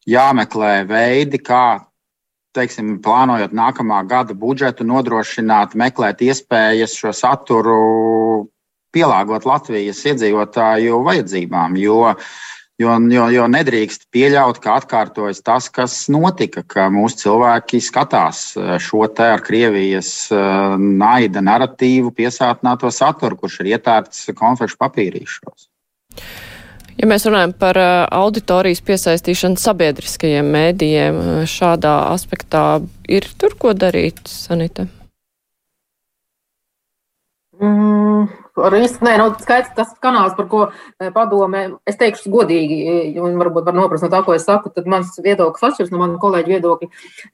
jāmeklē 0.08 0.72
veidi, 0.88 1.40
kā 1.44 1.80
teiksim, 2.56 2.96
plānojot 3.04 3.52
nākamā 3.54 4.02
gada 4.08 4.34
budžetu, 4.34 4.86
nodrošināt, 4.88 5.76
meklēt 5.78 6.24
iespējas 6.24 6.96
šo 6.98 7.12
saturu 7.14 7.78
pielāgot 8.94 9.44
Latvijas 9.46 10.00
iedzīvotāju 10.08 11.02
vajadzībām. 11.04 11.76
Jo 11.78 12.14
Jo, 12.78 12.92
jo, 13.10 13.24
jo 13.34 13.46
nedrīkst 13.50 14.04
pieļaut, 14.14 14.60
ka 14.62 14.76
atkārtojas 14.78 15.40
tas, 15.42 15.66
kas 15.74 15.94
notika, 16.14 16.62
ka 16.62 16.84
mūsu 16.94 17.24
cilvēki 17.24 17.80
skatās 17.82 18.42
eh, 18.54 18.76
šo 18.78 19.08
te 19.10 19.26
ar 19.32 19.42
Krievijas 19.42 20.12
eh, 20.30 20.76
naida 20.78 21.42
narratīvu 21.42 22.12
piesātināto 22.14 22.92
saturu, 22.94 23.40
kurš 23.40 23.64
ir 23.64 23.72
ietērts 23.72 24.28
konfekšu 24.38 24.78
papīrīšos. 24.78 25.66
Ja 26.98 27.10
mēs 27.10 27.26
runājam 27.26 27.56
par 27.58 27.82
eh, 27.82 28.04
auditorijas 28.14 28.84
piesaistīšanu 28.86 29.58
sabiedriskajiem 29.58 30.54
mēdījiem, 30.54 31.20
šādā 31.50 31.96
aspektā 32.12 32.64
ir 33.10 33.26
tur 33.42 33.58
ko 33.58 33.74
darīt, 33.74 34.22
Sanita? 34.30 34.86
Mm, 37.58 38.30
Īsti, 38.58 39.04
nē, 39.06 39.14
nu, 39.20 39.28
skaidrs, 39.42 39.70
tas 39.76 39.92
kanāls, 40.02 40.34
par 40.36 40.48
ko 40.50 40.60
e, 40.68 41.08
padomē, 41.14 41.64
es 41.88 41.98
teikšu 42.00 42.32
godīgi, 42.32 42.78
e, 42.78 42.96
un 43.22 43.38
varbūt 43.40 43.68
var 43.68 43.76
noprast 43.76 44.04
no 44.04 44.10
tā, 44.12 44.20
ko 44.26 44.34
es 44.34 44.46
saku, 44.48 44.72
tad 44.74 44.88
mans 44.90 45.14
viedoklis 45.24 45.66
atšķiras 45.68 45.92
no 45.94 46.00
manu 46.02 46.18
kolēģu 46.22 46.54
viedokļa, 46.54 46.88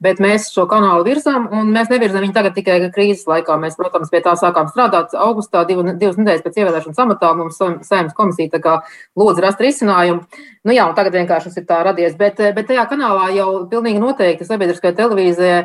bet 0.05 0.21
mēs 0.23 0.49
šo 0.53 0.67
kanālu 0.71 1.05
virzam, 1.07 1.47
un 1.51 1.71
mēs 1.75 1.91
nevirzam 1.93 2.25
viņu 2.25 2.35
tagad 2.37 2.57
tikai 2.57 2.79
krīzes 2.95 3.27
laikā. 3.29 3.57
Mēs, 3.61 3.77
protams, 3.79 4.11
pie 4.13 4.21
tā 4.25 4.35
sākām 4.39 4.69
strādāt 4.71 5.15
augustā, 5.17 5.65
divu, 5.69 5.87
divas 5.93 6.19
nedēļas 6.21 6.45
pēc 6.45 6.59
ievēlēšanas 6.61 7.01
amatā, 7.05 7.31
mums 7.37 7.59
saimnes 7.59 8.17
komisija 8.17 8.53
tā 8.55 8.61
kā 8.63 8.75
lūdza 9.17 9.47
rast 9.47 9.63
risinājumu. 9.65 10.25
Nu 10.65 10.73
jā, 10.73 10.87
un 10.89 10.95
tagad 10.97 11.13
vienkārši 11.13 11.51
tas 11.51 11.59
ir 11.61 11.65
tā 11.69 11.83
radies, 11.85 12.15
bet, 12.17 12.39
e, 12.41 12.49
bet 12.55 12.65
tajā 12.71 12.87
kanālā 12.89 13.27
jau 13.35 13.49
pilnīgi 13.69 14.01
noteikti 14.01 14.47
sabiedriskajā 14.47 14.95
televīzijā, 14.97 15.59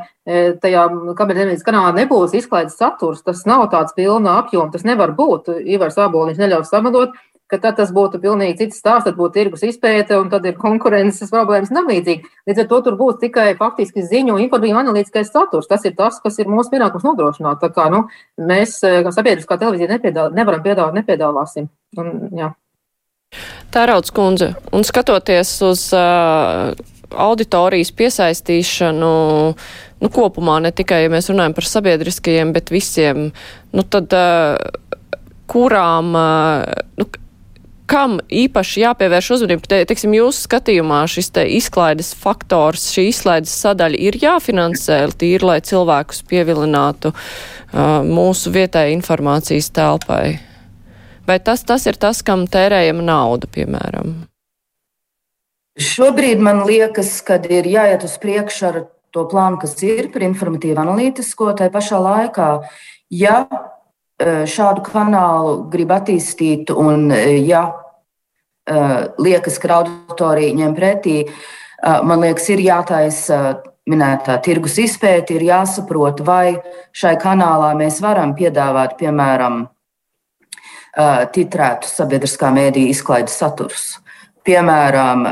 tajā 0.62 0.84
kabeļtelevīzijas 1.18 1.66
kanālā 1.66 1.94
nebūs 1.96 2.36
izklaides 2.38 2.76
saturs, 2.78 3.24
tas 3.26 3.42
nav 3.48 3.66
tāds 3.72 3.96
pilna 3.96 4.36
apjoma, 4.42 4.70
tas 4.74 4.86
nevar 4.86 5.14
būt 5.16 5.50
Ivars 5.64 5.98
Āboliņš 6.00 6.40
neļaus 6.42 6.70
samalot, 6.70 7.16
ka 7.50 7.58
tad 7.58 7.80
tas 7.80 7.90
būtu 7.94 8.20
pilnīgi 8.22 8.58
cits 8.60 8.78
stāsts, 8.78 9.08
tad 9.08 9.16
būtu 9.18 9.34
tirgus 9.34 9.64
izpēte 9.66 10.18
un 10.20 10.30
tad 10.30 10.46
ir 10.46 10.58
konkurences 10.60 11.32
problēmas 11.32 11.72
un 11.74 11.82
līdzīgi. 11.88 12.30
Līdz 12.48 12.62
ar 12.62 12.68
to 12.70 12.80
tur 12.86 12.98
būs 13.00 13.18
tikai 13.22 13.48
faktiski 13.58 14.04
ziņu 14.06 14.38
informatīva 14.44 14.84
analītiskais 14.84 15.32
saturs. 15.34 15.68
Tas 15.70 15.84
ir 15.88 15.96
tas, 15.98 16.20
kas 16.22 16.38
ir 16.38 16.50
mūsu 16.50 16.70
pienākums 16.74 17.06
nodrošināt. 17.08 17.58
Tā 17.62 17.72
kā 17.74 17.88
nu, 17.92 18.04
mēs, 18.38 18.78
kā 18.84 19.14
sabiedriskā 19.14 19.58
televīzija, 19.58 19.90
nepiedāvā, 19.96 20.30
nevaram 20.36 20.62
piedāvāt, 20.62 20.96
nepiedāvāsim. 21.00 21.66
Un, 21.98 22.14
jā. 22.38 22.52
Tērauds 23.74 24.14
kundze, 24.14 24.52
un 24.74 24.86
skatoties 24.86 25.52
uz 25.66 25.84
uh, 25.94 26.72
auditorijas 27.14 27.92
piesaistīšanu, 27.98 29.10
nu, 30.01 30.11
kopumā 30.12 30.59
ne 30.64 30.72
tikai, 30.74 31.05
ja 31.05 31.12
mēs 31.12 31.30
runājam 31.32 31.57
par 31.57 31.68
sabiedriskajiem, 31.68 32.55
bet 32.57 32.72
visiem, 32.72 33.30
nu, 33.76 33.84
tad 33.84 34.14
uh, 34.16 34.57
kurām, 35.51 36.14
uh, 36.16 36.84
nu, 37.01 37.09
kam 37.90 38.18
īpaši 38.22 38.84
jāpievērš 38.84 39.30
uzmanība? 39.36 39.66
Te, 39.70 39.80
teiksim, 39.90 40.14
jūsu 40.14 40.46
skatījumā 40.46 41.03
šis 41.11 41.32
te 41.34 41.44
izklaides 41.57 42.12
faktors, 42.18 42.90
šī 42.94 43.09
izklaides 43.11 43.55
sadaļa 43.64 43.98
ir 44.09 44.20
jāfinansē 44.22 45.03
tīri, 45.18 45.42
lai 45.46 45.59
cilvēkus 45.66 46.22
pievilinātu 46.30 47.12
uh, 47.12 48.01
mūsu 48.07 48.55
vietai 48.55 48.90
informācijas 48.94 49.72
telpai. 49.74 50.38
Vai 51.26 51.38
tas, 51.44 51.62
tas 51.66 51.84
ir 51.86 51.98
tas, 52.01 52.24
kam 52.26 52.46
tērējama 52.51 53.05
nauda, 53.07 53.51
piemēram? 53.55 54.14
Šobrīd 55.80 56.40
man 56.42 56.64
liekas, 56.66 57.12
ka 57.24 57.38
ir 57.48 57.68
jāiet 57.70 58.03
uz 58.05 58.16
priekšu 58.20 58.64
ar 58.68 58.80
to 59.14 59.26
plānu, 59.30 59.58
kas 59.62 59.74
ir 59.86 60.11
par 60.12 60.24
informatīvu 60.26 60.80
analītisko. 60.82 61.52
Tā 61.58 61.70
pašā 61.72 62.00
laikā, 62.02 62.50
ja 63.14 63.36
e, 63.46 64.44
šādu 64.50 64.84
kanālu 64.86 65.56
grib 65.72 65.94
attīstīt 65.94 66.72
un 66.74 67.11
e, 67.14 67.40
ja 67.46 67.64
e, 67.70 68.78
liekas, 69.22 69.58
ka 69.62 69.74
auditorija 69.80 70.56
ņem 70.62 70.76
pretī, 70.78 71.18
man 71.80 72.20
liekas, 72.20 72.44
ir 72.52 72.61
jātaisa 72.61 73.36
minētā 73.88 74.34
tirgus 74.44 74.74
izpēta, 74.82 75.32
ir 75.32 75.46
jāsaprot, 75.46 76.20
vai 76.26 76.58
šai 76.92 77.14
kanālā 77.22 77.70
mēs 77.78 78.02
varam 78.04 78.34
piedāvāt, 78.36 78.98
piemēram, 79.00 79.62
titrētu 81.32 81.88
sabiedriskā 81.88 82.50
mēdīja 82.52 82.92
izklaides 82.92 83.38
saturs. 83.40 83.86
Piemēram, 84.47 85.26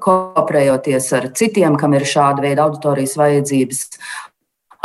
kooperējoties 0.00 1.12
ar 1.18 1.28
citiem, 1.36 1.76
kam 1.80 1.92
ir 1.98 2.06
šāda 2.08 2.44
veida 2.44 2.64
auditorijas 2.64 3.16
vajadzības, 3.20 3.82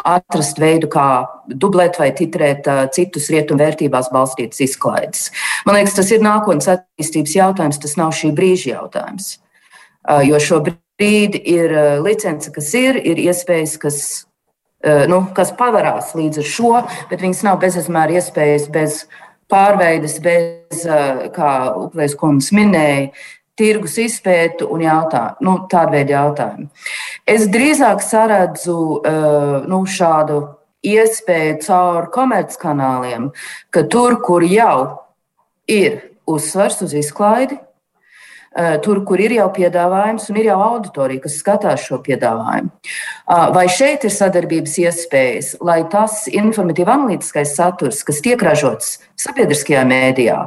atrast 0.06 0.60
veidu, 0.60 0.90
kā 0.92 1.08
dublēt 1.48 1.98
vai 2.02 2.12
titrēt 2.16 2.68
citus 2.94 3.30
rietumu 3.34 3.64
vērtībās 3.64 4.12
balstītas 4.14 4.62
izklaides. 4.68 5.30
Man 5.66 5.80
liekas, 5.80 5.96
tas 5.98 6.12
ir 6.12 6.24
nākotnes 6.26 6.68
attīstības 6.74 7.36
jautājums, 7.38 7.80
tas 7.82 7.96
nav 8.00 8.12
šī 8.18 8.34
brīža 8.36 8.74
jautājums. 8.76 9.32
Jo 10.28 10.42
šobrīd 10.42 11.40
ir 11.42 11.74
licence, 12.04 12.52
kas 12.54 12.74
ir, 12.78 13.00
ir 13.00 13.22
iespējas, 13.24 13.78
kas, 13.82 14.00
nu, 15.10 15.24
kas 15.38 15.56
pavarās 15.58 16.12
līdz 16.18 16.44
ar 16.44 16.52
šo, 16.52 16.74
bet 17.10 17.24
viņas 17.24 17.46
nav 17.48 17.62
bezizmēra 17.64 18.20
iespējas 18.20 18.68
bez 18.76 19.06
pārveides 19.50 20.20
bez, 20.22 20.86
kā 21.34 21.56
Uplēs 21.88 22.18
kundze 22.20 22.54
minēja, 22.58 23.10
tirgus 23.60 23.98
izpētu 24.02 24.68
un 24.72 24.84
jautājumu, 24.84 25.46
nu, 25.48 25.56
tādu 25.72 25.96
veidu 25.96 26.16
jautājumu. 26.16 26.68
Es 27.28 27.48
drīzāk 27.52 28.04
saredzu 28.04 28.78
eh, 29.08 29.56
nu, 29.70 29.82
šādu 29.88 30.42
iespēju 30.86 31.60
caur 31.66 32.10
komerckanāliem, 32.14 33.32
ka 33.74 33.86
tur, 33.90 34.20
kur 34.26 34.46
jau 34.46 35.06
ir 35.72 36.02
uzsvars 36.30 36.84
uz 36.86 36.94
izklaidi, 36.98 37.58
tur, 38.56 39.02
kur 39.08 39.20
ir 39.20 39.34
jau 39.36 39.48
piedāvājums 39.52 40.30
un 40.32 40.38
ir 40.40 40.50
jau 40.50 40.60
auditorija, 40.64 41.26
kas 41.26 41.40
skatās 41.42 41.84
šo 41.84 42.00
piedāvājumu. 42.06 42.72
Ah, 43.28 43.50
vai 43.56 43.66
šeit 43.72 44.06
ir 44.08 44.14
sadarbības 44.16 44.78
iespējas, 44.86 45.50
lai 45.66 45.82
tas 45.92 46.24
informatīvi 46.32 46.94
analītiskais 46.94 47.56
saturs, 47.58 48.04
kas 48.08 48.22
tiek 48.24 48.42
ražots 48.46 49.00
sabiedriskajā 49.20 49.84
mēdījā, 49.90 50.38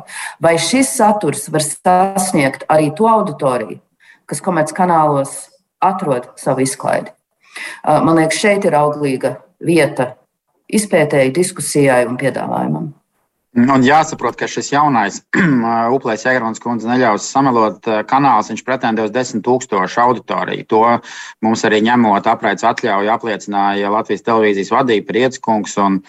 vai 0.45 0.55
šis 0.63 0.95
saturs 0.97 1.49
var 1.53 1.65
sasniegt 1.67 2.65
arī 2.73 2.89
to 2.97 3.09
auditoriju, 3.11 3.81
kas 4.29 4.41
komerckanālos 4.45 5.37
atrod 5.85 6.31
savu 6.41 6.65
izklaidi? 6.65 7.13
Ah, 7.83 8.01
man 8.01 8.17
liekas, 8.23 8.41
šeit 8.41 8.65
ir 8.65 8.79
auglīga 8.79 9.37
vieta 9.61 10.15
izpētēji, 10.69 11.35
diskusijai 11.37 12.07
un 12.09 12.17
piedāvājumam. 12.21 12.93
Un 13.57 13.83
jāsaprot, 13.83 14.37
ka 14.37 14.47
šis 14.51 14.69
jaunais 14.75 15.23
Uplēs 15.97 16.27
Egrons 16.29 16.61
kundze 16.61 16.89
neļaus 16.91 17.31
samelot 17.33 17.87
kanāls, 18.11 18.51
viņš 18.53 18.65
pretendē 18.67 19.07
uz 19.09 19.15
10 19.15 19.41
tūkstošu 19.47 20.03
auditoriju. 20.05 20.67
To 20.69 20.83
mums 21.45 21.65
arī 21.65 21.81
ņemot 21.87 22.29
apraides 22.29 22.67
atļauju 22.69 23.15
apliecināja 23.15 23.95
Latvijas 23.95 24.27
televīzijas 24.27 24.75
vadība 24.75 25.09
Prieckungs 25.15 25.79
un 25.81 26.03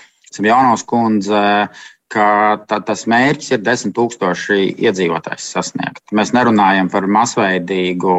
Jaunos 0.46 0.84
kundze, 0.86 1.70
ka 2.12 2.28
tā, 2.68 2.82
tas 2.86 3.06
mērķis 3.10 3.56
ir 3.56 3.64
10 3.66 3.96
tūkstoši 3.98 4.60
iedzīvotājs 4.76 5.50
sasniegt. 5.56 6.04
Mēs 6.12 6.36
nerunājam 6.36 6.92
par 6.92 7.08
masveidīgu, 7.08 8.14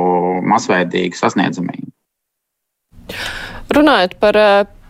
masveidīgu 0.49 1.19
sasniedzamību. 1.19 1.91
Runājot 3.77 4.17
par 4.23 4.39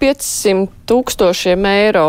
500 0.01 0.51
eh, 0.51 0.65
tūkstošiem 0.91 1.67
eiro, 1.71 2.09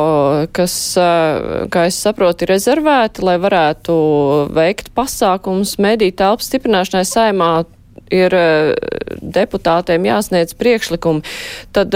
kas, 0.55 0.75
eh, 0.97 1.67
kā 1.71 1.85
es 1.89 1.99
saprotu, 2.01 2.45
ir 2.45 2.55
rezervēti, 2.55 3.23
lai 3.25 3.37
varētu 3.41 3.93
veikt 4.55 4.93
pasākums 4.97 5.77
mediju 5.81 6.15
telpas 6.23 6.49
stiprināšanai 6.49 7.05
saimā, 7.07 7.51
ir 8.11 8.35
eh, 8.35 8.73
deputātiem 9.21 10.07
jāsniedz 10.07 10.55
priekšlikumi, 10.59 11.23
tad, 11.75 11.95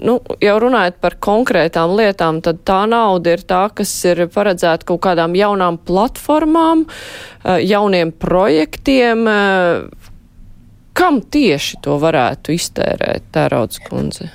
nu, 0.00 0.18
jau 0.40 0.56
runājot 0.62 1.00
par 1.02 1.16
konkrētām 1.20 1.96
lietām, 1.98 2.40
tad 2.44 2.62
tā 2.68 2.84
nauda 2.88 3.34
ir 3.34 3.44
tā, 3.44 3.64
kas 3.74 3.92
ir 4.08 4.26
paredzēta 4.32 4.86
kaut 4.88 5.02
kādām 5.08 5.34
jaunām 5.36 5.80
platformām, 5.84 6.86
jauniem 7.44 8.12
projektiem, 8.12 9.26
Kam 11.00 11.20
tieši 11.22 11.78
to 11.84 11.94
varētu 12.02 12.52
iztērēt, 12.56 13.30
Tērauds 13.32 13.78
kundze? 13.86 14.26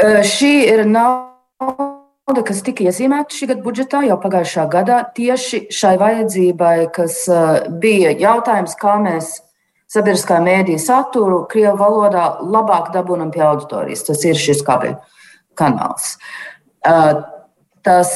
Šī 0.00 0.52
ir 0.72 0.84
nauda, 0.88 2.42
kas 2.46 2.62
tika 2.64 2.86
iezīmēta 2.88 3.36
šī 3.36 3.48
gada 3.50 3.64
budžetā 3.64 4.02
jau 4.06 4.16
pagājušā 4.22 4.66
gadā 4.72 5.02
tieši 5.16 5.66
šai 5.74 5.96
vajadzībai, 6.00 6.76
kas 6.94 7.24
bija 7.82 8.14
jautājums, 8.16 8.76
kā 8.80 8.96
mēs 9.02 9.34
sabiedriskā 9.92 10.40
mēdīja 10.40 10.80
saturu 10.80 11.42
Krievu 11.50 11.76
valodā 11.80 12.38
labāk 12.40 12.92
dabūnam 12.94 13.32
pie 13.34 13.44
auditorijas. 13.44 14.06
Tas 14.08 14.24
ir 14.24 14.40
šis 14.40 14.64
kabeļu 14.64 14.96
kanāls. 15.60 16.16
Tas 17.84 18.14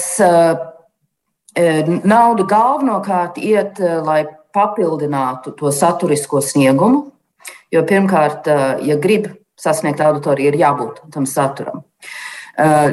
nauda 2.06 2.48
galvenokārt 2.48 3.36
iet, 3.42 3.78
lai 3.80 4.24
papildinātu 4.56 5.52
to 5.58 5.68
saturisko 5.74 6.40
sniegumu, 6.40 7.10
Jo 7.74 7.82
pirmkārt, 7.86 8.46
ja 8.86 8.96
grib 9.02 9.28
sasniegt 9.60 10.00
auditoriju, 10.04 10.52
ir 10.52 10.58
jābūt 10.60 11.02
tam 11.14 11.26
saturam. 11.28 11.84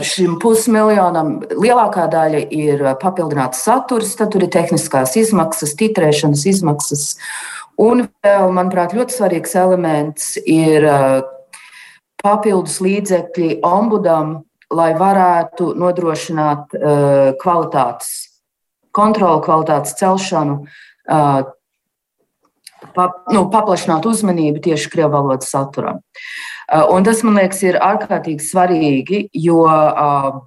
Šim 0.03 0.35
pusmiljonam 0.43 1.37
lielākā 1.55 2.09
daļa 2.11 2.41
ir 2.51 2.81
papildināts 2.99 3.61
saturs, 3.63 4.15
tad 4.19 4.33
tur 4.33 4.43
ir 4.43 4.51
tehniskās 4.51 5.15
izmaksas, 5.19 5.75
titrēšanas 5.79 6.43
izmaksas. 6.51 7.05
Un 7.79 8.05
vēl, 8.25 8.49
manuprāt, 8.53 8.91
ļoti 8.93 9.15
svarīgs 9.15 9.55
elements 9.57 10.33
ir 10.43 10.85
papildus 12.23 12.81
līdzekļi 12.83 13.61
ombudam, 13.67 14.41
lai 14.73 14.91
varētu 14.99 15.71
nodrošināt 15.79 16.75
kvalitātes 17.39 18.11
kontroli, 18.93 19.41
kvalitātes 19.45 19.95
celšanu 19.97 20.61
pa, 22.95 23.09
nu, 23.33 23.45
paplašināt 23.53 24.05
uzmanību 24.09 24.61
tieši 24.63 24.91
krievu 24.91 25.13
valodas 25.15 25.51
saturam. 25.53 26.01
Uh, 26.67 26.85
un 26.95 27.05
tas, 27.05 27.23
man 27.25 27.39
liekas, 27.41 27.61
ir 27.65 27.79
ārkārtīgi 27.81 28.43
svarīgi, 28.43 29.19
jo 29.45 29.63
uh, 29.67 30.41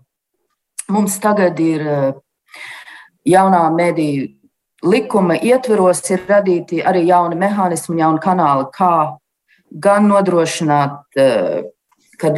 mums 0.92 1.18
tagad 1.22 1.60
ir 1.62 1.84
uh, 1.86 2.08
jaunā 3.26 3.66
mediju 3.74 4.30
likuma 4.86 5.36
ietveros, 5.40 6.02
ir 6.12 6.26
radīti 6.28 6.82
arī 6.84 7.06
jauni 7.08 7.38
mehānismi, 7.40 8.00
jauni 8.00 8.22
kanāli, 8.22 8.68
kā 8.76 9.18
gan 9.82 10.06
nodrošināt, 10.06 11.16
ka 12.20 12.30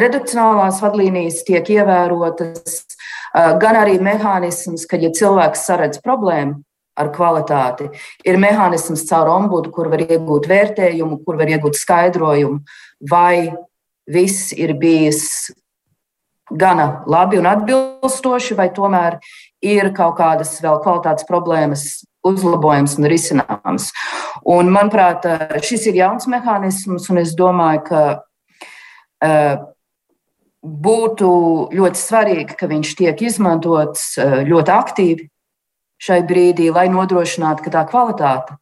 redakcionālās 0.00 0.80
vadlīnijas 0.80 1.42
tiek 1.44 1.66
ievērotas, 1.74 2.78
gan 3.34 3.78
arī 3.82 3.98
mehānisms, 4.02 4.86
ka, 4.88 4.96
ja 5.02 5.10
cilvēks 5.14 5.66
saredz 5.68 6.00
problēmu, 6.02 6.62
ar 6.98 7.10
kvalitāti. 7.14 7.88
Ir 8.26 8.38
mehānisms 8.40 9.06
caur 9.08 9.30
ombudu, 9.32 9.72
kur 9.74 9.90
var 9.92 10.02
iegūt 10.04 10.48
vērtējumu, 10.50 11.22
kur 11.24 11.38
var 11.40 11.50
iegūt 11.52 11.78
skaidrojumu, 11.78 12.60
vai 13.10 13.50
viss 14.10 14.52
ir 14.56 14.74
bijis 14.78 15.50
gana 16.50 17.04
labi 17.06 17.38
un 17.38 17.46
atbilstoši, 17.46 18.56
vai 18.58 18.70
tomēr 18.74 19.20
ir 19.62 19.92
kaut 19.94 20.16
kādas 20.18 20.56
vēl 20.62 20.80
kvalitātes 20.82 21.28
problēmas 21.28 21.84
uzlabojams 22.26 22.98
un 22.98 23.08
risināms. 23.08 23.90
Un, 24.44 24.70
manuprāt, 24.72 25.24
šis 25.64 25.86
ir 25.88 26.00
jauns 26.02 26.26
mehānisms, 26.28 27.06
un 27.12 27.20
es 27.22 27.32
domāju, 27.38 27.84
ka 27.86 28.02
uh, 29.24 29.62
būtu 30.60 31.30
ļoti 31.72 32.02
svarīgi, 32.02 32.58
ka 32.58 32.68
viņš 32.68 32.96
tiek 32.98 33.22
izmantots 33.30 34.12
uh, 34.18 34.40
ļoti 34.48 34.74
aktīvi 34.74 35.30
šai 36.00 36.20
brīdī, 36.26 36.70
lai 36.72 36.88
nodrošinātu, 36.92 37.66
ka 37.66 37.74
tā 37.74 37.84
kvalitāte 37.88 38.56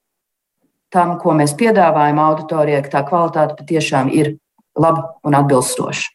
tam, 0.95 1.19
ko 1.21 1.35
mēs 1.37 1.55
piedāvājam 1.59 2.19
auditorijai, 2.23 2.83
ka 2.87 2.95
tā 2.97 3.05
kvalitāte 3.09 3.59
patiešām 3.61 4.09
ir 4.15 4.37
laba 4.79 5.15
un 5.27 5.37
atbilstoša. 5.37 6.09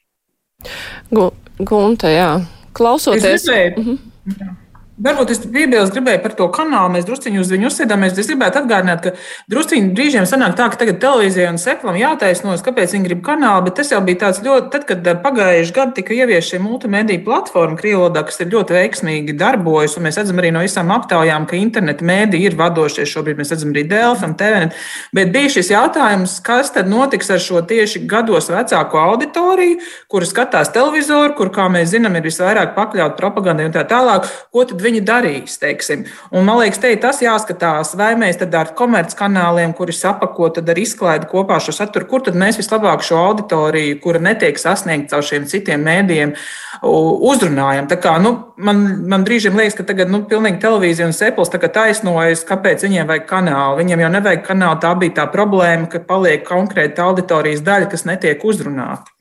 Gunta, 1.59 2.09
jā. 2.09 2.29
Klausoties. 2.73 3.25
Es 3.25 3.45
gribēju, 3.45 3.73
mm 3.77 3.97
-hmm. 4.25 4.55
Varbūt 4.93 5.31
es 5.33 5.39
piebilstu, 5.41 5.95
gribēju 5.95 6.19
par 6.21 6.33
to 6.37 6.45
kanālu. 6.53 6.91
Mēs 6.93 7.07
druskuļi 7.07 7.39
uz 7.41 7.49
viņu 7.49 7.65
uzsēdāmies. 7.65 8.11
Es 8.21 8.27
gribētu 8.29 8.59
atgādināt, 8.59 8.99
ka 9.01 9.13
druskuļi 9.49 9.87
brīžiem 9.97 10.27
sanāk 10.29 10.53
tā, 10.59 10.67
ka 10.69 10.77
tagad 10.77 10.99
televīzijai 11.01 11.47
un 11.49 11.57
seklam 11.57 11.95
jātaisnos, 11.97 12.61
kāpēc 12.61 12.93
viņi 12.93 13.07
grib 13.07 13.23
kanālu. 13.25 13.63
Bet 13.65 13.79
tas 13.79 13.89
jau 13.89 14.03
bija 14.05 14.19
tāds 14.27 14.43
ļoti, 14.45 14.69
tad, 14.75 14.85
kad 14.85 15.09
eh, 15.09 15.17
pagājuši 15.23 15.73
gadu 15.73 15.97
tika 15.97 16.13
ieviesta 16.13 16.53
šī 16.53 16.59
multimediju 16.61 17.23
platforma 17.25 17.79
Krievodā, 17.79 18.21
kas 18.27 18.37
ir 18.45 18.51
ļoti 18.53 18.77
veiksmīgi 18.77 19.35
darbojas. 19.39 19.97
Mēs 19.97 20.19
redzam 20.21 20.43
arī 20.43 20.51
no 20.53 20.61
visām 20.61 20.93
aptaujām, 20.93 21.49
ka 21.49 21.57
interneta 21.57 22.05
mēdī 22.05 22.43
ir 22.45 22.59
vadošie. 22.61 23.07
Šobrīd 23.09 23.41
mēs 23.41 23.55
redzam 23.55 23.73
arī 23.73 23.87
Dēlfam, 23.89 24.37
TVN. 24.37 24.75
Bet 25.17 25.33
bija 25.33 25.55
šis 25.55 25.73
jautājums, 25.73 26.37
kas 26.45 26.69
tad 26.77 26.91
notiks 26.91 27.33
ar 27.33 27.41
šo 27.41 27.63
tieši 27.65 28.03
gados 28.13 28.51
vecāko 28.53 29.01
auditoriju, 29.07 29.81
kura 30.05 30.29
skatās 30.29 30.69
televizoru, 30.77 31.33
kur, 31.41 31.49
kā 31.49 31.65
mēs 31.73 31.89
zinām, 31.95 32.21
ir 32.21 32.29
visvairāk 32.29 32.77
pakļaut 32.77 33.17
propagandai 33.17 33.71
un 33.71 33.73
tā 33.73 33.87
tālāk. 33.89 34.29
Ko 34.53 34.69
tad 34.69 34.82
viņi 34.83 35.03
darīs. 35.07 35.57
Teiksim. 35.61 36.05
Un, 36.31 36.45
man 36.47 36.59
liekas, 36.61 36.81
te 36.83 36.91
tas 37.01 37.21
jāskatās, 37.23 37.93
vai 37.99 38.13
mēs 38.19 38.41
ar 38.43 38.73
komerckanāliem, 38.77 39.73
kuri 39.77 39.95
sapako, 39.95 40.49
tad 40.57 40.69
ar 40.69 40.79
izklaidi 40.79 41.29
kopā 41.31 41.59
šo 41.63 41.75
saturu, 41.75 42.09
kur 42.09 42.25
tad 42.25 42.37
mēs 42.39 42.59
vislabāk 42.61 43.05
šo 43.05 43.19
auditoriju, 43.21 43.99
kura 44.03 44.21
netiek 44.23 44.59
sasniegta 44.59 45.15
caur 45.15 45.27
šiem 45.27 45.47
citiem 45.49 45.83
mēdījiem, 45.85 46.35
uzrunājam. 46.83 47.87
Tā 47.91 47.97
kā, 48.01 48.17
nu, 48.23 48.33
man, 48.57 48.83
man 49.09 49.25
brīžiem 49.27 49.55
liekas, 49.57 49.77
ka 49.79 49.87
tagad 49.87 50.11
nu, 50.11 50.23
pilnīgi 50.29 50.61
televīzija 50.63 51.07
un 51.09 51.15
sepls 51.15 51.53
taisnojas, 51.53 52.43
kāpēc 52.47 52.83
viņiem 52.85 53.09
vajag 53.09 53.27
kanālu. 53.29 53.79
Viņiem 53.81 54.05
jau 54.05 54.11
nevajag 54.17 54.45
kanālu, 54.47 54.81
tā 54.83 54.93
bija 54.99 55.17
tā 55.21 55.27
problēma, 55.31 55.89
ka 55.91 56.03
paliek 56.07 56.45
konkrēta 56.47 57.07
auditorijas 57.07 57.63
daļa, 57.65 57.89
kas 57.93 58.07
netiek 58.09 58.43
uzrunāta. 58.43 59.11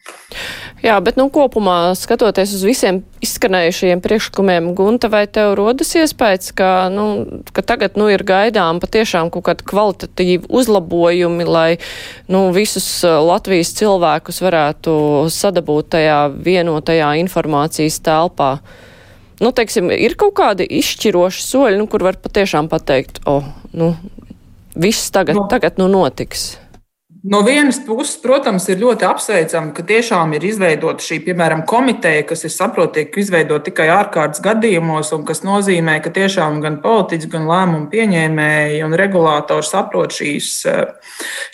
Jā, 0.82 0.96
bet 0.98 1.14
nu, 1.14 1.28
kopumā 1.30 1.92
skatoties 1.94 2.56
uz 2.56 2.64
visiem 2.66 2.96
izskanējušajiem 3.22 4.00
priekšlikumiem, 4.02 4.72
Gunta, 4.74 5.06
vai 5.12 5.28
tev 5.30 5.52
rodas 5.54 5.92
iespējas, 5.94 6.50
ka, 6.58 6.70
nu, 6.90 7.04
ka 7.54 7.62
tagad 7.62 7.94
nu, 7.94 8.08
ir 8.10 8.24
gaidām 8.26 8.80
patiešām 8.82 9.30
kaut 9.30 9.46
kādi 9.46 9.66
kvalitatīvi 9.70 10.50
uzlabojumi, 10.50 11.46
lai 11.46 11.68
nu, 12.26 12.48
visus 12.56 12.88
uh, 13.06 13.20
Latvijas 13.22 13.70
cilvēkus 13.78 14.42
varētu 14.42 14.94
sadabūt 15.30 15.92
tajā 15.94 16.18
vienotajā 16.34 17.12
informācijas 17.22 18.00
telpā? 18.02 18.56
Nu, 19.38 19.54
teiksim, 19.54 19.86
ir 19.94 20.18
kaut 20.18 20.34
kādi 20.42 20.66
izšķiroši 20.80 21.46
soļi, 21.46 21.78
nu, 21.78 21.86
kur 21.90 22.02
var 22.10 22.18
patiešām 22.18 22.66
pateikt, 22.72 23.22
o, 23.22 23.38
oh, 23.38 23.54
nu, 23.70 23.94
viss 24.74 25.14
tagad, 25.14 25.38
no. 25.38 25.46
tagad 25.50 25.78
nu, 25.78 25.86
notiks. 25.94 26.56
No 27.22 27.42
vienas 27.46 27.76
puses, 27.86 28.16
protams, 28.18 28.64
ir 28.66 28.80
ļoti 28.80 29.06
apsveicami, 29.06 29.70
ka 29.76 29.84
tiešām 29.86 30.32
ir 30.34 30.42
izveidota 30.42 31.04
šī, 31.06 31.20
piemēram, 31.22 31.60
komiteja, 31.70 32.24
kas, 32.26 32.42
es 32.48 32.56
saprotu, 32.58 32.96
tiek 32.96 33.14
izveidota 33.22 33.68
tikai 33.68 33.86
ārkārtas 33.94 34.42
gadījumos, 34.42 35.12
un 35.14 35.22
kas 35.28 35.44
nozīmē, 35.46 36.00
ka 36.02 36.10
tiešām 36.10 36.58
gan 36.64 36.80
politiķi, 36.82 37.30
gan 37.30 37.46
lēmumu 37.46 37.86
pieņēmēji 37.94 38.82
un 38.82 38.98
regulātori 38.98 39.68
saprot 39.68 40.18
šīs, 40.18 40.50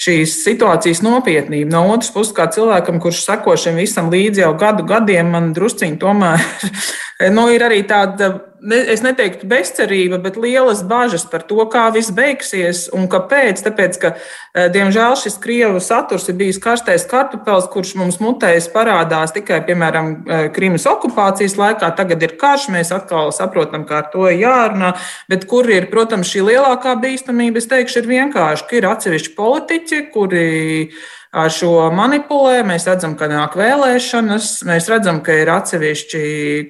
šīs 0.01 0.41
situācijas 0.47 1.05
nopietnību. 1.05 1.69
No 1.75 1.85
otras 1.93 2.15
puses, 2.17 2.33
kā 2.33 2.49
cilvēkam, 2.49 2.97
kurš 3.05 3.27
seko 3.27 3.61
šim 3.61 3.77
visam 3.77 4.09
līdzi 4.15 4.47
jau 4.47 4.55
gadu 4.57 4.89
gadiem, 4.89 5.35
man 5.37 5.53
drusciņi 5.53 6.01
tomēr 6.01 6.49
nu, 7.37 7.51
ir 7.53 7.69
arī 7.69 7.85
tāda 7.85 8.39
es 8.93 9.03
neteiktu 9.05 9.47
bezcerība, 9.49 10.19
bet 10.23 10.37
lielas 10.41 10.83
bažas 10.87 11.25
par 11.29 11.45
to, 11.49 11.59
kā 11.71 11.89
viss 11.95 12.13
beigsies 12.15 12.87
un 12.95 13.09
kāpēc. 13.11 13.63
Tāpēc, 13.65 13.99
ka, 14.01 14.15
eh, 14.55 14.69
diemžēl, 14.75 15.17
šis 15.17 15.39
krievu 15.43 15.81
saturs 15.81 16.29
ir 16.29 16.35
bijis 16.35 16.59
karstais 16.59 17.07
kartupēlis, 17.07 17.71
kurš 17.73 17.95
mums 17.97 18.19
mutējas 18.19 18.71
parādās 18.73 19.35
tikai, 19.35 19.61
piemēram, 19.67 20.09
eh, 20.29 20.49
Krimas 20.49 20.85
okupācijas 20.85 21.57
laikā. 21.57 21.95
Tagad 21.97 22.23
ir 22.23 22.37
karš, 22.37 22.69
mēs 22.69 22.91
atkal 22.95 23.33
saprotam, 23.33 23.87
kā 23.87 23.99
ar 23.99 24.11
to 24.13 24.27
jārunā, 24.31 24.97
bet 25.29 25.47
kur 25.47 25.65
ir, 25.65 25.87
protams, 25.87 26.29
šī 26.29 26.43
lielākā 26.53 26.97
bīstamība, 27.01 27.57
es 27.57 27.67
teikšu, 27.67 28.03
ir 28.03 28.07
vienkārši, 28.07 28.69
ka 28.69 28.77
ir 28.77 28.83
atsevišķi 28.83 29.35
politiķi, 29.35 30.13
kuri 30.13 30.91
ar 31.33 31.51
šo 31.53 31.89
manipulē. 31.95 32.63
Mēs 32.67 32.87
redzam, 32.89 33.15
ka 33.19 33.29
nāk 33.31 33.57
vēlēšanas, 33.59 34.51
mēs 34.69 34.89
redzam, 34.93 35.21
ka 35.25 35.37
ir 35.43 35.51
atsevišķi 35.53 36.23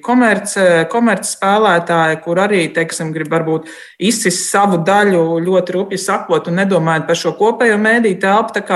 komerci 0.05 0.65
komerc 0.91 1.29
spēlētāji, 1.29 2.19
kur 2.25 2.43
arī 2.43 2.65
teiksim, 2.75 3.13
grib 3.15 3.31
varbūt 3.31 3.69
izsist 4.09 4.49
savu 4.51 4.81
daļu 4.85 5.39
ļoti 5.45 5.77
rupji 5.77 6.01
sakot 6.01 6.51
un 6.51 6.59
nedomājot 6.63 7.07
par 7.07 7.23
šo 7.23 7.35
kopējo 7.39 7.79
mēdīju 7.79 8.21
telpu. 8.25 8.67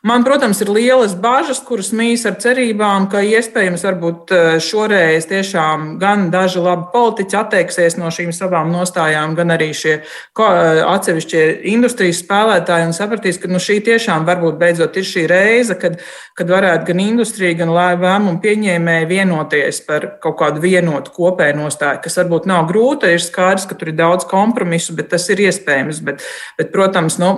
Man, 0.00 0.22
protams, 0.24 0.62
ir 0.64 0.70
lielas 0.72 1.12
bažas, 1.12 1.58
kuras 1.60 1.90
mīs 1.92 2.22
ar 2.24 2.38
cerībām, 2.40 3.04
ka 3.12 3.20
iespējams 3.20 3.82
varbūt 3.84 4.30
eh, 4.32 4.46
šoreiz 4.64 5.26
tiešām 5.28 5.98
gan 6.00 6.30
daži 6.32 6.62
labi 6.64 6.86
politiķi 6.94 7.36
atteiksies 7.36 7.98
no 8.00 8.08
šīm 8.08 8.30
savām 8.32 8.72
nostājām, 8.72 9.34
gan 9.36 9.52
arī 9.52 9.68
šie 9.76 9.98
eh, 9.98 10.80
atsevišķie 10.88 11.44
industrijas 11.74 12.22
spēlētāji 12.24 12.88
un 12.88 12.96
sapratīs, 12.96 13.42
ka 13.42 13.52
nu, 13.52 13.60
šī 13.60 13.76
tiešām 13.90 14.24
varbūt 14.24 14.56
beidzot 14.64 14.96
ir 14.96 15.08
šī 15.10 15.26
reize, 15.28 15.76
kad, 15.76 16.00
kad 16.32 16.56
varētu 16.56 16.88
gan 16.94 17.04
industrija, 17.04 17.60
gan 17.60 17.76
lēmumu 17.76 18.38
pieņēmēji 18.40 19.12
vienoties 19.12 19.84
par 19.84 20.14
kaut 20.24 20.40
kādu 20.40 20.64
vienotu 20.64 21.12
kopēju 21.12 21.60
nostāju, 21.60 22.00
kas 22.08 22.20
varbūt 22.22 22.48
nav 22.48 22.64
grūta. 22.72 23.12
Ir 23.12 23.20
skaidrs, 23.20 23.68
ka 23.68 23.76
tur 23.76 23.92
ir 23.92 24.00
daudz 24.00 24.24
kompromisu, 24.32 24.96
bet 24.96 25.12
tas 25.12 25.28
ir 25.28 25.44
iespējams. 25.44 26.00
Bet, 26.08 26.24
bet 26.56 26.72
protams, 26.72 27.20
nu, 27.20 27.34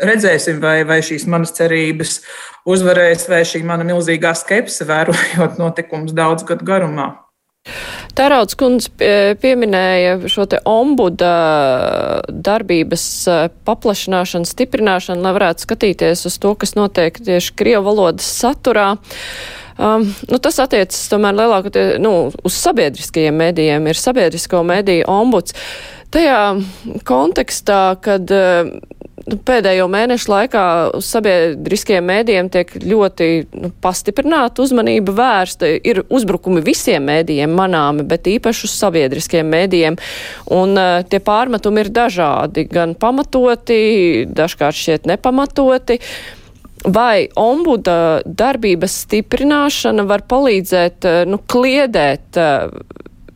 Redzēsim, 0.00 0.56
vai, 0.62 0.78
vai 0.88 1.02
šīs 1.04 1.26
manas 1.28 1.52
cerības 1.52 2.22
uzvarēs, 2.68 3.26
vai 3.28 3.42
šī 3.44 3.60
mana 3.68 3.84
milzīgā 3.84 4.32
skepse, 4.38 4.86
vērojot 4.88 5.60
notikumus 5.60 6.16
daudz 6.16 6.46
gadu 6.48 6.64
garumā. 6.64 7.10
Tērauds 8.18 8.56
kundze 8.58 8.90
pieminēja 9.40 10.16
šo 10.32 10.48
te 10.50 10.58
ombuda 10.68 11.30
darbības 12.28 13.04
eh, 13.30 13.44
paplašināšanu, 13.68 14.48
stiprināšanu, 14.48 15.22
lai 15.22 15.32
varētu 15.36 15.68
skatīties 15.68 16.26
uz 16.28 16.40
to, 16.42 16.56
kas 16.58 16.74
notiek 16.76 17.20
tieši 17.22 17.54
Krievu 17.56 17.86
valodas 17.92 18.26
saturā. 18.26 18.90
Um, 19.78 20.04
nu, 20.28 20.40
tas 20.42 20.58
attiecas 20.60 21.06
tomēr 21.08 21.38
lielākoties 21.38 21.96
nu, 22.02 22.12
uz 22.44 22.58
sabiedriskajiem 22.60 23.38
mēdījiem, 23.40 23.88
ir 23.88 24.00
sabiedrisko 24.00 24.60
mēdīju 24.68 25.08
ombuds. 25.08 25.56
Tajā 26.12 26.40
kontekstā, 27.08 27.82
kad 28.04 28.32
uh, 28.36 28.72
Nu, 29.22 29.36
pēdējo 29.38 29.84
mēnešu 29.90 30.30
laikā 30.32 30.62
uz 30.98 31.06
sabiedriskiem 31.12 32.02
mēdījiem 32.10 32.48
tiek 32.50 32.72
ļoti 32.82 33.28
nu, 33.54 33.70
pastiprināta 33.82 34.64
uzmanība 34.64 35.14
vērsta. 35.14 35.68
Ir 35.86 36.02
uzbrukumi 36.10 36.62
visiem 36.64 37.06
mēdījiem 37.06 37.54
manāmi, 37.54 38.06
bet 38.08 38.26
īpaši 38.32 38.66
uz 38.66 38.74
sabiedriskiem 38.80 39.46
mēdījiem. 39.52 39.98
Un 40.58 40.74
uh, 40.74 40.98
tie 41.06 41.22
pārmetumi 41.22 41.84
ir 41.84 41.92
dažādi, 41.94 42.66
gan 42.72 42.96
pamatoti, 42.98 44.26
dažkārt 44.26 44.80
šķiet 44.80 45.06
nepamatoti. 45.12 46.00
Vai 46.82 47.28
ombuda 47.38 48.24
darbības 48.26 49.04
stiprināšana 49.04 50.02
var 50.08 50.26
palīdzēt 50.26 51.06
uh, 51.06 51.22
nu, 51.30 51.38
kliedēt 51.46 52.42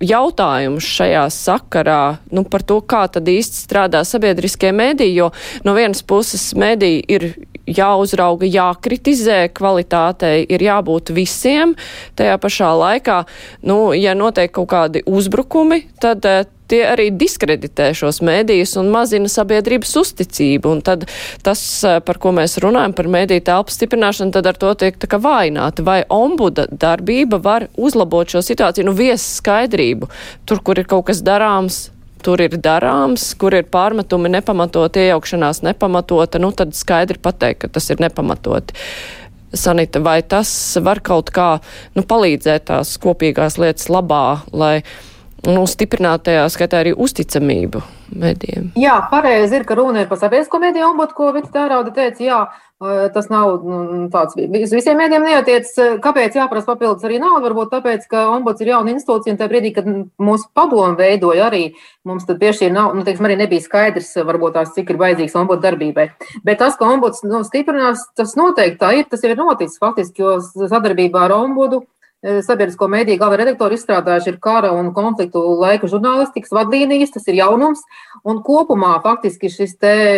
jautājumus 0.02 0.86
šajā 0.96 1.24
sakarā 1.32 2.00
nu, 2.34 2.44
par 2.48 2.64
to, 2.66 2.80
kā 2.84 3.06
tad 3.12 3.28
īsti 3.30 3.62
strādā 3.66 4.02
sabiedriskie 4.06 4.72
mēdīji, 4.76 5.16
jo 5.16 5.30
no 5.64 5.76
vienas 5.76 6.02
puses 6.06 6.50
mēdīji 6.58 7.04
ir 7.16 7.28
jāuzrauga, 7.66 8.46
jākritizē, 8.48 9.46
kvalitātei 9.54 10.44
ir 10.48 10.62
jābūt 10.66 11.12
visiem. 11.16 11.74
Tajā 12.18 12.36
pašā 12.42 12.72
laikā, 12.78 13.22
nu, 13.66 13.90
ja 13.96 14.14
notiek 14.18 14.52
kaut 14.54 14.70
kādi 14.72 15.02
uzbrukumi, 15.06 15.82
tad 16.02 16.26
eh, 16.28 16.44
tie 16.70 16.82
arī 16.86 17.08
diskreditē 17.14 17.92
šos 17.96 18.20
mēdījus 18.26 18.76
un 18.80 18.90
mazina 18.94 19.30
sabiedrības 19.30 19.94
uzticību. 20.02 20.76
Un 20.76 20.84
tad 20.86 21.06
tas, 21.46 21.62
eh, 21.84 21.98
par 22.06 22.20
ko 22.22 22.34
mēs 22.36 22.58
runājam, 22.62 22.94
par 22.96 23.10
mēdīju 23.10 23.46
telpu 23.50 23.74
stiprināšanu, 23.74 24.34
tad 24.36 24.46
ar 24.46 24.60
to 24.60 24.72
tiek 24.78 24.98
tā 24.98 25.10
kā 25.10 25.20
vājināta. 25.22 25.84
Vai 25.86 26.00
ombuda 26.10 26.68
darbība 26.70 27.42
var 27.42 27.68
uzlabot 27.76 28.30
šo 28.30 28.44
situāciju, 28.46 28.90
nu 28.90 28.96
vies 28.96 29.22
skaidrību, 29.40 30.10
tur, 30.46 30.62
kur 30.62 30.78
ir 30.78 30.88
kaut 30.88 31.06
kas 31.10 31.22
darāms, 31.22 31.90
tur 32.26 32.42
ir 32.42 32.56
darāms, 32.58 33.28
kur 33.38 33.54
ir 33.54 33.68
pārmetumi 33.70 34.32
nepamatot, 34.34 34.98
iejaukšanās 34.98 35.62
nepamatota, 35.66 36.40
nu 36.42 36.50
tad 36.56 36.74
skaidri 36.74 37.20
pateikt, 37.22 37.62
ka 37.64 37.76
tas 37.78 37.86
ir 37.94 38.02
nepamatoti. 38.02 38.74
Sanita, 39.56 40.02
vai 40.02 40.18
tas 40.26 40.50
var 40.82 41.00
kaut 41.06 41.30
kā 41.32 41.50
nu, 41.94 42.02
palīdzēt 42.02 42.66
tās 42.72 42.96
kopīgās 43.00 43.60
lietas 43.62 43.86
labā, 43.92 44.42
lai 44.52 44.80
nu, 45.44 45.64
stiprināt 45.68 46.26
tajā 46.26 46.46
skaitā 46.52 46.80
arī 46.82 46.94
uzticamību 46.96 47.82
medijiem. 48.16 48.70
Jā, 48.78 49.00
pareizi 49.10 49.58
ir, 49.58 49.66
ka 49.66 49.76
runa 49.78 50.04
ir 50.04 50.08
par 50.10 50.20
sabiedrisko 50.20 50.60
mediju 50.62 50.92
ombudu, 50.92 51.14
ko 51.16 51.32
Vita 51.34 51.52
Tērauda 51.54 51.92
teica, 51.94 52.22
jā, 52.24 52.38
tas 53.14 53.28
nav 53.32 53.64
nu, 53.64 53.78
tāds 54.12 54.36
visiem 54.36 54.98
mēdiem 55.00 55.24
neatiec. 55.24 55.68
Kāpēc 56.04 56.36
jāprasa 56.36 56.68
papildus 56.68 57.06
arī 57.08 57.18
nauda? 57.22 57.46
Varbūt 57.46 57.72
tāpēc, 57.72 58.04
ka 58.10 58.26
ombuds 58.34 58.60
ir 58.60 58.72
jauna 58.74 58.92
institūcija 58.92 59.32
un 59.32 59.40
tajā 59.40 59.52
brīdī, 59.52 59.72
kad 59.78 59.88
mūsu 59.88 60.50
padomu 60.56 60.98
veidoja 60.98 61.48
arī, 61.48 61.64
mums 62.06 62.28
tad 62.28 62.40
piešķīra 62.42 62.76
nav, 62.76 62.92
nu, 62.96 63.04
teiksim, 63.06 63.28
arī 63.28 63.38
nebija 63.40 63.64
skaidrs, 63.64 64.12
varbūt 64.28 64.58
tās, 64.58 64.74
cik 64.76 64.92
ir 64.92 65.00
vajadzīgs 65.02 65.36
ombudu 65.40 65.64
darbībai. 65.64 66.10
Bet 66.46 66.60
tas, 66.62 66.76
ka 66.78 66.88
ombuds 66.92 67.24
nu, 67.26 67.42
stiprinās, 67.48 68.08
tas 68.18 68.36
noteikti 68.38 68.80
tā 68.82 68.92
ir, 69.00 69.10
tas 69.10 69.24
jau 69.24 69.32
ir 69.32 69.40
noticis 69.40 69.80
faktiski, 69.82 70.24
jo 70.24 70.68
sadarbībā 70.68 71.26
ar 71.26 71.38
ombudu 71.40 71.86
sabiedrisko 72.46 72.88
mēdīju 72.90 73.20
galvenā 73.20 73.44
redaktora 73.44 73.76
izstrādājuši 73.76 74.32
ir 74.32 74.38
kara 74.42 74.72
un 74.74 74.90
konfliktu 74.96 75.42
laika 75.60 75.88
žurnālistikas 75.90 76.54
vadlīnijas, 76.54 77.12
tas 77.14 77.28
ir 77.30 77.38
jaunums. 77.38 77.84
Un 78.26 78.40
kopumā 78.42 78.96
faktiski 79.04 79.50
šis 79.52 79.76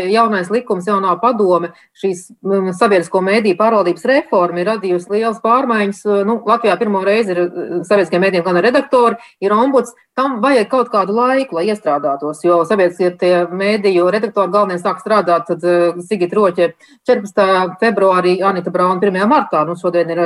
jaunais 0.08 0.48
likums, 0.52 0.86
jaunā 0.88 1.12
padome, 1.20 1.74
šīs 1.98 2.28
mm, 2.40 2.72
sabiedrisko 2.78 3.20
mēdīju 3.24 3.58
pārvaldības 3.58 4.06
reforma 4.08 4.62
ir 4.62 4.70
radījusi 4.70 5.12
lielas 5.12 5.42
pārmaiņas. 5.44 6.00
Eh, 6.06 6.22
nu, 6.28 6.38
Latvijā 6.48 6.78
pirmo 6.80 7.02
reizi 7.04 7.34
ir 7.34 7.42
eh, 7.44 7.50
sabiedriskiem 7.84 8.24
mēdījiem 8.24 8.46
galvenā 8.46 8.64
redaktori, 8.70 9.18
ir 9.44 9.56
ombuds. 9.56 9.92
Tam 10.18 10.40
vajag 10.42 10.66
kaut 10.66 10.88
kādu 10.90 11.14
laiku, 11.14 11.54
lai 11.54 11.68
iestrādātos, 11.70 12.40
jo 12.42 12.56
sabiedriskie 12.66 13.44
mēdīju 13.54 14.08
redaktori 14.10 14.50
galvenie 14.50 14.80
sāk 14.80 14.98
strādāt, 14.98 15.46
tad 15.46 15.62
Sigita 16.08 16.34
Roķe 16.34 16.72
14. 17.06 17.76
februārī, 17.78 18.32
Anita 18.42 18.72
Brauna 18.74 18.98
1. 18.98 19.20
martā, 19.30 19.62
nu 19.68 19.76
šodien 19.78 20.10
ir 20.10 20.22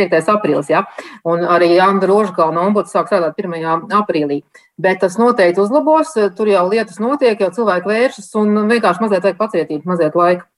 5. 0.00 0.16
aprīlis, 0.32 0.72
jā. 0.72 0.80
Ja? 0.80 1.10
un 1.28 1.44
arī 1.44 1.74
Anna 1.76 2.08
Rožkalna 2.08 2.64
ombuds 2.64 2.96
sāk 2.96 3.12
strādāt 3.12 3.36
1. 3.44 3.84
aprīlī. 4.00 4.40
Bet 4.80 5.04
tas 5.04 5.20
noteikti 5.20 5.60
uzlabos, 5.60 6.16
tur 6.38 6.48
jau 6.48 6.64
lietas 6.70 6.96
notiek, 7.04 7.36
jau 7.36 7.52
cilvēki 7.60 7.92
vēršas 7.92 8.32
un 8.40 8.64
vienkārši 8.72 9.04
mazliet 9.04 9.28
vajag 9.28 9.44
pacietību, 9.44 9.84
mazliet 9.92 10.16
laika. 10.16 10.48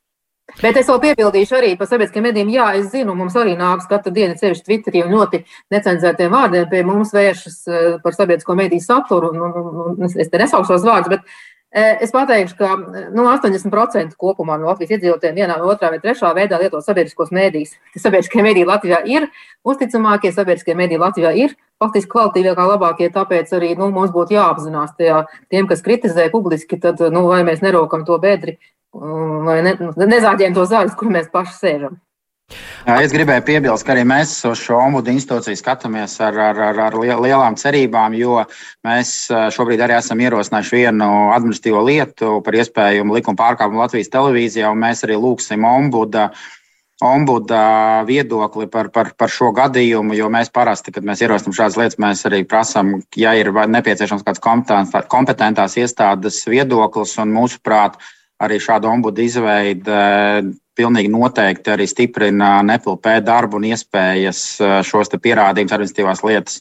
Bet 0.60 0.76
es 0.78 0.86
vēl 0.86 1.00
piebildīšu 1.02 1.56
arī 1.58 1.72
par 1.78 1.88
sabiedriskiem 1.90 2.22
medijiem. 2.28 2.52
Jā, 2.54 2.68
es 2.78 2.92
zinu, 2.92 3.16
mums 3.18 3.34
arī 3.38 3.56
nāks 3.58 3.88
katru 3.90 4.12
dienu, 4.14 4.36
sevišķi 4.38 4.68
Twitterī 4.68 5.02
un 5.02 5.16
ļoti 5.16 5.42
necenzētiem 5.74 6.30
vārdiem 6.32 6.68
pie 6.70 6.84
mums 6.86 7.10
vēršas 7.16 7.58
eh, 7.66 7.88
par 8.04 8.14
sabiedrisko 8.14 8.54
mediju 8.58 8.84
saturu. 8.84 9.32
Un, 9.34 9.42
un, 9.42 9.82
un, 9.96 10.06
es 10.06 10.30
te 10.30 10.40
nesaukšu 10.40 10.76
šos 10.76 10.86
vārdus, 10.86 11.16
bet 11.16 11.36
Es 11.76 12.08
pateikšu, 12.08 12.54
ka 12.56 12.68
nu, 13.12 13.26
80% 13.28 14.14
kopumā 14.16 14.54
no 14.56 14.70
Latvijas 14.70 14.94
iedzīvotājiem 14.94 15.40
vienā, 15.42 15.56
otrā 15.60 15.90
vai 15.92 15.98
trešā 16.00 16.30
veidā 16.32 16.56
lieto 16.62 16.78
sabiedriskos 16.80 17.32
mēdījus. 17.36 17.74
Sabiedriskie 17.98 18.44
mēdīji 18.46 18.68
Latvijā 18.70 19.00
ir 19.12 19.26
uzticamākie, 19.66 20.30
sabiedriskie 20.32 20.76
mēdīji 20.78 21.02
Latvijā 21.02 21.34
ir 21.36 21.52
faktiski 21.82 22.12
kvalitīvākie, 22.14 22.68
labākie. 22.70 23.10
Tāpēc 23.12 23.52
arī 23.58 23.74
nu, 23.76 23.90
mums 23.92 24.14
būtu 24.14 24.38
jāapzinās 24.38 24.94
tajā, 24.96 25.26
tiem, 25.52 25.68
kas 25.68 25.84
kritizē 25.84 26.30
publiski, 26.32 26.78
tad 26.80 27.02
nu, 27.12 27.26
vai 27.28 27.42
mēs 27.44 27.60
nerokam 27.66 28.06
to 28.08 28.16
bedri, 28.22 28.56
vai 28.94 29.60
ne, 29.66 29.76
nezāģējam 29.96 30.56
to 30.56 30.66
zāles, 30.68 30.98
kur 30.98 31.12
mēs 31.12 31.30
paši 31.32 31.56
sēžam. 31.58 32.00
Jā, 32.86 33.00
es 33.02 33.10
gribēju 33.10 33.42
piebilst, 33.42 33.82
ka 33.82 33.90
arī 33.96 34.04
mēs 34.06 34.36
šo 34.60 34.76
ombudu 34.78 35.10
institūciju 35.10 35.58
skatāmies 35.58 36.12
ar, 36.22 36.36
ar, 36.38 36.60
ar, 36.68 36.76
ar 36.84 36.96
lielām 37.02 37.56
cerībām, 37.58 38.14
jo 38.14 38.44
mēs 38.86 39.14
šobrīd 39.56 39.82
arī 39.82 39.96
esam 39.96 40.22
ierosinājuši 40.22 40.78
vienu 40.78 41.08
administratīvo 41.34 41.82
lietu 41.88 42.36
par 42.46 42.58
iespējumu 42.60 43.16
likuma 43.18 43.40
pārkāpumu 43.40 43.82
Latvijas 43.82 44.12
televīzijā, 44.14 44.70
un 44.70 44.84
mēs 44.84 45.02
arī 45.06 45.18
lūgsim 45.18 45.66
ombuda. 45.66 46.30
Ombuda 47.04 47.58
viedokli 48.08 48.70
par, 48.72 48.86
par, 48.88 49.10
par 49.20 49.28
šo 49.28 49.50
gadījumu, 49.52 50.14
jo 50.16 50.30
mēs 50.32 50.48
parasti, 50.48 50.94
kad 50.94 51.04
mēs 51.04 51.20
ierosinām 51.26 51.52
šādas 51.58 51.76
lietas, 51.76 51.98
mēs 52.00 52.22
arī 52.24 52.38
prasām, 52.48 52.94
ja 53.20 53.34
ir 53.36 53.50
nepieciešams 53.52 54.24
kāds 54.24 54.40
kompetentās 55.12 55.76
iestādes 55.76 56.38
viedoklis, 56.48 57.12
un 57.20 57.34
mūsuprāt, 57.36 57.98
arī 58.42 58.60
šāda 58.60 58.90
ombuda 58.92 59.24
izveide 59.24 60.00
pilnīgi 60.76 61.10
noteikti 61.12 61.72
arī 61.72 61.86
stiprina 61.88 62.58
NPLP 62.64 63.20
darbu 63.24 63.60
un 63.60 63.68
iespējas 63.72 64.40
eh, 64.60 64.78
šos 64.86 65.14
pierādījumus 65.16 65.76
administratīvās 65.76 66.24
lietas 66.26 66.60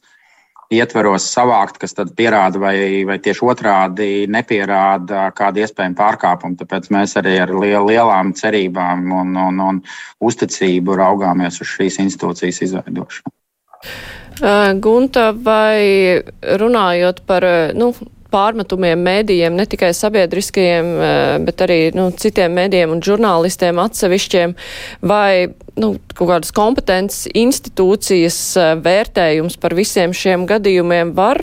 ietveros 0.74 1.28
savākt, 1.30 1.78
kas 1.82 1.94
tad 1.94 2.16
pierāda 2.18 2.60
vai, 2.62 3.04
vai 3.06 3.20
tieši 3.22 3.46
otrādi 3.46 4.10
nepierāda 4.32 5.28
kādu 5.38 5.62
iespējamu 5.62 5.98
pārkāpumu. 6.00 6.58
Tāpēc 6.58 6.90
mēs 6.96 7.14
arī 7.22 7.36
ar 7.44 7.54
liel, 7.54 7.86
lielām 7.86 8.34
cerībām 8.38 9.06
un, 9.14 9.36
un, 9.38 9.62
un 9.68 9.82
uzticību 10.26 10.98
raugāmies 10.98 11.62
uz 11.62 11.70
šīs 11.76 12.00
institūcijas 12.08 12.64
izveidošanu. 12.66 13.36
Gunta, 14.84 15.30
vai 15.32 16.20
runājot 16.60 17.22
par 17.30 17.46
nu, 17.78 17.94
pārmetumiem 18.34 19.02
mēdījiem, 19.06 19.56
ne 19.58 19.66
tikai 19.70 19.92
sabiedriskajiem, 19.96 20.92
eh, 20.96 21.38
bet 21.46 21.64
arī 21.66 21.80
nu, 21.96 22.10
citiem 22.12 22.56
mēdījiem 22.58 22.96
un 22.96 23.04
žurnālistiem 23.06 23.80
atsevišķiem, 23.84 24.56
vai 25.02 25.48
nu, 25.82 25.96
kaut 26.14 26.30
kādas 26.32 26.54
kompetences 26.56 27.30
institūcijas 27.34 28.40
eh, 28.58 28.72
vērtējums 28.86 29.60
par 29.62 29.78
visiem 29.78 30.16
šiem 30.16 30.48
gadījumiem 30.50 31.14
var 31.18 31.42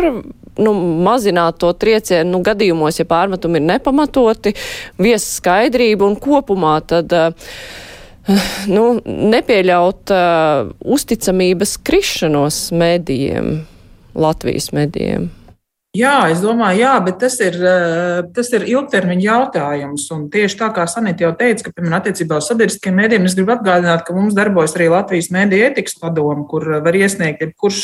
nu, 0.59 0.75
mazināt 1.05 1.61
to 1.63 1.73
triecienu 1.73 2.37
nu, 2.37 2.43
gadījumos, 2.45 2.99
ja 3.01 3.09
pārmetumi 3.09 3.61
ir 3.61 3.69
nepamatoti, 3.71 4.53
vies 5.01 5.25
skaidrību 5.39 6.13
un 6.13 6.21
kopumā 6.21 6.77
tad. 6.85 7.13
Uh, 7.13 7.81
nu, 8.71 8.87
nepieļaut 9.05 10.13
uh, 10.15 10.73
uzticamības 10.95 11.77
krišanos 11.83 12.65
medijiem, 12.77 13.63
Latvijas 14.15 14.71
medijiem. 14.77 15.31
Jā, 15.93 16.31
es 16.33 16.39
domāju, 16.41 16.79
jā, 16.81 16.93
bet 17.05 17.19
tas 17.21 17.35
ir, 17.45 17.53
eh, 17.61 18.23
tas 18.33 18.49
ir 18.57 18.63
ilgtermiņa 18.65 19.25
jautājums. 19.27 20.07
Un 20.15 20.31
tieši 20.33 20.57
tā 20.57 20.73
kā 20.73 20.87
Sanita 20.89 21.21
jau 21.21 21.33
teica, 21.37 21.65
ka, 21.65 21.71
piemēram, 21.77 21.99
attiecībā 22.01 22.39
uz 22.41 22.49
sabiedriskiem 22.49 22.97
mēdījiem, 22.97 23.27
es 23.29 23.35
gribu 23.37 23.53
atgādināt, 23.53 24.07
ka 24.07 24.15
mums 24.15 24.33
darbojas 24.33 24.73
arī 24.73 24.89
Latvijas 24.89 25.29
mēdīja 25.29 25.67
etikas 25.69 26.01
padoma, 26.01 26.49
kur 26.49 26.81
var 26.81 26.97
iesniegt 26.97 27.43
jebkurš 27.45 27.81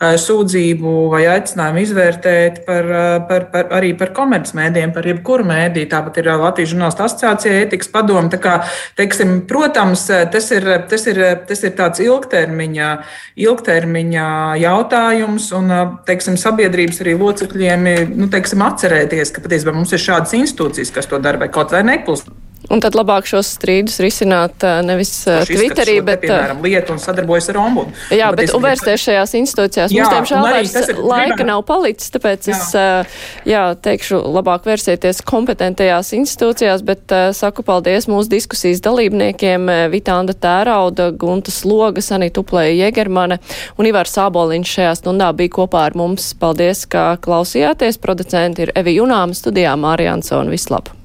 eh, 0.00 0.14
sūdzību 0.22 1.10
vai 1.10 1.24
aicinājumu 1.32 1.82
izvērtēt 1.82 2.64
par, 2.64 2.84
eh, 2.86 3.26
par, 3.26 3.50
par, 3.50 3.66
arī 3.74 3.98
par 3.98 4.14
komercmēdījiem, 4.14 4.94
par 4.94 5.02
jebkuru 5.02 5.42
mēdīju. 5.42 5.90
Tāpat 5.90 6.22
ir 6.22 6.30
Latvijas 6.38 6.70
žurnālistu 6.76 7.06
asociācija 7.08 7.66
etikas 7.66 7.90
padoma. 7.90 8.30
Tā 8.30 8.38
kā, 8.38 8.54
teiksim, 8.94 9.48
protams, 9.50 10.06
tas 10.06 10.50
ir, 10.52 10.62
tas 10.86 11.08
ir, 11.10 11.20
tas 11.50 11.66
ir 11.66 11.74
tāds 11.74 12.06
ilgtermiņa, 12.06 12.94
ilgtermiņa 13.34 14.30
jautājums 14.62 15.50
un, 15.58 15.76
teiksim, 16.06 16.38
sabiedrības 16.38 17.02
arī 17.02 17.18
lūdzu 17.18 17.31
locekļiem 17.32 17.88
nu, 18.12 18.28
teiksim, 18.32 18.62
atcerēties, 18.66 19.32
ka 19.34 19.44
patiesībā 19.44 19.74
mums 19.74 19.92
ir 19.94 20.02
šādas 20.02 20.36
institūcijas, 20.38 20.92
kas 20.94 21.10
to 21.10 21.20
dara, 21.22 21.40
vai 21.40 21.50
kaut 21.52 21.72
vai 21.74 21.82
neklust. 21.86 22.30
Un 22.70 22.80
tad 22.82 22.94
labāk 22.94 23.26
šos 23.26 23.48
strīdus 23.56 23.98
risināt 24.02 24.62
nevis 24.86 25.10
Twitterī, 25.48 25.96
bet. 26.04 26.22
Te, 26.22 26.28
piemēram, 26.28 26.60
lietu 26.62 26.94
un 26.94 27.00
sadarbojas 27.02 27.48
ar 27.50 27.58
ombudu. 27.64 27.90
Jā, 28.14 28.30
bet, 28.30 28.46
bet 28.52 28.62
vērsties 28.62 29.02
šajās 29.08 29.34
institūcijās. 29.40 29.94
Jā, 29.94 30.06
Mums, 30.06 30.14
diemžēl, 30.14 30.46
vairs 30.46 30.74
laika 31.00 31.26
gribētu. 31.32 31.48
nav 31.48 31.64
palicis, 31.66 32.12
tāpēc 32.14 32.48
jā. 32.48 32.56
es, 32.56 33.10
jā, 33.50 33.64
teikšu, 33.82 34.20
labāk 34.38 34.68
vērsieties 34.70 35.24
kompetentajās 35.26 36.12
institūcijās, 36.20 36.86
bet 36.86 37.16
saku 37.36 37.66
paldies 37.66 38.06
mūsu 38.10 38.30
diskusijas 38.36 38.82
dalībniekiem 38.86 39.68
Vitānda 39.92 40.36
Tērauda, 40.38 41.10
Gunta 41.18 41.52
Sloga, 41.54 42.04
Sanita 42.04 42.44
Uplēja 42.44 42.86
Jegermane 42.86 43.40
un 43.76 43.90
Ivar 43.90 44.10
Sāboliņš 44.10 44.78
šajā 44.78 44.96
stundā 45.02 45.32
bija 45.36 45.56
kopā 45.58 45.88
ar 45.90 45.98
mums. 45.98 46.30
Paldies, 46.38 46.86
ka 46.86 47.12
klausījāties. 47.22 48.00
Producenti 48.02 48.68
ir 48.68 48.74
Evi 48.78 48.96
Junāma 49.00 49.36
studijā 49.36 49.74
Mārija 49.78 50.16
Ansona. 50.16 50.52
Vislab! 50.52 51.01